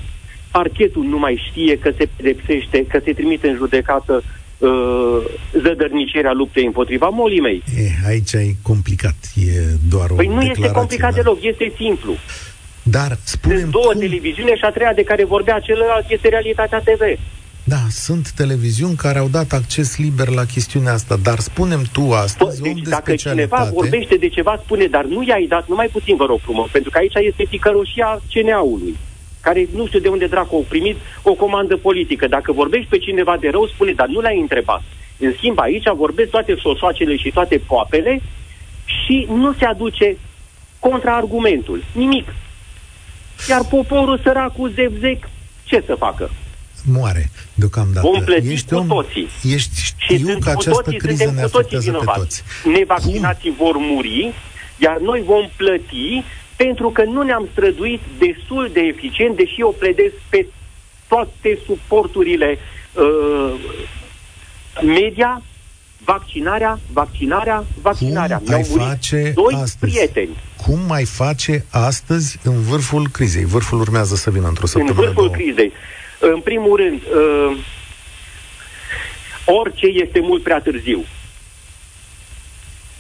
Parchetul 0.52 1.04
nu 1.04 1.18
mai 1.18 1.44
știe 1.50 1.78
că 1.78 1.92
se 1.98 2.10
pedepsește, 2.16 2.86
că 2.86 3.00
se 3.04 3.14
trimite 3.14 3.50
în 3.50 3.56
judecată 3.56 4.24
uh, 4.60 4.70
zădărnicirea 5.64 6.34
luptei 6.34 6.66
împotriva 6.66 7.08
molii 7.08 7.42
mei. 7.42 7.64
E, 7.78 8.08
aici 8.08 8.32
e 8.32 8.56
complicat, 8.62 9.16
e 9.36 9.62
doar 9.90 10.10
o 10.10 10.16
Păi 10.16 10.28
nu 10.28 10.42
este 10.42 10.48
declarație, 10.48 10.80
complicat 10.80 11.16
da. 11.16 11.22
deloc, 11.22 11.38
este 11.42 11.74
simplu. 11.78 12.14
Dar 12.84 13.18
spunem 13.24 13.60
Sunt 13.60 13.72
două 13.72 13.92
cum... 13.92 14.00
televiziune 14.00 14.56
și 14.56 14.64
a 14.64 14.70
treia 14.70 14.94
de 14.94 15.04
care 15.04 15.26
vorbea 15.26 15.60
celălalt 15.60 16.06
este 16.10 16.30
Realitatea 16.30 16.80
TV. 16.80 17.20
Da, 17.64 17.84
sunt 17.90 18.32
televiziuni 18.32 18.96
care 18.96 19.20
au 19.20 19.28
dat 19.28 19.52
acces 19.52 19.98
liber 19.98 20.28
la 20.28 20.46
chestiunea 20.46 20.94
asta, 20.94 21.16
dar 21.24 21.40
spunem 21.40 21.82
tu 21.92 22.12
astăzi, 22.12 22.62
om 22.62 22.74
Deci 22.74 22.84
de 22.84 22.90
dacă 22.90 23.16
cineva 23.16 23.36
specialitate... 23.36 23.72
vorbește 23.74 24.16
de 24.16 24.28
ceva, 24.28 24.60
spune, 24.64 24.86
dar 24.86 25.06
nu 25.06 25.24
i-ai 25.24 25.46
dat, 25.50 25.68
numai 25.68 25.88
puțin 25.92 26.16
vă 26.16 26.26
rog 26.26 26.40
frumos, 26.40 26.70
pentru 26.72 26.90
că 26.90 26.98
aici 26.98 27.14
este 27.16 27.44
ticăroșia 27.50 28.22
CNA-ului, 28.34 28.98
care 29.42 29.68
nu 29.76 29.88
știu 29.88 30.00
de 30.00 30.08
unde 30.08 30.26
dracu 30.28 30.56
au 30.56 30.66
primit 30.70 30.98
o 31.22 31.34
comandă 31.34 31.78
politică. 31.78 32.28
Dacă 32.28 32.52
vorbești 32.52 32.90
pe 32.90 32.98
cineva 32.98 33.38
de 33.40 33.50
rău, 33.50 33.68
spune, 33.68 33.92
dar 33.92 34.08
nu 34.08 34.20
l-ai 34.20 34.40
întrebat. 34.40 34.82
În 35.18 35.34
schimb, 35.38 35.60
aici 35.60 35.90
vorbesc 35.96 36.30
toate 36.30 36.56
sosoacele 36.62 37.18
și 37.18 37.32
toate 37.32 37.58
poapele 37.68 38.22
și 38.86 39.28
nu 39.30 39.54
se 39.54 39.66
aduce 39.66 40.18
contraargumentul. 40.80 41.84
Nimic. 41.92 42.34
Iar 43.50 43.66
poporul 43.70 44.20
săracul 44.24 44.72
zevzec, 44.76 45.30
ce 45.64 45.84
să 45.86 45.96
facă? 45.98 46.30
Moare, 46.86 47.30
deocamdată. 47.54 48.08
Vom 48.12 48.24
plăti 48.24 48.52
ești 48.52 48.70
cu 48.70 48.76
om, 48.76 48.88
toții. 48.88 49.28
Ești, 49.44 49.76
Și 49.76 49.94
știu 50.00 50.18
sunt 50.18 50.44
că 50.44 50.52
cu 50.52 50.60
această 50.60 50.82
toții, 50.82 50.98
criză 51.00 51.24
suntem 51.24 51.36
ne 51.36 51.42
cu 51.42 51.50
toții 51.50 51.76
afectează 51.78 51.86
pe 51.86 51.98
vinovați. 51.98 52.44
toți. 52.64 52.78
Nevaccinații 52.78 53.54
vor 53.58 53.76
muri, 53.78 54.34
iar 54.78 54.98
noi 54.98 55.24
vom 55.26 55.50
plăti 55.56 56.24
pentru 56.64 56.90
că 56.90 57.04
nu 57.04 57.22
ne-am 57.22 57.48
străduit 57.52 58.02
destul 58.18 58.70
de 58.74 58.80
eficient, 58.80 59.36
deși 59.36 59.60
eu 59.60 59.76
pledez 59.80 60.12
pe 60.30 60.46
toate 61.08 61.60
suporturile 61.66 62.58
uh, 62.94 63.54
media, 64.82 65.42
vaccinarea, 66.04 66.80
vaccinarea, 66.94 67.64
vaccinarea. 67.82 68.38
Cum 68.38 68.46
Mi-au 68.48 68.60
ai 68.60 68.66
murit 68.70 68.86
face 68.88 69.32
doi 69.36 69.54
astăzi? 69.54 69.78
prieteni 69.80 70.38
Cum 70.66 70.80
mai 70.88 71.06
face 71.06 71.66
astăzi 71.72 72.40
în 72.44 72.62
vârful 72.62 73.08
crizei? 73.12 73.46
Vârful 73.46 73.80
urmează 73.80 74.16
să 74.16 74.30
vină 74.30 74.48
într-o 74.48 74.66
în 74.66 74.70
săptămână, 74.70 75.06
vârful 75.06 75.28
două. 75.28 75.36
crizei. 75.36 75.72
În 76.20 76.40
primul 76.40 76.76
rând, 76.76 77.02
uh, 77.02 77.58
orice 79.46 79.86
este 79.86 80.20
mult 80.20 80.44
prea 80.44 80.62
târziu. 80.62 81.06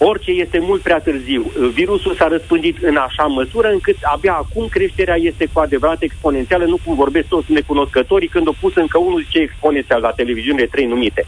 Orice 0.01 0.31
este 0.31 0.59
mult 0.59 0.81
prea 0.81 0.99
târziu. 0.99 1.45
Uh, 1.45 1.69
Virusul 1.73 2.15
s-a 2.15 2.27
răspândit 2.27 2.77
în 2.81 2.95
așa 2.95 3.23
măsură 3.23 3.67
încât 3.67 3.95
abia 4.01 4.33
acum 4.33 4.67
creșterea 4.67 5.15
este 5.15 5.49
cu 5.53 5.59
adevărat 5.59 6.01
exponențială, 6.01 6.65
nu 6.65 6.79
cum 6.85 6.95
vorbesc 6.95 7.27
toți 7.27 7.51
necunoscătorii 7.51 8.27
când 8.27 8.47
au 8.47 8.55
pus 8.59 8.75
încă 8.75 8.97
unul 8.97 9.23
zice 9.23 9.39
exponențial 9.39 10.01
la 10.01 10.11
televiziune 10.11 10.63
trei 10.65 10.85
numite. 10.85 11.25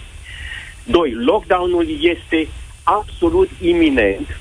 Doi, 0.83 1.13
lockdown-ul 1.25 1.87
este 2.01 2.47
absolut 2.83 3.49
iminent, 3.61 4.39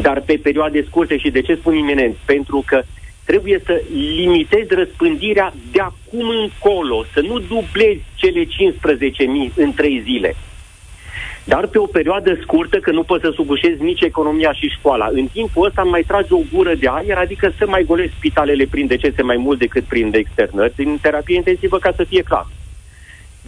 dar 0.00 0.20
pe 0.20 0.40
perioade 0.42 0.84
scurte. 0.86 1.18
Și 1.18 1.30
de 1.30 1.40
ce 1.40 1.54
spun 1.54 1.74
iminent? 1.74 2.16
Pentru 2.24 2.62
că 2.66 2.82
trebuie 3.24 3.62
să 3.64 3.82
limitezi 4.16 4.74
răspândirea 4.74 5.54
de 5.72 5.80
acum 5.80 6.28
încolo, 6.28 7.04
să 7.12 7.20
nu 7.20 7.38
dublezi 7.38 8.02
cele 8.14 8.44
15.000 8.44 9.54
în 9.54 9.72
trei 9.72 10.00
zile. 10.04 10.36
Dar 11.44 11.66
pe 11.66 11.78
o 11.78 11.86
perioadă 11.86 12.38
scurtă, 12.42 12.78
că 12.78 12.90
nu 12.90 13.02
poți 13.02 13.22
să 13.24 13.30
subușezi 13.34 13.82
nici 13.82 14.00
economia 14.00 14.52
și 14.52 14.68
școala. 14.68 15.08
În 15.12 15.26
timpul 15.26 15.66
ăsta 15.66 15.82
mai 15.82 16.02
tragi 16.02 16.32
o 16.32 16.40
gură 16.52 16.74
de 16.74 16.88
aer, 16.90 17.16
adică 17.16 17.52
să 17.58 17.66
mai 17.66 17.84
golezi 17.84 18.14
spitalele 18.14 18.64
prin 18.64 18.86
decese 18.86 19.22
mai 19.22 19.36
mult 19.36 19.58
decât 19.58 19.84
prin 19.84 20.10
externări, 20.14 20.74
din 20.76 20.98
terapie 21.00 21.36
intensivă, 21.36 21.78
ca 21.78 21.92
să 21.96 22.04
fie 22.04 22.22
clar. 22.22 22.46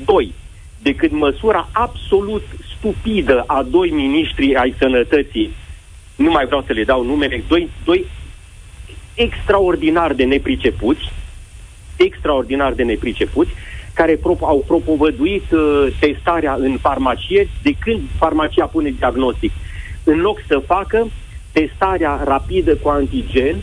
Doi, 0.05 0.35
decât 0.83 1.11
măsura 1.11 1.69
absolut 1.73 2.45
stupidă 2.77 3.45
a 3.47 3.63
doi 3.63 3.91
miniștri 3.91 4.55
ai 4.55 4.75
sănătății, 4.79 5.51
nu 6.17 6.31
mai 6.31 6.47
vreau 6.47 6.63
să 6.67 6.73
le 6.73 6.85
dau 6.85 7.05
numele, 7.05 7.43
doi, 7.49 7.71
doi 7.85 8.07
extraordinar 9.15 10.13
de 10.13 10.25
nepricepuți, 10.25 11.13
extraordinar 11.97 12.73
de 12.73 12.83
nepricepuți, 12.83 13.51
care 13.97 14.17
pro- 14.17 14.37
au 14.41 14.65
propovăduit 14.67 15.51
uh, 15.51 15.87
testarea 16.01 16.55
în 16.59 16.77
farmacie 16.81 17.49
de 17.63 17.73
când 17.79 18.01
farmacia 18.19 18.67
pune 18.67 18.91
diagnostic. 18.91 19.53
În 20.05 20.21
loc 20.21 20.39
să 20.47 20.63
facă 20.67 21.07
testarea 21.53 22.21
rapidă 22.25 22.75
cu 22.75 22.89
antigen 22.89 23.57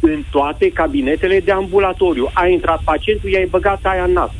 în 0.00 0.22
toate 0.30 0.70
cabinetele 0.72 1.40
de 1.40 1.52
ambulatoriu. 1.52 2.30
A 2.32 2.46
intrat 2.46 2.80
pacientul, 2.84 3.30
i-ai 3.30 3.46
băgat 3.46 3.80
aia 3.82 4.04
în 4.04 4.12
nas. 4.12 4.30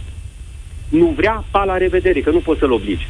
Nu 0.89 1.07
vrea, 1.17 1.45
pa 1.51 1.65
la 1.65 1.77
revedere, 1.77 2.21
că 2.21 2.31
nu 2.31 2.39
poți 2.39 2.59
să-l 2.59 2.73
obligi. 2.73 3.09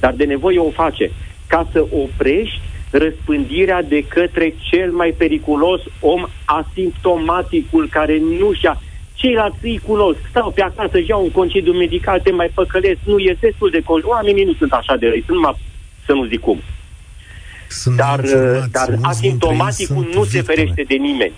Dar 0.00 0.12
de 0.12 0.24
nevoie 0.24 0.58
o 0.58 0.70
face 0.70 1.10
ca 1.46 1.68
să 1.72 1.86
oprești 1.90 2.60
răspândirea 2.90 3.82
de 3.82 4.04
către 4.04 4.54
cel 4.70 4.90
mai 4.90 5.14
periculos 5.18 5.80
om 6.00 6.26
asimptomaticul 6.44 7.88
care 7.88 8.18
nu 8.18 8.52
și-a 8.52 8.80
ceilalți 9.20 9.58
îi 9.62 9.80
cunosc, 9.86 10.18
stau 10.28 10.50
pe 10.50 10.62
acasă, 10.62 10.96
își 10.96 11.08
iau 11.08 11.22
un 11.22 11.30
concediu 11.30 11.72
medical, 11.72 12.20
te 12.20 12.32
mai 12.32 12.50
păcălesc, 12.54 12.98
nu 13.04 13.18
e 13.18 13.36
destul 13.40 13.70
de 13.70 13.82
col. 13.82 14.02
Oamenii 14.04 14.44
nu 14.44 14.52
sunt 14.52 14.72
așa 14.72 14.96
de 14.96 15.06
răi, 15.08 15.22
sunt 15.26 15.36
numai 15.36 15.56
să 16.06 16.12
nu 16.12 16.24
zic 16.24 16.40
cum. 16.40 16.60
Sunt 17.68 17.96
Dar, 17.96 18.18
informați, 18.24 18.70
dar 18.70 18.88
mulți 18.88 19.06
asimptomaticul 19.06 19.94
dintre 19.94 20.10
ei 20.10 20.16
nu 20.16 20.22
sunt 20.24 20.30
se 20.32 20.38
victime. 20.38 20.54
ferește 20.54 20.82
de 20.82 20.94
nimeni. 20.94 21.32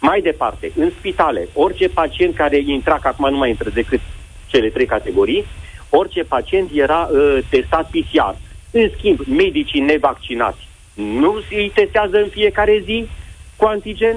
Mai 0.00 0.20
departe, 0.20 0.72
în 0.76 0.90
spitale, 0.98 1.48
orice 1.52 1.88
pacient 1.88 2.34
care 2.34 2.58
intra, 2.66 2.98
că 2.98 3.08
acum 3.08 3.30
nu 3.30 3.36
mai 3.36 3.48
intră 3.48 3.70
decât 3.70 4.00
cele 4.46 4.68
trei 4.68 4.86
categorii, 4.86 5.44
orice 5.88 6.22
pacient 6.22 6.70
era 6.74 7.08
uh, 7.12 7.38
testat 7.48 7.90
PCR. 7.90 8.34
În 8.70 8.90
schimb, 8.96 9.20
medicii 9.26 9.80
nevaccinați 9.80 10.70
nu 10.94 11.42
îi 11.50 11.70
testează 11.74 12.16
în 12.16 12.28
fiecare 12.30 12.82
zi 12.84 13.08
cu 13.56 13.64
antigen, 13.64 14.16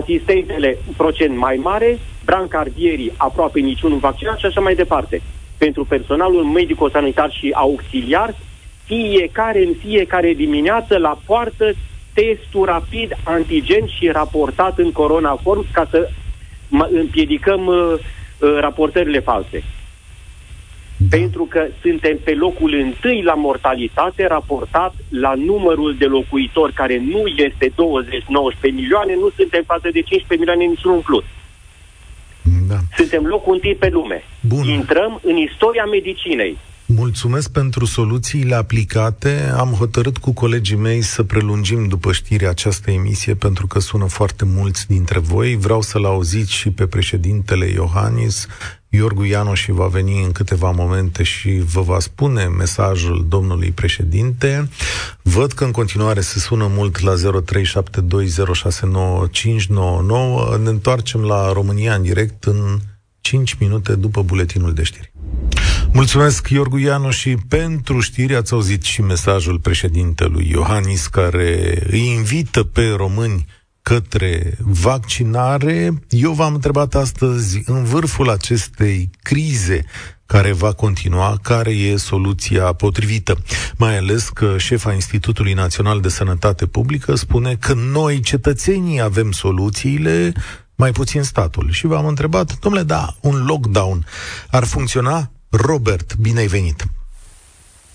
asistentele 0.00 0.78
un 0.86 0.92
procent 0.96 1.36
mai 1.36 1.56
mare, 1.56 1.98
brancardierii 2.24 3.12
aproape 3.16 3.60
niciunul 3.60 3.98
vaccinat 3.98 4.38
și 4.38 4.46
așa 4.46 4.60
mai 4.60 4.74
departe. 4.74 5.22
Pentru 5.58 5.84
personalul 5.84 6.44
medico-sanitar 6.44 7.30
și 7.30 7.52
auxiliar, 7.54 8.34
fiecare 8.84 9.62
în 9.66 9.74
fiecare 9.74 10.32
dimineață 10.32 10.98
la 10.98 11.18
poartă 11.26 11.72
testul 12.12 12.64
rapid 12.64 13.12
antigen 13.22 13.86
și 13.86 14.08
raportat 14.08 14.78
în 14.78 14.92
coronaform 14.92 15.66
ca 15.72 15.86
să 15.90 16.08
mă- 16.68 16.88
împiedicăm 16.92 17.66
uh, 17.66 17.94
uh, 18.38 18.56
raportările 18.60 19.18
false. 19.18 19.62
Da. 21.08 21.16
Pentru 21.16 21.44
că 21.44 21.66
suntem 21.80 22.16
pe 22.24 22.34
locul 22.34 22.74
întâi 22.74 23.22
la 23.22 23.34
mortalitate 23.34 24.26
raportat 24.26 24.94
la 25.08 25.32
numărul 25.34 25.96
de 25.98 26.04
locuitori 26.04 26.72
care 26.72 27.02
nu 27.12 27.22
este 27.26 27.66
20-19 27.68 27.72
milioane, 28.62 29.14
nu 29.14 29.30
suntem 29.36 29.62
față 29.66 29.88
de 29.92 30.00
15 30.00 30.34
milioane 30.38 30.64
niciunul 30.64 30.96
în 30.96 31.02
plus. 31.02 31.24
Da. 32.68 32.78
Suntem 32.96 33.24
locul 33.24 33.54
întâi 33.54 33.74
pe 33.74 33.88
lume. 33.88 34.24
Bun. 34.40 34.64
Intrăm 34.64 35.20
în 35.22 35.36
istoria 35.36 35.84
medicinei. 35.84 36.56
Mulțumesc 36.86 37.52
pentru 37.52 37.84
soluțiile 37.84 38.54
aplicate. 38.54 39.52
Am 39.56 39.68
hotărât 39.68 40.18
cu 40.18 40.32
colegii 40.32 40.76
mei 40.76 41.00
să 41.00 41.22
prelungim 41.22 41.88
după 41.88 42.12
știri 42.12 42.46
această 42.46 42.90
emisie 42.90 43.34
pentru 43.34 43.66
că 43.66 43.78
sună 43.78 44.06
foarte 44.06 44.44
mulți 44.44 44.86
dintre 44.86 45.18
voi. 45.18 45.56
Vreau 45.56 45.80
să-l 45.80 46.04
auziți 46.04 46.52
și 46.52 46.70
pe 46.70 46.86
președintele 46.86 47.66
Iohannis. 47.66 48.46
Iorgu 48.94 49.24
Ianoși 49.24 49.70
va 49.70 49.86
veni 49.86 50.22
în 50.22 50.32
câteva 50.32 50.70
momente 50.70 51.22
și 51.22 51.62
vă 51.72 51.80
va 51.80 51.98
spune 51.98 52.44
mesajul 52.44 53.26
domnului 53.28 53.70
președinte. 53.70 54.68
Văd 55.22 55.52
că 55.52 55.64
în 55.64 55.70
continuare 55.70 56.20
se 56.20 56.38
sună 56.38 56.66
mult 56.70 57.00
la 57.00 57.14
0372069599. 57.14 57.18
Ne 60.62 60.68
întoarcem 60.68 61.20
la 61.20 61.52
România 61.52 61.94
în 61.94 62.02
direct 62.02 62.44
în 62.44 62.78
5 63.20 63.54
minute 63.54 63.94
după 63.94 64.22
buletinul 64.22 64.74
de 64.74 64.82
știri. 64.82 65.12
Mulțumesc, 65.92 66.48
Iorgu 66.48 66.78
Ianu, 66.78 67.10
și 67.10 67.36
pentru 67.48 68.00
știri 68.00 68.36
ați 68.36 68.52
auzit 68.52 68.82
și 68.82 69.02
mesajul 69.02 69.58
președintelui 69.58 70.48
Iohannis, 70.50 71.06
care 71.06 71.82
îi 71.90 72.06
invită 72.06 72.62
pe 72.62 72.94
români 72.96 73.46
către 73.82 74.56
vaccinare. 74.58 75.90
Eu 76.08 76.32
v-am 76.32 76.54
întrebat 76.54 76.94
astăzi, 76.94 77.62
în 77.66 77.84
vârful 77.84 78.30
acestei 78.30 79.10
crize 79.22 79.84
care 80.26 80.52
va 80.52 80.72
continua, 80.72 81.38
care 81.42 81.70
e 81.70 81.96
soluția 81.96 82.72
potrivită. 82.72 83.36
Mai 83.78 83.96
ales 83.96 84.28
că 84.28 84.58
șefa 84.58 84.92
Institutului 84.92 85.52
Național 85.52 86.00
de 86.00 86.08
Sănătate 86.08 86.66
Publică 86.66 87.14
spune 87.14 87.54
că 87.60 87.72
noi, 87.92 88.20
cetățenii, 88.20 89.00
avem 89.00 89.30
soluțiile, 89.30 90.32
mai 90.76 90.92
puțin 90.92 91.22
statul. 91.22 91.70
Și 91.70 91.86
v-am 91.86 92.06
întrebat, 92.06 92.58
domnule, 92.58 92.84
da, 92.84 93.06
un 93.20 93.44
lockdown 93.46 94.04
ar 94.50 94.64
funcționa? 94.64 95.30
Robert, 95.50 96.16
bine 96.16 96.38
ai 96.38 96.46
venit! 96.46 96.84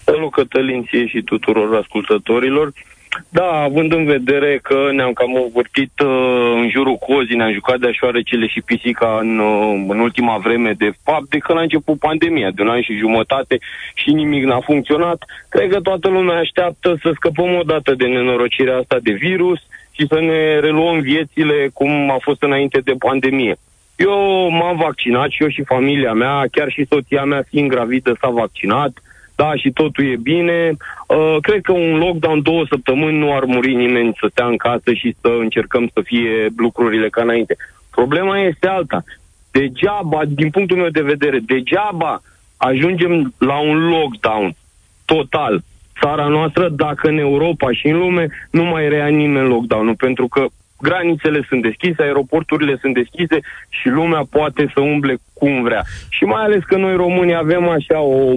Salut 0.05 0.31
Cătălin 0.31 0.85
ție 0.89 1.07
și 1.07 1.21
tuturor 1.21 1.75
ascultătorilor. 1.75 2.73
Da, 3.29 3.51
având 3.51 3.93
în 3.93 4.05
vedere 4.05 4.59
că 4.63 4.89
ne-am 4.91 5.13
cam 5.13 5.35
învârtit 5.35 5.91
uh, 5.99 6.53
în 6.55 6.69
jurul 6.69 6.95
cozii, 6.95 7.35
ne-am 7.35 7.53
jucat 7.53 7.79
de 7.79 7.91
șoarecele 7.91 8.47
și 8.47 8.61
pisica 8.61 9.17
în, 9.21 9.39
uh, 9.39 9.85
în 9.87 9.99
ultima 9.99 10.37
vreme, 10.37 10.73
de 10.77 10.91
fapt, 11.03 11.29
de 11.29 11.37
când 11.37 11.57
a 11.57 11.61
început 11.61 11.99
pandemia, 11.99 12.51
de 12.51 12.61
un 12.61 12.69
an 12.69 12.81
și 12.81 12.97
jumătate 12.97 13.57
și 13.93 14.11
nimic 14.11 14.43
n-a 14.43 14.59
funcționat, 14.59 15.23
cred 15.49 15.69
că 15.69 15.79
toată 15.79 16.09
lumea 16.09 16.37
așteaptă 16.37 16.97
să 17.01 17.11
scăpăm 17.15 17.55
odată 17.55 17.93
de 17.93 18.05
nenorocirea 18.05 18.77
asta 18.77 18.97
de 19.01 19.11
virus 19.11 19.59
și 19.91 20.07
să 20.07 20.19
ne 20.19 20.59
reluăm 20.59 20.99
viețile 20.99 21.69
cum 21.73 22.11
a 22.11 22.17
fost 22.21 22.41
înainte 22.43 22.79
de 22.83 22.93
pandemie. 22.99 23.55
Eu 23.95 24.49
m-am 24.49 24.77
vaccinat 24.77 25.29
și 25.29 25.43
eu 25.43 25.49
și 25.49 25.63
familia 25.63 26.13
mea, 26.13 26.45
chiar 26.51 26.69
și 26.69 26.85
soția 26.89 27.23
mea 27.23 27.43
fiind 27.49 27.69
gravidă 27.69 28.17
s-a 28.21 28.29
vaccinat, 28.29 28.91
da, 29.37 29.55
și 29.55 29.71
totul 29.71 30.05
e 30.11 30.15
bine. 30.15 30.71
Uh, 31.07 31.35
cred 31.41 31.61
că 31.61 31.71
un 31.71 31.97
lockdown 31.97 32.41
două 32.41 32.65
săptămâni 32.69 33.17
nu 33.17 33.35
ar 33.35 33.43
muri 33.43 33.73
nimeni 33.73 34.17
să 34.19 34.27
stea 34.31 34.45
în 34.45 34.57
casă 34.57 34.93
și 34.93 35.15
să 35.21 35.27
încercăm 35.39 35.89
să 35.93 36.01
fie 36.03 36.47
lucrurile 36.57 37.09
ca 37.09 37.21
înainte. 37.21 37.55
Problema 37.91 38.39
este 38.39 38.67
alta. 38.67 39.03
Degeaba, 39.51 40.21
din 40.27 40.49
punctul 40.49 40.77
meu 40.77 40.89
de 40.89 41.01
vedere, 41.01 41.39
degeaba 41.39 42.21
ajungem 42.57 43.33
la 43.37 43.59
un 43.59 43.89
lockdown 43.89 44.55
total 45.05 45.63
țara 45.99 46.27
noastră 46.27 46.69
dacă 46.69 47.07
în 47.07 47.17
Europa 47.17 47.71
și 47.71 47.87
în 47.87 47.97
lume 47.97 48.27
nu 48.51 48.63
mai 48.63 48.89
rea 48.89 49.07
nimeni 49.07 49.47
lockdown-ul, 49.47 49.95
pentru 49.95 50.27
că 50.27 50.45
granițele 50.79 51.45
sunt 51.49 51.61
deschise, 51.61 52.01
aeroporturile 52.01 52.77
sunt 52.81 52.93
deschise 52.93 53.39
și 53.69 53.87
lumea 53.87 54.23
poate 54.29 54.71
să 54.73 54.79
umble 54.79 55.17
cum 55.33 55.63
vrea. 55.63 55.83
Și 56.09 56.23
mai 56.23 56.43
ales 56.43 56.63
că 56.63 56.77
noi 56.77 56.95
românii 56.95 57.35
avem 57.35 57.69
așa 57.69 57.99
o, 57.99 58.33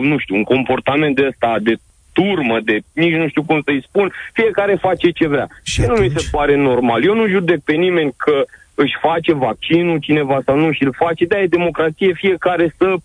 nu 0.00 0.18
știu, 0.18 0.34
un 0.34 0.44
comportament 0.44 1.14
de 1.16 1.26
ăsta 1.26 1.56
de 1.62 1.74
turmă, 2.12 2.60
de 2.64 2.78
nici 2.92 3.14
nu 3.14 3.28
știu 3.28 3.42
cum 3.42 3.60
să-i 3.64 3.84
spun, 3.88 4.12
fiecare 4.32 4.74
face 4.74 5.10
ce 5.10 5.26
vrea. 5.26 5.48
Și 5.62 5.80
atunci... 5.80 5.98
nu 5.98 6.04
mi 6.04 6.20
se 6.20 6.28
pare 6.30 6.56
normal. 6.56 7.04
Eu 7.04 7.14
nu 7.14 7.28
judec 7.28 7.60
pe 7.60 7.72
nimeni 7.72 8.12
că 8.16 8.44
își 8.74 8.96
face 9.00 9.32
vaccinul, 9.34 9.98
cineva 9.98 10.40
sau 10.44 10.56
nu 10.58 10.72
și 10.72 10.84
îl 10.84 10.94
face, 10.96 11.24
de 11.24 11.36
e 11.36 11.46
democrație, 11.46 12.12
fiecare 12.12 12.74
să 12.78 12.96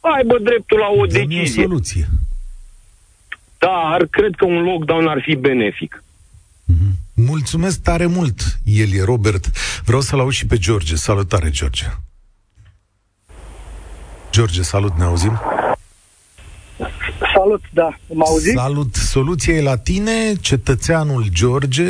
aibă 0.00 0.38
dreptul 0.38 0.78
la 0.78 0.88
o 0.88 1.06
decizie. 1.06 1.62
o 1.62 1.66
soluție. 1.66 2.06
Dar 3.58 4.06
cred 4.10 4.34
că 4.34 4.44
un 4.44 4.62
lockdown 4.62 5.06
ar 5.06 5.20
fi 5.22 5.36
benefic. 5.36 6.02
Mm-hmm. 6.72 7.03
Mulțumesc 7.14 7.82
tare 7.82 8.06
mult, 8.06 8.40
el 8.64 8.92
e 8.92 9.04
Robert. 9.04 9.46
Vreau 9.84 10.00
să-l 10.00 10.20
aud 10.20 10.32
și 10.32 10.46
pe 10.46 10.56
George. 10.56 10.94
Salutare, 10.94 11.50
George. 11.50 11.84
George, 14.30 14.62
salut, 14.62 14.96
ne 14.96 15.04
auzim? 15.04 15.40
Salut, 17.34 17.62
da, 17.72 17.98
mă 18.06 18.24
auzi? 18.26 18.50
Salut, 18.50 18.94
soluția 18.94 19.54
e 19.54 19.62
la 19.62 19.76
tine, 19.76 20.34
cetățeanul 20.40 21.24
George, 21.28 21.84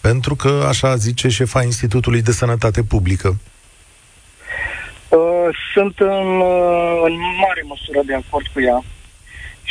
pentru 0.00 0.34
că 0.34 0.64
așa 0.68 0.96
zice 0.96 1.28
șefa 1.28 1.62
Institutului 1.62 2.22
de 2.22 2.32
Sănătate 2.32 2.82
Publică. 2.82 3.28
Uh, 5.08 5.18
sunt 5.74 5.98
în, 5.98 6.40
uh, 6.40 7.00
în 7.04 7.14
mare 7.40 7.64
măsură 7.66 8.00
de 8.06 8.14
acord 8.14 8.46
cu 8.52 8.60
ea. 8.60 8.84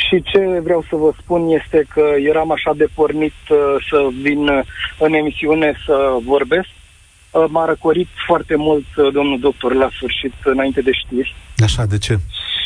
Și 0.06 0.22
ce 0.22 0.60
vreau 0.62 0.84
să 0.88 0.96
vă 0.96 1.10
spun 1.20 1.48
este 1.48 1.86
că 1.94 2.04
eram 2.18 2.50
așa 2.52 2.72
de 2.76 2.86
pornit 2.94 3.38
uh, 3.50 3.58
să 3.90 4.08
vin 4.22 4.48
uh, 4.48 4.64
în 4.98 5.12
emisiune 5.12 5.74
să 5.86 6.16
vorbesc. 6.24 6.68
Uh, 7.30 7.44
m-a 7.48 7.64
răcorit 7.64 8.08
foarte 8.26 8.56
mult 8.56 8.86
uh, 8.96 9.12
domnul 9.12 9.38
doctor 9.40 9.72
la 9.74 9.88
sfârșit, 9.96 10.32
înainte 10.44 10.80
de 10.80 10.92
știri. 10.92 11.34
Așa, 11.58 11.84
de 11.84 11.98
ce? 11.98 12.18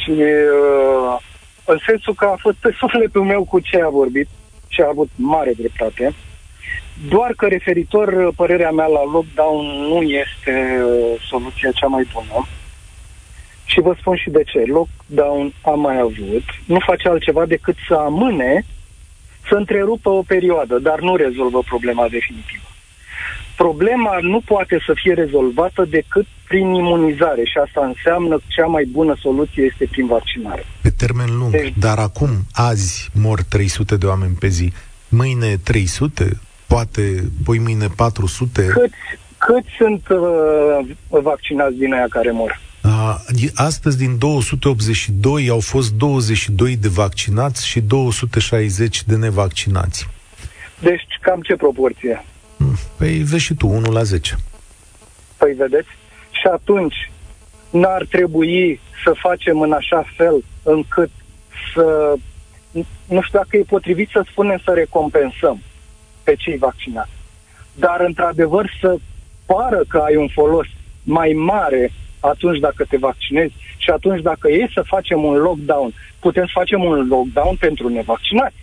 Și 0.03 0.11
uh, 0.11 1.17
în 1.65 1.79
sensul 1.87 2.15
că 2.15 2.25
a 2.25 2.37
fost 2.41 2.57
pe 2.57 2.75
sufletul 2.79 3.25
meu 3.25 3.45
cu 3.45 3.61
ce 3.61 3.83
a 3.83 3.89
vorbit 3.89 4.29
și 4.69 4.81
a 4.81 4.89
avut 4.89 5.11
mare 5.15 5.53
dreptate. 5.57 6.15
Doar 7.09 7.33
că 7.37 7.47
referitor 7.47 8.09
uh, 8.09 8.29
părerea 8.37 8.71
mea 8.71 8.87
la 8.87 9.03
lockdown 9.13 9.67
nu 9.67 10.03
este 10.03 10.85
uh, 10.85 11.21
soluția 11.29 11.71
cea 11.71 11.87
mai 11.87 12.09
bună. 12.13 12.47
Și 13.73 13.81
vă 13.81 13.95
spun 13.99 14.17
și 14.17 14.31
de 14.31 14.43
ce. 14.43 14.63
Lockdown 14.67 15.53
am 15.63 15.81
mai 15.81 15.99
avut, 15.99 16.47
nu 16.65 16.79
face 16.87 17.09
altceva 17.09 17.47
decât 17.47 17.77
să 17.89 17.95
amâne, 17.95 18.65
să 19.49 19.55
întrerupă 19.55 20.09
o 20.11 20.23
perioadă, 20.23 20.79
dar 20.79 21.01
nu 21.01 21.17
rezolvă 21.17 21.61
problema 21.67 22.09
definitivă. 22.09 22.67
Problema 23.57 24.19
nu 24.21 24.41
poate 24.45 24.83
să 24.87 24.93
fie 24.95 25.15
rezolvată 25.15 25.85
decât 25.91 26.27
prin 26.49 26.75
imunizare 26.75 27.45
și 27.45 27.59
asta 27.67 27.85
înseamnă 27.87 28.37
că 28.37 28.45
cea 28.49 28.67
mai 28.67 28.85
bună 28.85 29.15
soluție 29.21 29.63
este 29.63 29.89
prin 29.91 30.07
vaccinare. 30.07 30.67
Pe 30.83 30.91
termen 30.91 31.39
lung, 31.39 31.51
deci, 31.51 31.73
dar 31.79 31.99
acum, 31.99 32.31
azi, 32.53 33.11
mor 33.15 33.43
300 33.43 33.97
de 33.97 34.07
oameni 34.07 34.37
pe 34.39 34.49
zi, 34.49 34.73
mâine 35.09 35.57
300, 35.65 36.41
poate 36.67 37.31
poi 37.45 37.59
mâine 37.59 37.87
400. 37.97 38.67
Câți, 38.67 38.95
câți 39.39 39.69
sunt 39.79 40.09
uh, 40.09 41.21
vaccinați 41.23 41.75
din 41.75 41.93
aia 41.93 42.07
care 42.09 42.31
mor? 42.31 42.61
Astăzi, 43.55 43.99
din 43.99 44.19
282, 44.19 45.49
au 45.49 45.61
fost 45.61 45.93
22 45.93 46.77
de 46.77 46.89
vaccinați 46.89 47.67
și 47.67 47.81
260 47.81 49.05
de 49.05 49.17
nevaccinați. 49.17 50.09
Deci, 50.81 51.19
cam 51.21 51.41
ce 51.41 51.57
proporție? 51.57 52.25
Hmm, 52.57 52.75
păi, 52.99 53.19
vezi 53.19 53.45
și 53.45 53.55
tu, 53.55 53.69
1 53.69 53.91
la 53.91 54.03
10. 54.03 54.37
Păi, 55.37 55.53
vedeți? 55.53 55.89
Și 56.31 56.47
atunci, 56.53 57.11
n-ar 57.71 58.07
trebui 58.11 58.81
să 59.05 59.13
facem 59.21 59.61
în 59.61 59.73
așa 59.73 60.05
fel 60.17 60.45
încât 60.63 61.11
să... 61.75 62.15
Nu 63.05 63.23
știu 63.23 63.39
dacă 63.39 63.57
e 63.57 63.63
potrivit 63.63 64.09
să 64.09 64.25
spunem 64.31 64.61
să 64.65 64.73
recompensăm 64.75 65.63
pe 66.23 66.35
cei 66.35 66.57
vaccinați. 66.57 67.11
Dar, 67.75 68.01
într-adevăr, 68.01 68.71
să 68.81 68.97
pară 69.47 69.85
că 69.89 69.99
ai 69.99 70.17
un 70.17 70.29
folos 70.29 70.67
mai 71.03 71.33
mare 71.33 71.93
atunci 72.31 72.59
dacă 72.59 72.85
te 72.89 72.97
vaccinezi 72.97 73.53
și 73.77 73.91
atunci 73.91 74.23
dacă 74.23 74.49
e 74.51 74.71
să 74.75 74.83
facem 74.87 75.25
un 75.25 75.35
lockdown, 75.35 75.93
putem 76.19 76.45
să 76.45 76.51
facem 76.55 76.85
un 76.85 77.07
lockdown 77.09 77.57
pentru 77.57 77.89
nevaccinați. 77.89 78.61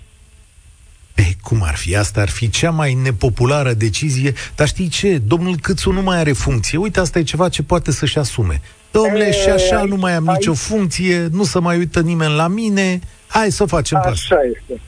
Ei, 1.15 1.35
cum 1.43 1.63
ar 1.63 1.75
fi? 1.75 1.95
Asta 1.95 2.21
ar 2.21 2.29
fi 2.29 2.49
cea 2.49 2.69
mai 2.69 2.93
nepopulară 2.93 3.73
decizie, 3.73 4.33
dar 4.55 4.67
știi 4.67 4.87
ce? 4.87 5.17
Domnul 5.17 5.55
Câțu 5.61 5.91
nu 5.91 6.01
mai 6.01 6.17
are 6.17 6.31
funcție. 6.31 6.77
Uite, 6.77 6.99
asta 6.99 7.19
e 7.19 7.23
ceva 7.23 7.49
ce 7.49 7.63
poate 7.63 7.91
să-și 7.91 8.17
asume. 8.17 8.61
Domnule, 8.91 9.31
și 9.31 9.49
așa 9.49 9.83
nu 9.83 9.95
mai 9.95 10.13
am 10.13 10.27
ai... 10.27 10.35
nicio 10.37 10.53
funcție, 10.53 11.27
nu 11.31 11.43
se 11.43 11.59
mai 11.59 11.77
uită 11.77 12.01
nimeni 12.01 12.35
la 12.35 12.47
mine, 12.47 12.99
hai 13.27 13.51
să 13.51 13.65
facem 13.65 13.97
Așa 13.97 14.09
asta. 14.09 14.39
este. 14.53 14.81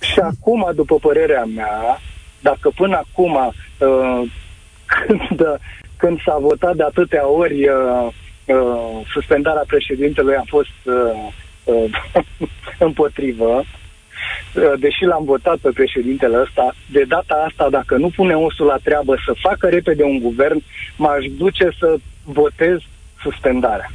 Și 0.00 0.18
acum, 0.18 0.70
după 0.74 0.94
părerea 0.94 1.44
mea, 1.54 2.00
dacă 2.40 2.70
până 2.74 2.96
acum 2.96 3.34
uh, 3.34 4.30
când 5.06 5.40
când 6.02 6.18
s-a 6.26 6.38
votat 6.40 6.74
de 6.76 6.82
atâtea 6.82 7.28
ori 7.28 7.58
uh, 7.68 8.08
uh, 8.44 9.06
suspendarea 9.12 9.64
președintelui 9.66 10.34
a 10.34 10.44
fost 10.46 10.78
uh, 10.84 10.94
uh, 11.64 11.90
împotrivă, 12.88 13.52
uh, 13.54 14.72
deși 14.78 15.04
l-am 15.04 15.24
votat 15.24 15.56
pe 15.56 15.70
președintele 15.74 16.36
ăsta, 16.40 16.74
de 16.90 17.04
data 17.08 17.44
asta, 17.48 17.66
dacă 17.70 17.96
nu 17.96 18.08
pune 18.16 18.34
osul 18.34 18.66
la 18.66 18.78
treabă 18.82 19.14
să 19.26 19.32
facă 19.46 19.66
repede 19.68 20.02
un 20.02 20.18
guvern, 20.18 20.62
m-aș 20.96 21.24
duce 21.36 21.68
să 21.78 21.96
votez 22.24 22.78
suspendarea. 23.22 23.90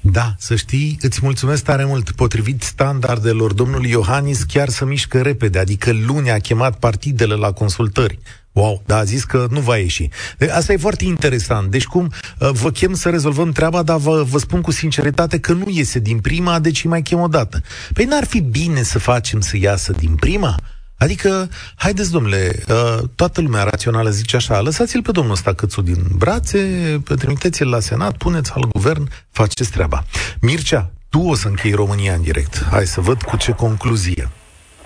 Da, 0.00 0.26
să 0.38 0.54
știi, 0.56 0.96
îți 1.00 1.20
mulțumesc 1.22 1.64
tare 1.64 1.84
mult. 1.84 2.10
Potrivit 2.10 2.62
standardelor 2.62 3.52
domnului 3.52 3.90
Iohannis, 3.90 4.42
chiar 4.42 4.68
să 4.68 4.84
mișcă 4.84 5.20
repede, 5.20 5.58
adică 5.58 5.90
luni 6.06 6.30
a 6.30 6.38
chemat 6.38 6.78
partidele 6.78 7.34
la 7.34 7.52
consultări. 7.52 8.18
Wow, 8.52 8.82
dar 8.86 8.98
a 8.98 9.04
zis 9.04 9.24
că 9.24 9.46
nu 9.50 9.60
va 9.60 9.76
ieși. 9.76 10.08
De, 10.38 10.50
asta 10.50 10.72
e 10.72 10.76
foarte 10.76 11.04
interesant. 11.04 11.70
Deci 11.70 11.84
cum 11.84 12.12
uh, 12.38 12.50
vă 12.50 12.70
chem 12.70 12.94
să 12.94 13.10
rezolvăm 13.10 13.52
treaba, 13.52 13.82
dar 13.82 13.96
vă, 13.96 14.22
vă 14.22 14.38
spun 14.38 14.60
cu 14.60 14.70
sinceritate 14.70 15.40
că 15.40 15.52
nu 15.52 15.64
iese 15.68 15.98
din 15.98 16.18
prima, 16.18 16.58
deci 16.58 16.84
mai 16.84 17.02
chem 17.02 17.20
o 17.20 17.26
dată. 17.26 17.60
Păi 17.92 18.04
n-ar 18.04 18.24
fi 18.24 18.40
bine 18.40 18.82
să 18.82 18.98
facem 18.98 19.40
să 19.40 19.56
iasă 19.56 19.92
din 19.92 20.14
prima? 20.14 20.54
Adică, 20.98 21.48
haideți, 21.74 22.10
domnule, 22.10 22.52
uh, 22.68 23.08
toată 23.14 23.40
lumea 23.40 23.62
rațională 23.62 24.10
zice 24.10 24.36
așa, 24.36 24.60
lăsați-l 24.60 25.02
pe 25.02 25.10
domnul 25.10 25.32
ăsta 25.32 25.52
câțu 25.52 25.80
din 25.82 26.06
brațe, 26.16 27.02
trimiteți-l 27.18 27.68
la 27.68 27.80
Senat, 27.80 28.16
puneți 28.16 28.52
al 28.54 28.68
guvern, 28.72 29.08
faceți 29.30 29.70
treaba. 29.70 30.04
Mircea, 30.40 30.90
tu 31.08 31.20
o 31.20 31.34
să 31.34 31.48
închei 31.48 31.72
România 31.72 32.14
în 32.14 32.22
direct. 32.22 32.66
Hai 32.70 32.86
să 32.86 33.00
văd 33.00 33.22
cu 33.22 33.36
ce 33.36 33.52
concluzie. 33.52 34.28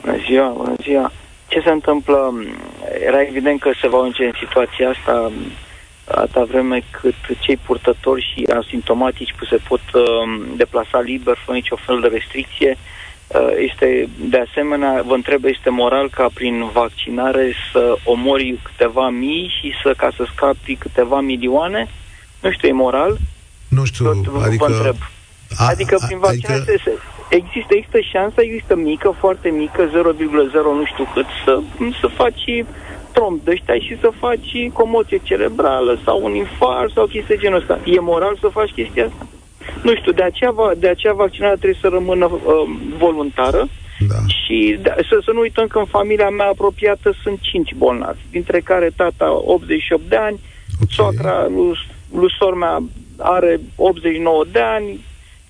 Bună 0.00 0.16
ziua, 0.28 0.52
bună 0.56 0.74
ziua. 0.82 1.12
Ce 1.48 1.60
se 1.64 1.70
întâmplă? 1.70 2.34
Era 3.06 3.20
evident 3.22 3.60
că 3.60 3.70
se 3.80 3.88
va 3.88 3.98
ajunge 3.98 4.24
în 4.24 4.32
situația 4.38 4.88
asta 4.88 5.32
atâta 6.04 6.44
vreme 6.44 6.82
cât 6.90 7.14
cei 7.38 7.56
purtători 7.56 8.32
și 8.34 8.52
asimptomatici 8.52 9.34
se 9.50 9.58
pot 9.68 9.80
uh, 9.94 10.02
deplasa 10.56 11.00
liber, 11.00 11.36
fără 11.44 11.56
nicio 11.56 11.76
fel 11.76 12.00
de 12.00 12.06
restricție, 12.06 12.70
uh, 12.70 13.06
Uh, 13.28 13.48
este, 13.70 14.08
de 14.18 14.44
asemenea, 14.48 15.02
vă 15.06 15.14
întreb, 15.14 15.44
este 15.44 15.70
moral 15.70 16.10
ca 16.10 16.26
prin 16.34 16.70
vaccinare 16.72 17.52
să 17.72 17.96
omori 18.04 18.58
câteva 18.62 19.08
mii 19.08 19.52
și 19.60 19.72
să 19.82 19.94
ca 19.96 20.10
să 20.16 20.26
scapi 20.34 20.76
câteva 20.76 21.20
milioane? 21.20 21.88
Nu 22.40 22.50
știu, 22.50 22.68
e 22.68 22.72
moral? 22.72 23.18
Nu 23.68 23.84
știu, 23.84 24.04
Tot, 24.04 24.42
adică... 24.42 24.66
Vă 24.68 24.72
întreb. 24.72 24.96
A, 25.56 25.66
adică 25.66 25.98
prin 26.06 26.18
vaccinare 26.18 26.60
adică... 26.60 26.80
se, 26.84 26.98
există, 27.28 27.74
există 27.74 28.00
șansa, 28.00 28.42
există 28.42 28.76
mică, 28.76 29.14
foarte 29.18 29.48
mică, 29.48 29.88
0,0 29.88 29.92
nu 30.52 30.84
știu 30.84 31.06
cât, 31.14 31.26
să, 31.44 31.60
să 32.00 32.06
faci 32.06 32.64
tromp 33.12 33.44
de 33.44 33.50
ăștia 33.50 33.78
și 33.78 33.98
să 34.00 34.10
faci 34.18 34.70
comoție 34.72 35.20
cerebrală 35.22 35.98
sau 36.04 36.24
un 36.24 36.34
infar 36.34 36.90
sau 36.94 37.06
chestii 37.06 37.38
genul 37.38 37.58
ăsta. 37.58 37.78
E 37.84 38.00
moral 38.00 38.36
să 38.40 38.48
faci 38.48 38.70
chestia 38.70 39.04
asta? 39.04 39.26
Nu 39.82 39.94
știu, 39.94 40.12
de 40.12 40.22
aceea, 40.22 40.52
de 40.78 40.88
aceea 40.88 41.12
vaccinarea 41.12 41.56
trebuie 41.56 41.78
să 41.80 41.88
rămână 41.88 42.24
uh, 42.24 42.40
voluntară 42.98 43.68
da. 44.08 44.14
și 44.26 44.78
de, 44.82 44.94
să, 45.08 45.20
să 45.24 45.30
nu 45.32 45.40
uităm 45.40 45.66
că 45.66 45.78
în 45.78 45.84
familia 45.84 46.30
mea 46.30 46.46
apropiată 46.46 47.14
sunt 47.22 47.38
cinci 47.40 47.74
bolnavi, 47.74 48.20
dintre 48.30 48.60
care 48.60 48.90
tata 48.96 49.42
88 49.44 50.02
de 50.08 50.16
ani, 50.16 50.38
okay. 50.74 50.86
soacra 50.90 51.46
lui, 51.46 51.78
lui 52.12 52.32
sor 52.38 52.54
mea 52.54 52.82
are 53.18 53.60
89 53.76 54.44
de 54.52 54.60
ani 54.60 55.00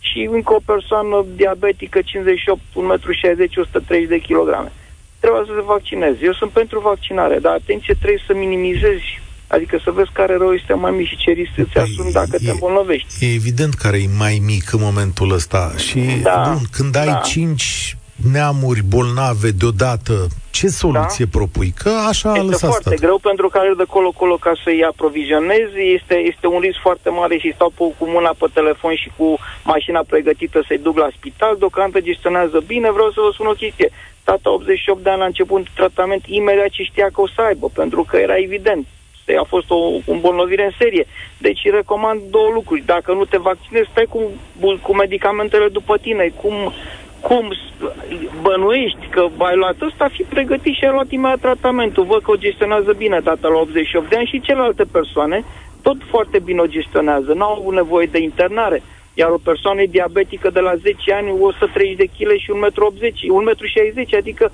și 0.07 0.29
încă 0.31 0.53
o 0.55 0.67
persoană 0.73 1.25
diabetică, 1.37 2.01
58, 2.03 2.61
1,60 2.61 3.57
130 3.57 4.09
de 4.09 4.19
kilograme. 4.19 4.73
Trebuie 5.21 5.43
să 5.47 5.53
se 5.55 5.63
vaccineze. 5.75 6.19
Eu 6.23 6.33
sunt 6.33 6.51
pentru 6.51 6.81
vaccinare, 6.81 7.39
dar 7.39 7.53
atenție, 7.53 7.95
trebuie 7.95 8.23
să 8.27 8.35
minimizezi 8.35 9.21
Adică 9.49 9.81
să 9.85 9.91
vezi 9.91 10.11
care 10.13 10.37
rău 10.37 10.53
este 10.53 10.73
mai 10.73 10.91
mic 10.91 11.07
și 11.07 11.17
ce 11.17 11.31
risc 11.31 11.51
îți 11.57 11.71
păi, 11.73 11.83
asumi 11.83 12.13
dacă 12.13 12.31
e, 12.33 12.45
te 12.45 12.51
îmbolnăvești. 12.51 13.25
E 13.25 13.35
evident 13.35 13.75
care 13.75 13.97
e 13.97 14.09
mai 14.19 14.43
mic 14.45 14.73
în 14.73 14.81
momentul 14.81 15.33
ăsta. 15.33 15.75
Și 15.77 16.01
da, 16.23 16.43
bun, 16.53 16.63
când 16.71 16.93
da. 16.93 17.01
ai 17.01 17.21
5 17.25 17.97
neamuri 18.33 18.83
bolnave 18.83 19.51
deodată, 19.51 20.27
ce 20.51 20.69
soluție 20.69 21.25
da? 21.25 21.39
propui? 21.39 21.71
Că 21.83 21.91
așa 22.09 22.29
este 22.29 22.41
a 22.41 22.51
lăsat 22.51 22.71
foarte 22.71 22.95
stat. 22.95 23.01
greu 23.05 23.19
pentru 23.19 23.49
că 23.49 23.59
de 23.77 23.85
colo-colo 23.89 24.37
ca 24.37 24.53
să-i 24.65 24.85
aprovizionezi. 24.85 25.77
Este, 25.97 26.15
este 26.15 26.47
un 26.47 26.61
risc 26.61 26.79
foarte 26.81 27.11
mare 27.11 27.39
și 27.39 27.53
stau 27.55 27.73
cu 27.77 27.95
mâna 28.15 28.33
pe 28.39 28.47
telefon 28.53 28.95
și 28.95 29.11
cu 29.17 29.39
mașina 29.65 30.01
pregătită 30.07 30.65
să-i 30.67 30.85
duc 30.87 30.97
la 30.97 31.09
spital. 31.17 31.57
Deocamdată 31.59 32.05
gestionează 32.05 32.59
bine. 32.67 32.91
Vreau 32.91 33.11
să 33.11 33.21
vă 33.25 33.31
spun 33.33 33.47
o 33.47 33.61
chestie. 33.63 33.91
Tata 34.25 34.51
88 34.53 35.03
de 35.03 35.11
ani 35.11 35.23
a 35.23 35.25
început 35.33 35.67
tratament 35.75 36.23
imediat 36.27 36.69
ce 36.69 36.83
știa 36.83 37.09
că 37.13 37.21
o 37.21 37.29
să 37.29 37.41
aibă, 37.41 37.67
pentru 37.75 38.03
că 38.09 38.17
era 38.17 38.37
evident 38.37 38.87
a 39.35 39.45
fost 39.49 39.71
o 39.71 39.79
îmbolnăvire 40.07 40.65
în 40.65 40.75
serie. 40.79 41.07
Deci 41.39 41.61
recomand 41.71 42.21
două 42.31 42.51
lucruri. 42.55 42.83
Dacă 42.87 43.13
nu 43.13 43.25
te 43.25 43.39
vaccinezi, 43.39 43.89
stai 43.91 44.07
cu, 44.09 44.21
cu 44.83 44.95
medicamentele 44.95 45.69
după 45.69 45.97
tine. 45.97 46.33
Cum, 46.43 46.73
cum 47.21 47.53
bănuiești 48.43 49.07
că 49.11 49.29
ai 49.39 49.57
luat 49.57 49.81
ăsta, 49.81 50.09
fi 50.09 50.23
pregătit 50.23 50.75
și 50.75 50.85
ai 50.85 50.91
luat 50.91 51.11
imediat 51.11 51.41
tratamentul. 51.41 52.05
Văd 52.05 52.23
că 52.23 52.31
o 52.31 52.37
gestionează 52.37 52.93
bine 52.93 53.21
tatăl 53.21 53.53
la 53.53 53.59
88 53.59 54.09
de 54.09 54.17
ani 54.17 54.27
și 54.27 54.41
celelalte 54.41 54.85
persoane 54.85 55.45
tot 55.83 55.97
foarte 56.11 56.39
bine 56.39 56.61
o 56.61 56.67
gestionează. 56.67 57.33
Nu 57.33 57.45
au 57.45 57.59
avut 57.61 57.75
nevoie 57.75 58.07
de 58.07 58.19
internare. 58.19 58.83
Iar 59.15 59.31
o 59.31 59.45
persoană 59.45 59.83
diabetică 59.91 60.51
de 60.51 60.61
la 60.61 60.75
10 60.75 61.13
ani, 61.13 61.31
130 61.41 61.97
de 61.97 62.05
kg 62.05 62.37
și 62.39 62.53
1,80 62.53 62.55
m, 63.29 63.51
1,60 63.95 64.11
m, 64.11 64.17
adică 64.17 64.53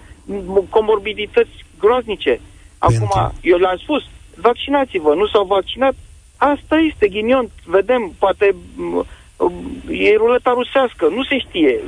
comorbidități 0.68 1.64
groaznice. 1.78 2.40
Acum, 2.78 3.32
eu 3.40 3.58
le-am 3.58 3.76
spus, 3.76 4.02
vaccinați-vă, 4.36 5.14
nu 5.14 5.26
s-au 5.26 5.44
vaccinat, 5.44 5.94
asta 6.36 6.76
este 6.76 7.08
ghinion, 7.08 7.48
vedem, 7.64 8.14
poate 8.18 8.54
e 9.88 10.16
ruleta 10.16 10.52
rusească, 10.54 11.08
nu 11.08 11.22
se 11.24 11.38
știe. 11.38 11.80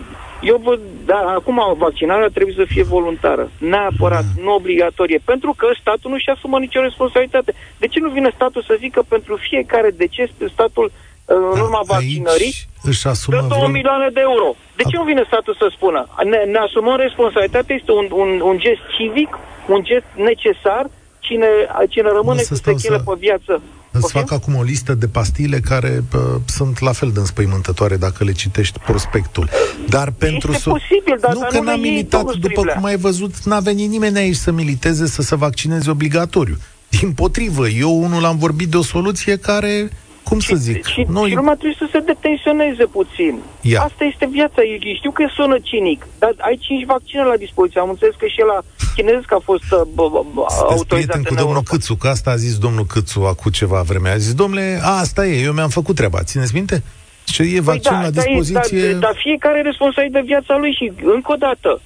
Eu 0.42 0.60
văd, 0.64 0.80
dar 1.04 1.24
acum 1.24 1.74
vaccinarea 1.78 2.28
trebuie 2.28 2.54
să 2.56 2.64
fie 2.68 2.82
voluntară, 2.82 3.50
neapărat, 3.58 4.24
mm. 4.24 4.42
nu 4.44 4.54
obligatorie, 4.54 5.20
pentru 5.24 5.54
că 5.56 5.66
statul 5.80 6.10
nu 6.10 6.18
și 6.18 6.30
asumă 6.30 6.58
nicio 6.58 6.80
responsabilitate. 6.80 7.54
De 7.78 7.86
ce 7.86 8.00
nu 8.00 8.08
vine 8.08 8.30
statul 8.34 8.62
să 8.62 8.76
zică 8.78 9.04
pentru 9.08 9.36
fiecare 9.36 9.90
deces 9.90 10.28
statul 10.52 10.92
în 11.24 11.60
urma 11.60 11.82
da, 11.86 11.94
vaccinării 11.94 12.54
își 12.82 13.06
asumă 13.06 13.36
dă 13.36 13.46
2 13.48 13.58
vreo... 13.58 13.68
milioane 13.68 14.08
de 14.08 14.20
euro. 14.20 14.54
De 14.76 14.82
ce 14.82 14.96
nu 14.96 15.04
vine 15.04 15.24
statul 15.26 15.54
să 15.58 15.68
spună? 15.76 16.06
Ne, 16.24 16.40
ne 16.52 16.58
asumăm 16.58 16.96
responsabilitatea, 16.96 17.74
este 17.74 17.92
un, 17.92 18.06
un, 18.10 18.40
un 18.40 18.58
gest 18.58 18.80
civic, 18.96 19.38
un 19.66 19.80
gest 19.82 20.08
necesar 20.14 20.84
cine, 21.26 21.50
cine 21.88 22.08
rămâne 22.18 22.42
cu 22.48 22.54
sechele 22.54 22.96
să... 22.96 23.02
pe 23.06 23.14
viață. 23.18 23.62
Îți 23.90 24.12
fac 24.12 24.30
acum 24.32 24.54
o 24.54 24.62
listă 24.62 24.94
de 24.94 25.06
pastile 25.06 25.60
care 25.60 26.04
pă, 26.10 26.40
sunt 26.46 26.80
la 26.80 26.92
fel 26.92 27.10
de 27.10 27.18
înspăimântătoare 27.18 27.96
dacă 27.96 28.24
le 28.24 28.32
citești 28.32 28.78
prospectul. 28.78 29.48
Dar 29.88 30.10
pentru... 30.10 30.52
Este 30.52 30.70
so- 30.70 30.72
posibil, 30.72 31.16
dar 31.20 31.32
nu, 31.34 31.46
că 31.50 31.60
n-am 31.60 31.80
militat, 31.80 32.36
după 32.36 32.62
cum 32.74 32.84
ai 32.84 32.96
văzut, 32.96 33.34
n-a 33.44 33.60
venit 33.60 33.88
nimeni 33.88 34.18
aici 34.18 34.36
să 34.36 34.50
militeze 34.50 35.06
să 35.06 35.22
se 35.22 35.36
vaccineze 35.36 35.90
obligatoriu. 35.90 36.56
Din 36.88 37.12
potrivă, 37.12 37.68
eu 37.68 38.02
unul 38.02 38.24
am 38.24 38.38
vorbit 38.38 38.68
de 38.68 38.76
o 38.76 38.82
soluție 38.82 39.36
care 39.36 39.90
cum 40.28 40.38
și, 40.38 40.48
să 40.48 40.54
zic? 40.54 40.84
Și, 40.84 41.06
Noi... 41.08 41.28
și 41.28 41.34
lumea 41.34 41.56
trebuie 41.60 41.82
să 41.84 41.88
se 41.92 42.00
detensioneze 42.10 42.84
puțin. 42.98 43.34
Ia. 43.60 43.80
Asta 43.82 44.04
este 44.04 44.26
viața. 44.38 44.60
Eu 44.72 44.78
știu 45.00 45.10
că 45.10 45.24
sună 45.36 45.56
cinic, 45.62 46.06
dar 46.18 46.32
ai 46.38 46.56
cinci 46.66 46.84
vaccine 46.84 47.22
la 47.22 47.36
dispoziție. 47.36 47.80
Am 47.80 47.88
înțeles 47.94 48.14
că 48.18 48.26
și 48.26 48.42
la 48.52 48.58
chinezesc 48.94 49.32
a 49.32 49.40
fost 49.50 49.68
uh, 49.72 49.80
autorizat 50.76 51.16
în 51.16 51.22
cu 51.22 51.34
domnul 51.34 51.54
Europa. 51.54 51.70
Câțu, 51.70 51.94
că 51.94 52.08
asta 52.08 52.30
a 52.30 52.36
zis 52.36 52.58
domnul 52.58 52.86
Câțu 52.92 53.20
acum 53.20 53.50
ceva 53.50 53.80
vreme. 53.90 54.08
A 54.08 54.16
zis, 54.16 54.34
domnule, 54.34 54.80
a, 54.82 54.98
asta 55.04 55.26
e, 55.26 55.42
eu 55.42 55.52
mi-am 55.52 55.68
făcut 55.68 55.94
treaba. 55.94 56.22
Țineți 56.22 56.54
minte? 56.54 56.82
Ce 57.24 57.42
e 57.42 57.46
păi 57.46 57.60
vaccin 57.60 57.92
păi 57.92 58.00
da, 58.00 58.04
la 58.04 58.10
dispoziție? 58.10 58.90
Dar, 58.90 58.98
dar 58.98 59.14
fiecare 59.26 59.62
responsabil 59.62 60.10
de 60.12 60.22
viața 60.24 60.56
lui 60.56 60.72
și, 60.78 60.92
încă 61.16 61.32
o 61.32 61.36
dată, 61.36 61.80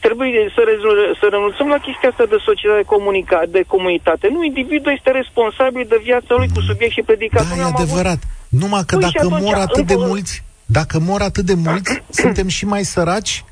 trebuie 0.00 0.52
să, 0.54 0.60
rezol- 0.70 1.16
să 1.20 1.26
renunțăm 1.30 1.68
la 1.74 1.78
chestia 1.86 2.08
asta 2.08 2.26
de 2.34 2.38
societate 2.48 2.84
comunica- 2.94 3.50
de 3.56 3.62
comunitate. 3.74 4.28
Nu, 4.34 4.44
individul 4.44 4.92
este 4.96 5.10
responsabil 5.10 5.84
de 5.88 5.98
viața 6.02 6.32
lui 6.38 6.48
cu 6.54 6.60
subiect 6.60 6.92
și 6.92 7.02
predicat. 7.02 7.48
Da, 7.48 7.56
e 7.56 7.72
adevărat. 7.74 8.20
Avut... 8.22 8.60
Numai 8.62 8.82
că 8.86 8.96
păi 8.96 9.08
dacă 9.08 9.28
mor 9.42 9.54
atât 9.54 9.86
de 9.86 9.96
mulți, 9.96 10.34
dacă 10.66 10.96
mor 11.08 11.20
atât 11.20 11.44
de 11.44 11.54
mulți, 11.54 11.92
suntem 12.22 12.48
și 12.48 12.64
mai 12.66 12.84
săraci 12.84 13.44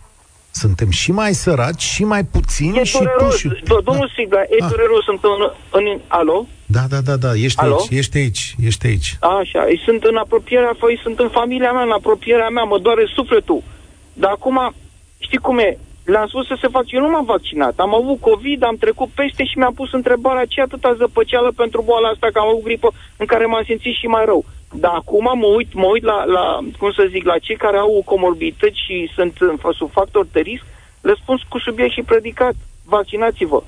suntem 0.63 0.91
și 0.91 1.13
mai 1.13 1.33
săraci, 1.33 1.83
și 1.83 2.05
mai 2.05 2.25
puțini 2.25 2.79
e 2.79 2.85
și 2.85 2.99
puși. 3.19 3.49
Domnul 3.85 4.11
da. 4.11 4.15
Sigla, 4.17 4.41
e 4.41 4.57
ah. 4.61 4.69
dureros, 4.71 5.05
sunt 5.05 5.21
în, 5.23 5.43
în... 5.79 6.01
Alo? 6.07 6.47
Da, 6.67 6.81
da, 6.89 7.01
da, 7.01 7.17
da, 7.17 7.35
ești 7.35 7.61
Alo? 7.61 7.75
aici, 7.75 7.99
ești 7.99 8.17
aici, 8.17 8.55
ești 8.69 8.87
aici. 8.87 9.17
Așa, 9.21 9.63
sunt 9.85 10.03
în 10.05 10.17
apropierea, 10.17 10.75
făi, 10.79 11.01
sunt 11.03 11.19
în 11.19 11.29
familia 11.29 11.73
mea, 11.73 11.83
în 11.83 11.91
apropierea 11.91 12.49
mea, 12.49 12.63
mă 12.63 12.79
doare 12.79 13.05
sufletul. 13.15 13.63
Dar 14.13 14.31
acum, 14.31 14.75
știi 15.19 15.39
cum 15.39 15.59
e, 15.59 15.79
le-am 16.13 16.27
spus 16.27 16.47
să 16.47 16.57
se 16.61 16.69
fac. 16.69 16.85
Eu 16.87 17.01
nu 17.01 17.11
m-am 17.11 17.25
vaccinat. 17.25 17.75
Am 17.79 17.95
avut 17.95 18.21
COVID, 18.21 18.63
am 18.63 18.77
trecut 18.77 19.09
peste 19.09 19.45
și 19.45 19.59
mi-am 19.59 19.75
pus 19.75 19.93
întrebarea 19.93 20.45
ce 20.45 20.61
atâta 20.61 20.95
zăpăceală 20.99 21.51
pentru 21.57 21.83
boala 21.83 22.09
asta, 22.09 22.27
că 22.33 22.39
am 22.39 22.49
avut 22.49 22.63
gripă 22.63 22.89
în 23.17 23.27
care 23.27 23.45
m-am 23.47 23.65
simțit 23.67 23.95
și 23.95 24.07
mai 24.07 24.25
rău. 24.25 24.45
Dar 24.73 24.93
acum 24.95 25.27
mă 25.39 25.47
uit, 25.57 25.75
mă 25.75 25.87
uit 25.87 26.05
la, 26.05 26.25
la, 26.25 26.59
cum 26.79 26.91
să 26.93 27.07
zic, 27.11 27.25
la 27.25 27.39
cei 27.39 27.57
care 27.57 27.77
au 27.77 28.03
comorbidități 28.05 28.85
și 28.87 29.11
sunt 29.15 29.33
sub 29.73 29.91
factor 29.91 30.27
de 30.33 30.41
risc, 30.41 30.65
le 31.01 31.15
spun 31.23 31.37
cu 31.49 31.59
subiect 31.59 31.93
și 31.93 32.03
predicat. 32.03 32.55
Vaccinați-vă. 32.85 33.63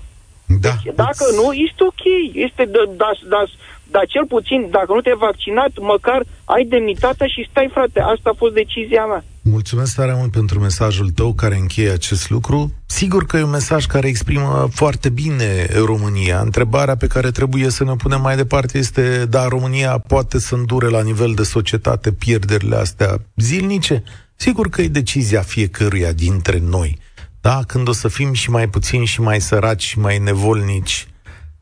Da. 0.47 0.69
Deci, 0.69 0.95
dacă 0.95 1.25
nu, 1.41 1.53
este 1.53 1.83
ok. 1.85 2.05
Este, 2.33 2.65
da, 2.65 2.83
da, 2.97 3.11
da, 3.29 3.43
dar 3.91 4.07
cel 4.07 4.27
puțin, 4.27 4.69
dacă 4.71 4.93
nu 4.93 5.01
te-ai 5.01 5.25
vaccinat, 5.29 5.71
măcar 5.81 6.21
ai 6.45 6.65
demnitatea 6.65 7.27
și 7.27 7.47
stai, 7.51 7.69
frate. 7.73 8.01
Asta 8.01 8.31
a 8.31 8.39
fost 8.43 8.55
decizia 8.55 9.05
mea. 9.07 9.25
Mulțumesc 9.43 9.95
tare 9.95 10.15
mult 10.15 10.31
pentru 10.31 10.61
mesajul 10.61 11.11
tău 11.11 11.35
care 11.35 11.57
încheie 11.57 11.91
acest 11.91 12.31
lucru. 12.31 12.73
Sigur 12.87 13.27
că 13.27 13.37
e 13.37 13.43
un 13.43 13.51
mesaj 13.51 13.87
care 13.87 14.09
exprimă 14.09 14.69
foarte 14.73 15.09
bine 15.09 15.67
România. 15.85 16.41
Întrebarea 16.41 16.97
pe 16.97 17.07
care 17.07 17.31
trebuie 17.31 17.71
să 17.71 17.85
ne 17.85 17.95
punem 17.97 18.21
mai 18.21 18.37
departe 18.37 18.79
este, 18.79 19.27
da, 19.27 19.49
România 19.49 19.99
poate 19.99 20.39
să 20.39 20.55
îndure 20.55 20.89
la 20.89 21.03
nivel 21.03 21.35
de 21.35 21.43
societate 21.43 22.13
pierderile 22.13 22.77
astea 22.77 23.21
zilnice? 23.37 24.03
Sigur 24.37 24.69
că 24.69 24.83
e 24.83 24.89
decizia 24.89 25.41
fiecăruia 25.41 26.13
dintre 26.13 26.59
noi. 26.59 26.99
Da, 27.41 27.63
când 27.67 27.89
o 27.89 27.93
să 27.93 28.09
fim 28.09 28.33
și 28.33 28.51
mai 28.51 28.69
puțini 28.69 29.05
și 29.05 29.21
mai 29.21 29.41
săraci 29.41 29.83
și 29.83 29.99
mai 29.99 30.19
nevolnici, 30.19 31.07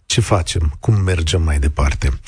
ce 0.06 0.20
facem? 0.20 0.76
Cum 0.80 0.94
mergem 0.94 1.42
mai 1.42 1.58
departe? 1.58 2.20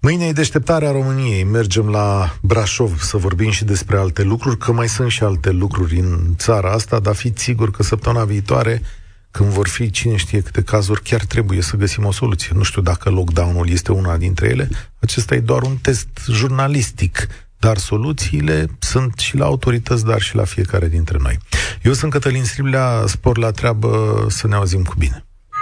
Mâine 0.00 0.26
e 0.26 0.32
deșteptarea 0.32 0.90
României. 0.90 1.44
Mergem 1.44 1.88
la 1.88 2.36
Brașov 2.42 3.00
să 3.00 3.16
vorbim 3.16 3.50
și 3.50 3.64
despre 3.64 3.96
alte 3.96 4.22
lucruri, 4.22 4.58
că 4.58 4.72
mai 4.72 4.88
sunt 4.88 5.10
și 5.10 5.22
alte 5.22 5.50
lucruri 5.50 5.98
în 5.98 6.34
țara 6.36 6.72
asta, 6.72 6.98
dar 6.98 7.14
fiți 7.14 7.42
sigur 7.42 7.70
că 7.70 7.82
săptămâna 7.82 8.24
viitoare, 8.24 8.82
când 9.30 9.48
vor 9.48 9.68
fi 9.68 9.90
cine 9.90 10.16
știe 10.16 10.40
câte 10.40 10.62
cazuri, 10.62 11.02
chiar 11.02 11.24
trebuie 11.24 11.62
să 11.62 11.76
găsim 11.76 12.04
o 12.04 12.12
soluție. 12.12 12.50
Nu 12.54 12.62
știu 12.62 12.82
dacă 12.82 13.10
lockdown-ul 13.10 13.68
este 13.68 13.92
una 13.92 14.16
dintre 14.16 14.48
ele. 14.48 14.68
Acesta 15.00 15.34
e 15.34 15.40
doar 15.40 15.62
un 15.62 15.76
test 15.76 16.08
jurnalistic, 16.30 17.26
dar 17.58 17.76
soluțiile 17.76 18.66
sunt 18.78 19.18
și 19.18 19.36
la 19.36 19.44
autorități, 19.44 20.04
dar 20.04 20.20
și 20.20 20.34
la 20.34 20.44
fiecare 20.44 20.88
dintre 20.88 21.18
noi. 21.20 21.38
Eu 21.82 21.92
sunt 21.92 22.12
Cătălin 22.12 22.44
Striblea, 22.44 23.04
spor 23.06 23.38
la 23.38 23.50
treabă, 23.50 24.26
să 24.28 24.46
ne 24.46 24.54
auzim 24.54 24.82
cu 24.82 24.94
bine. 24.98 25.27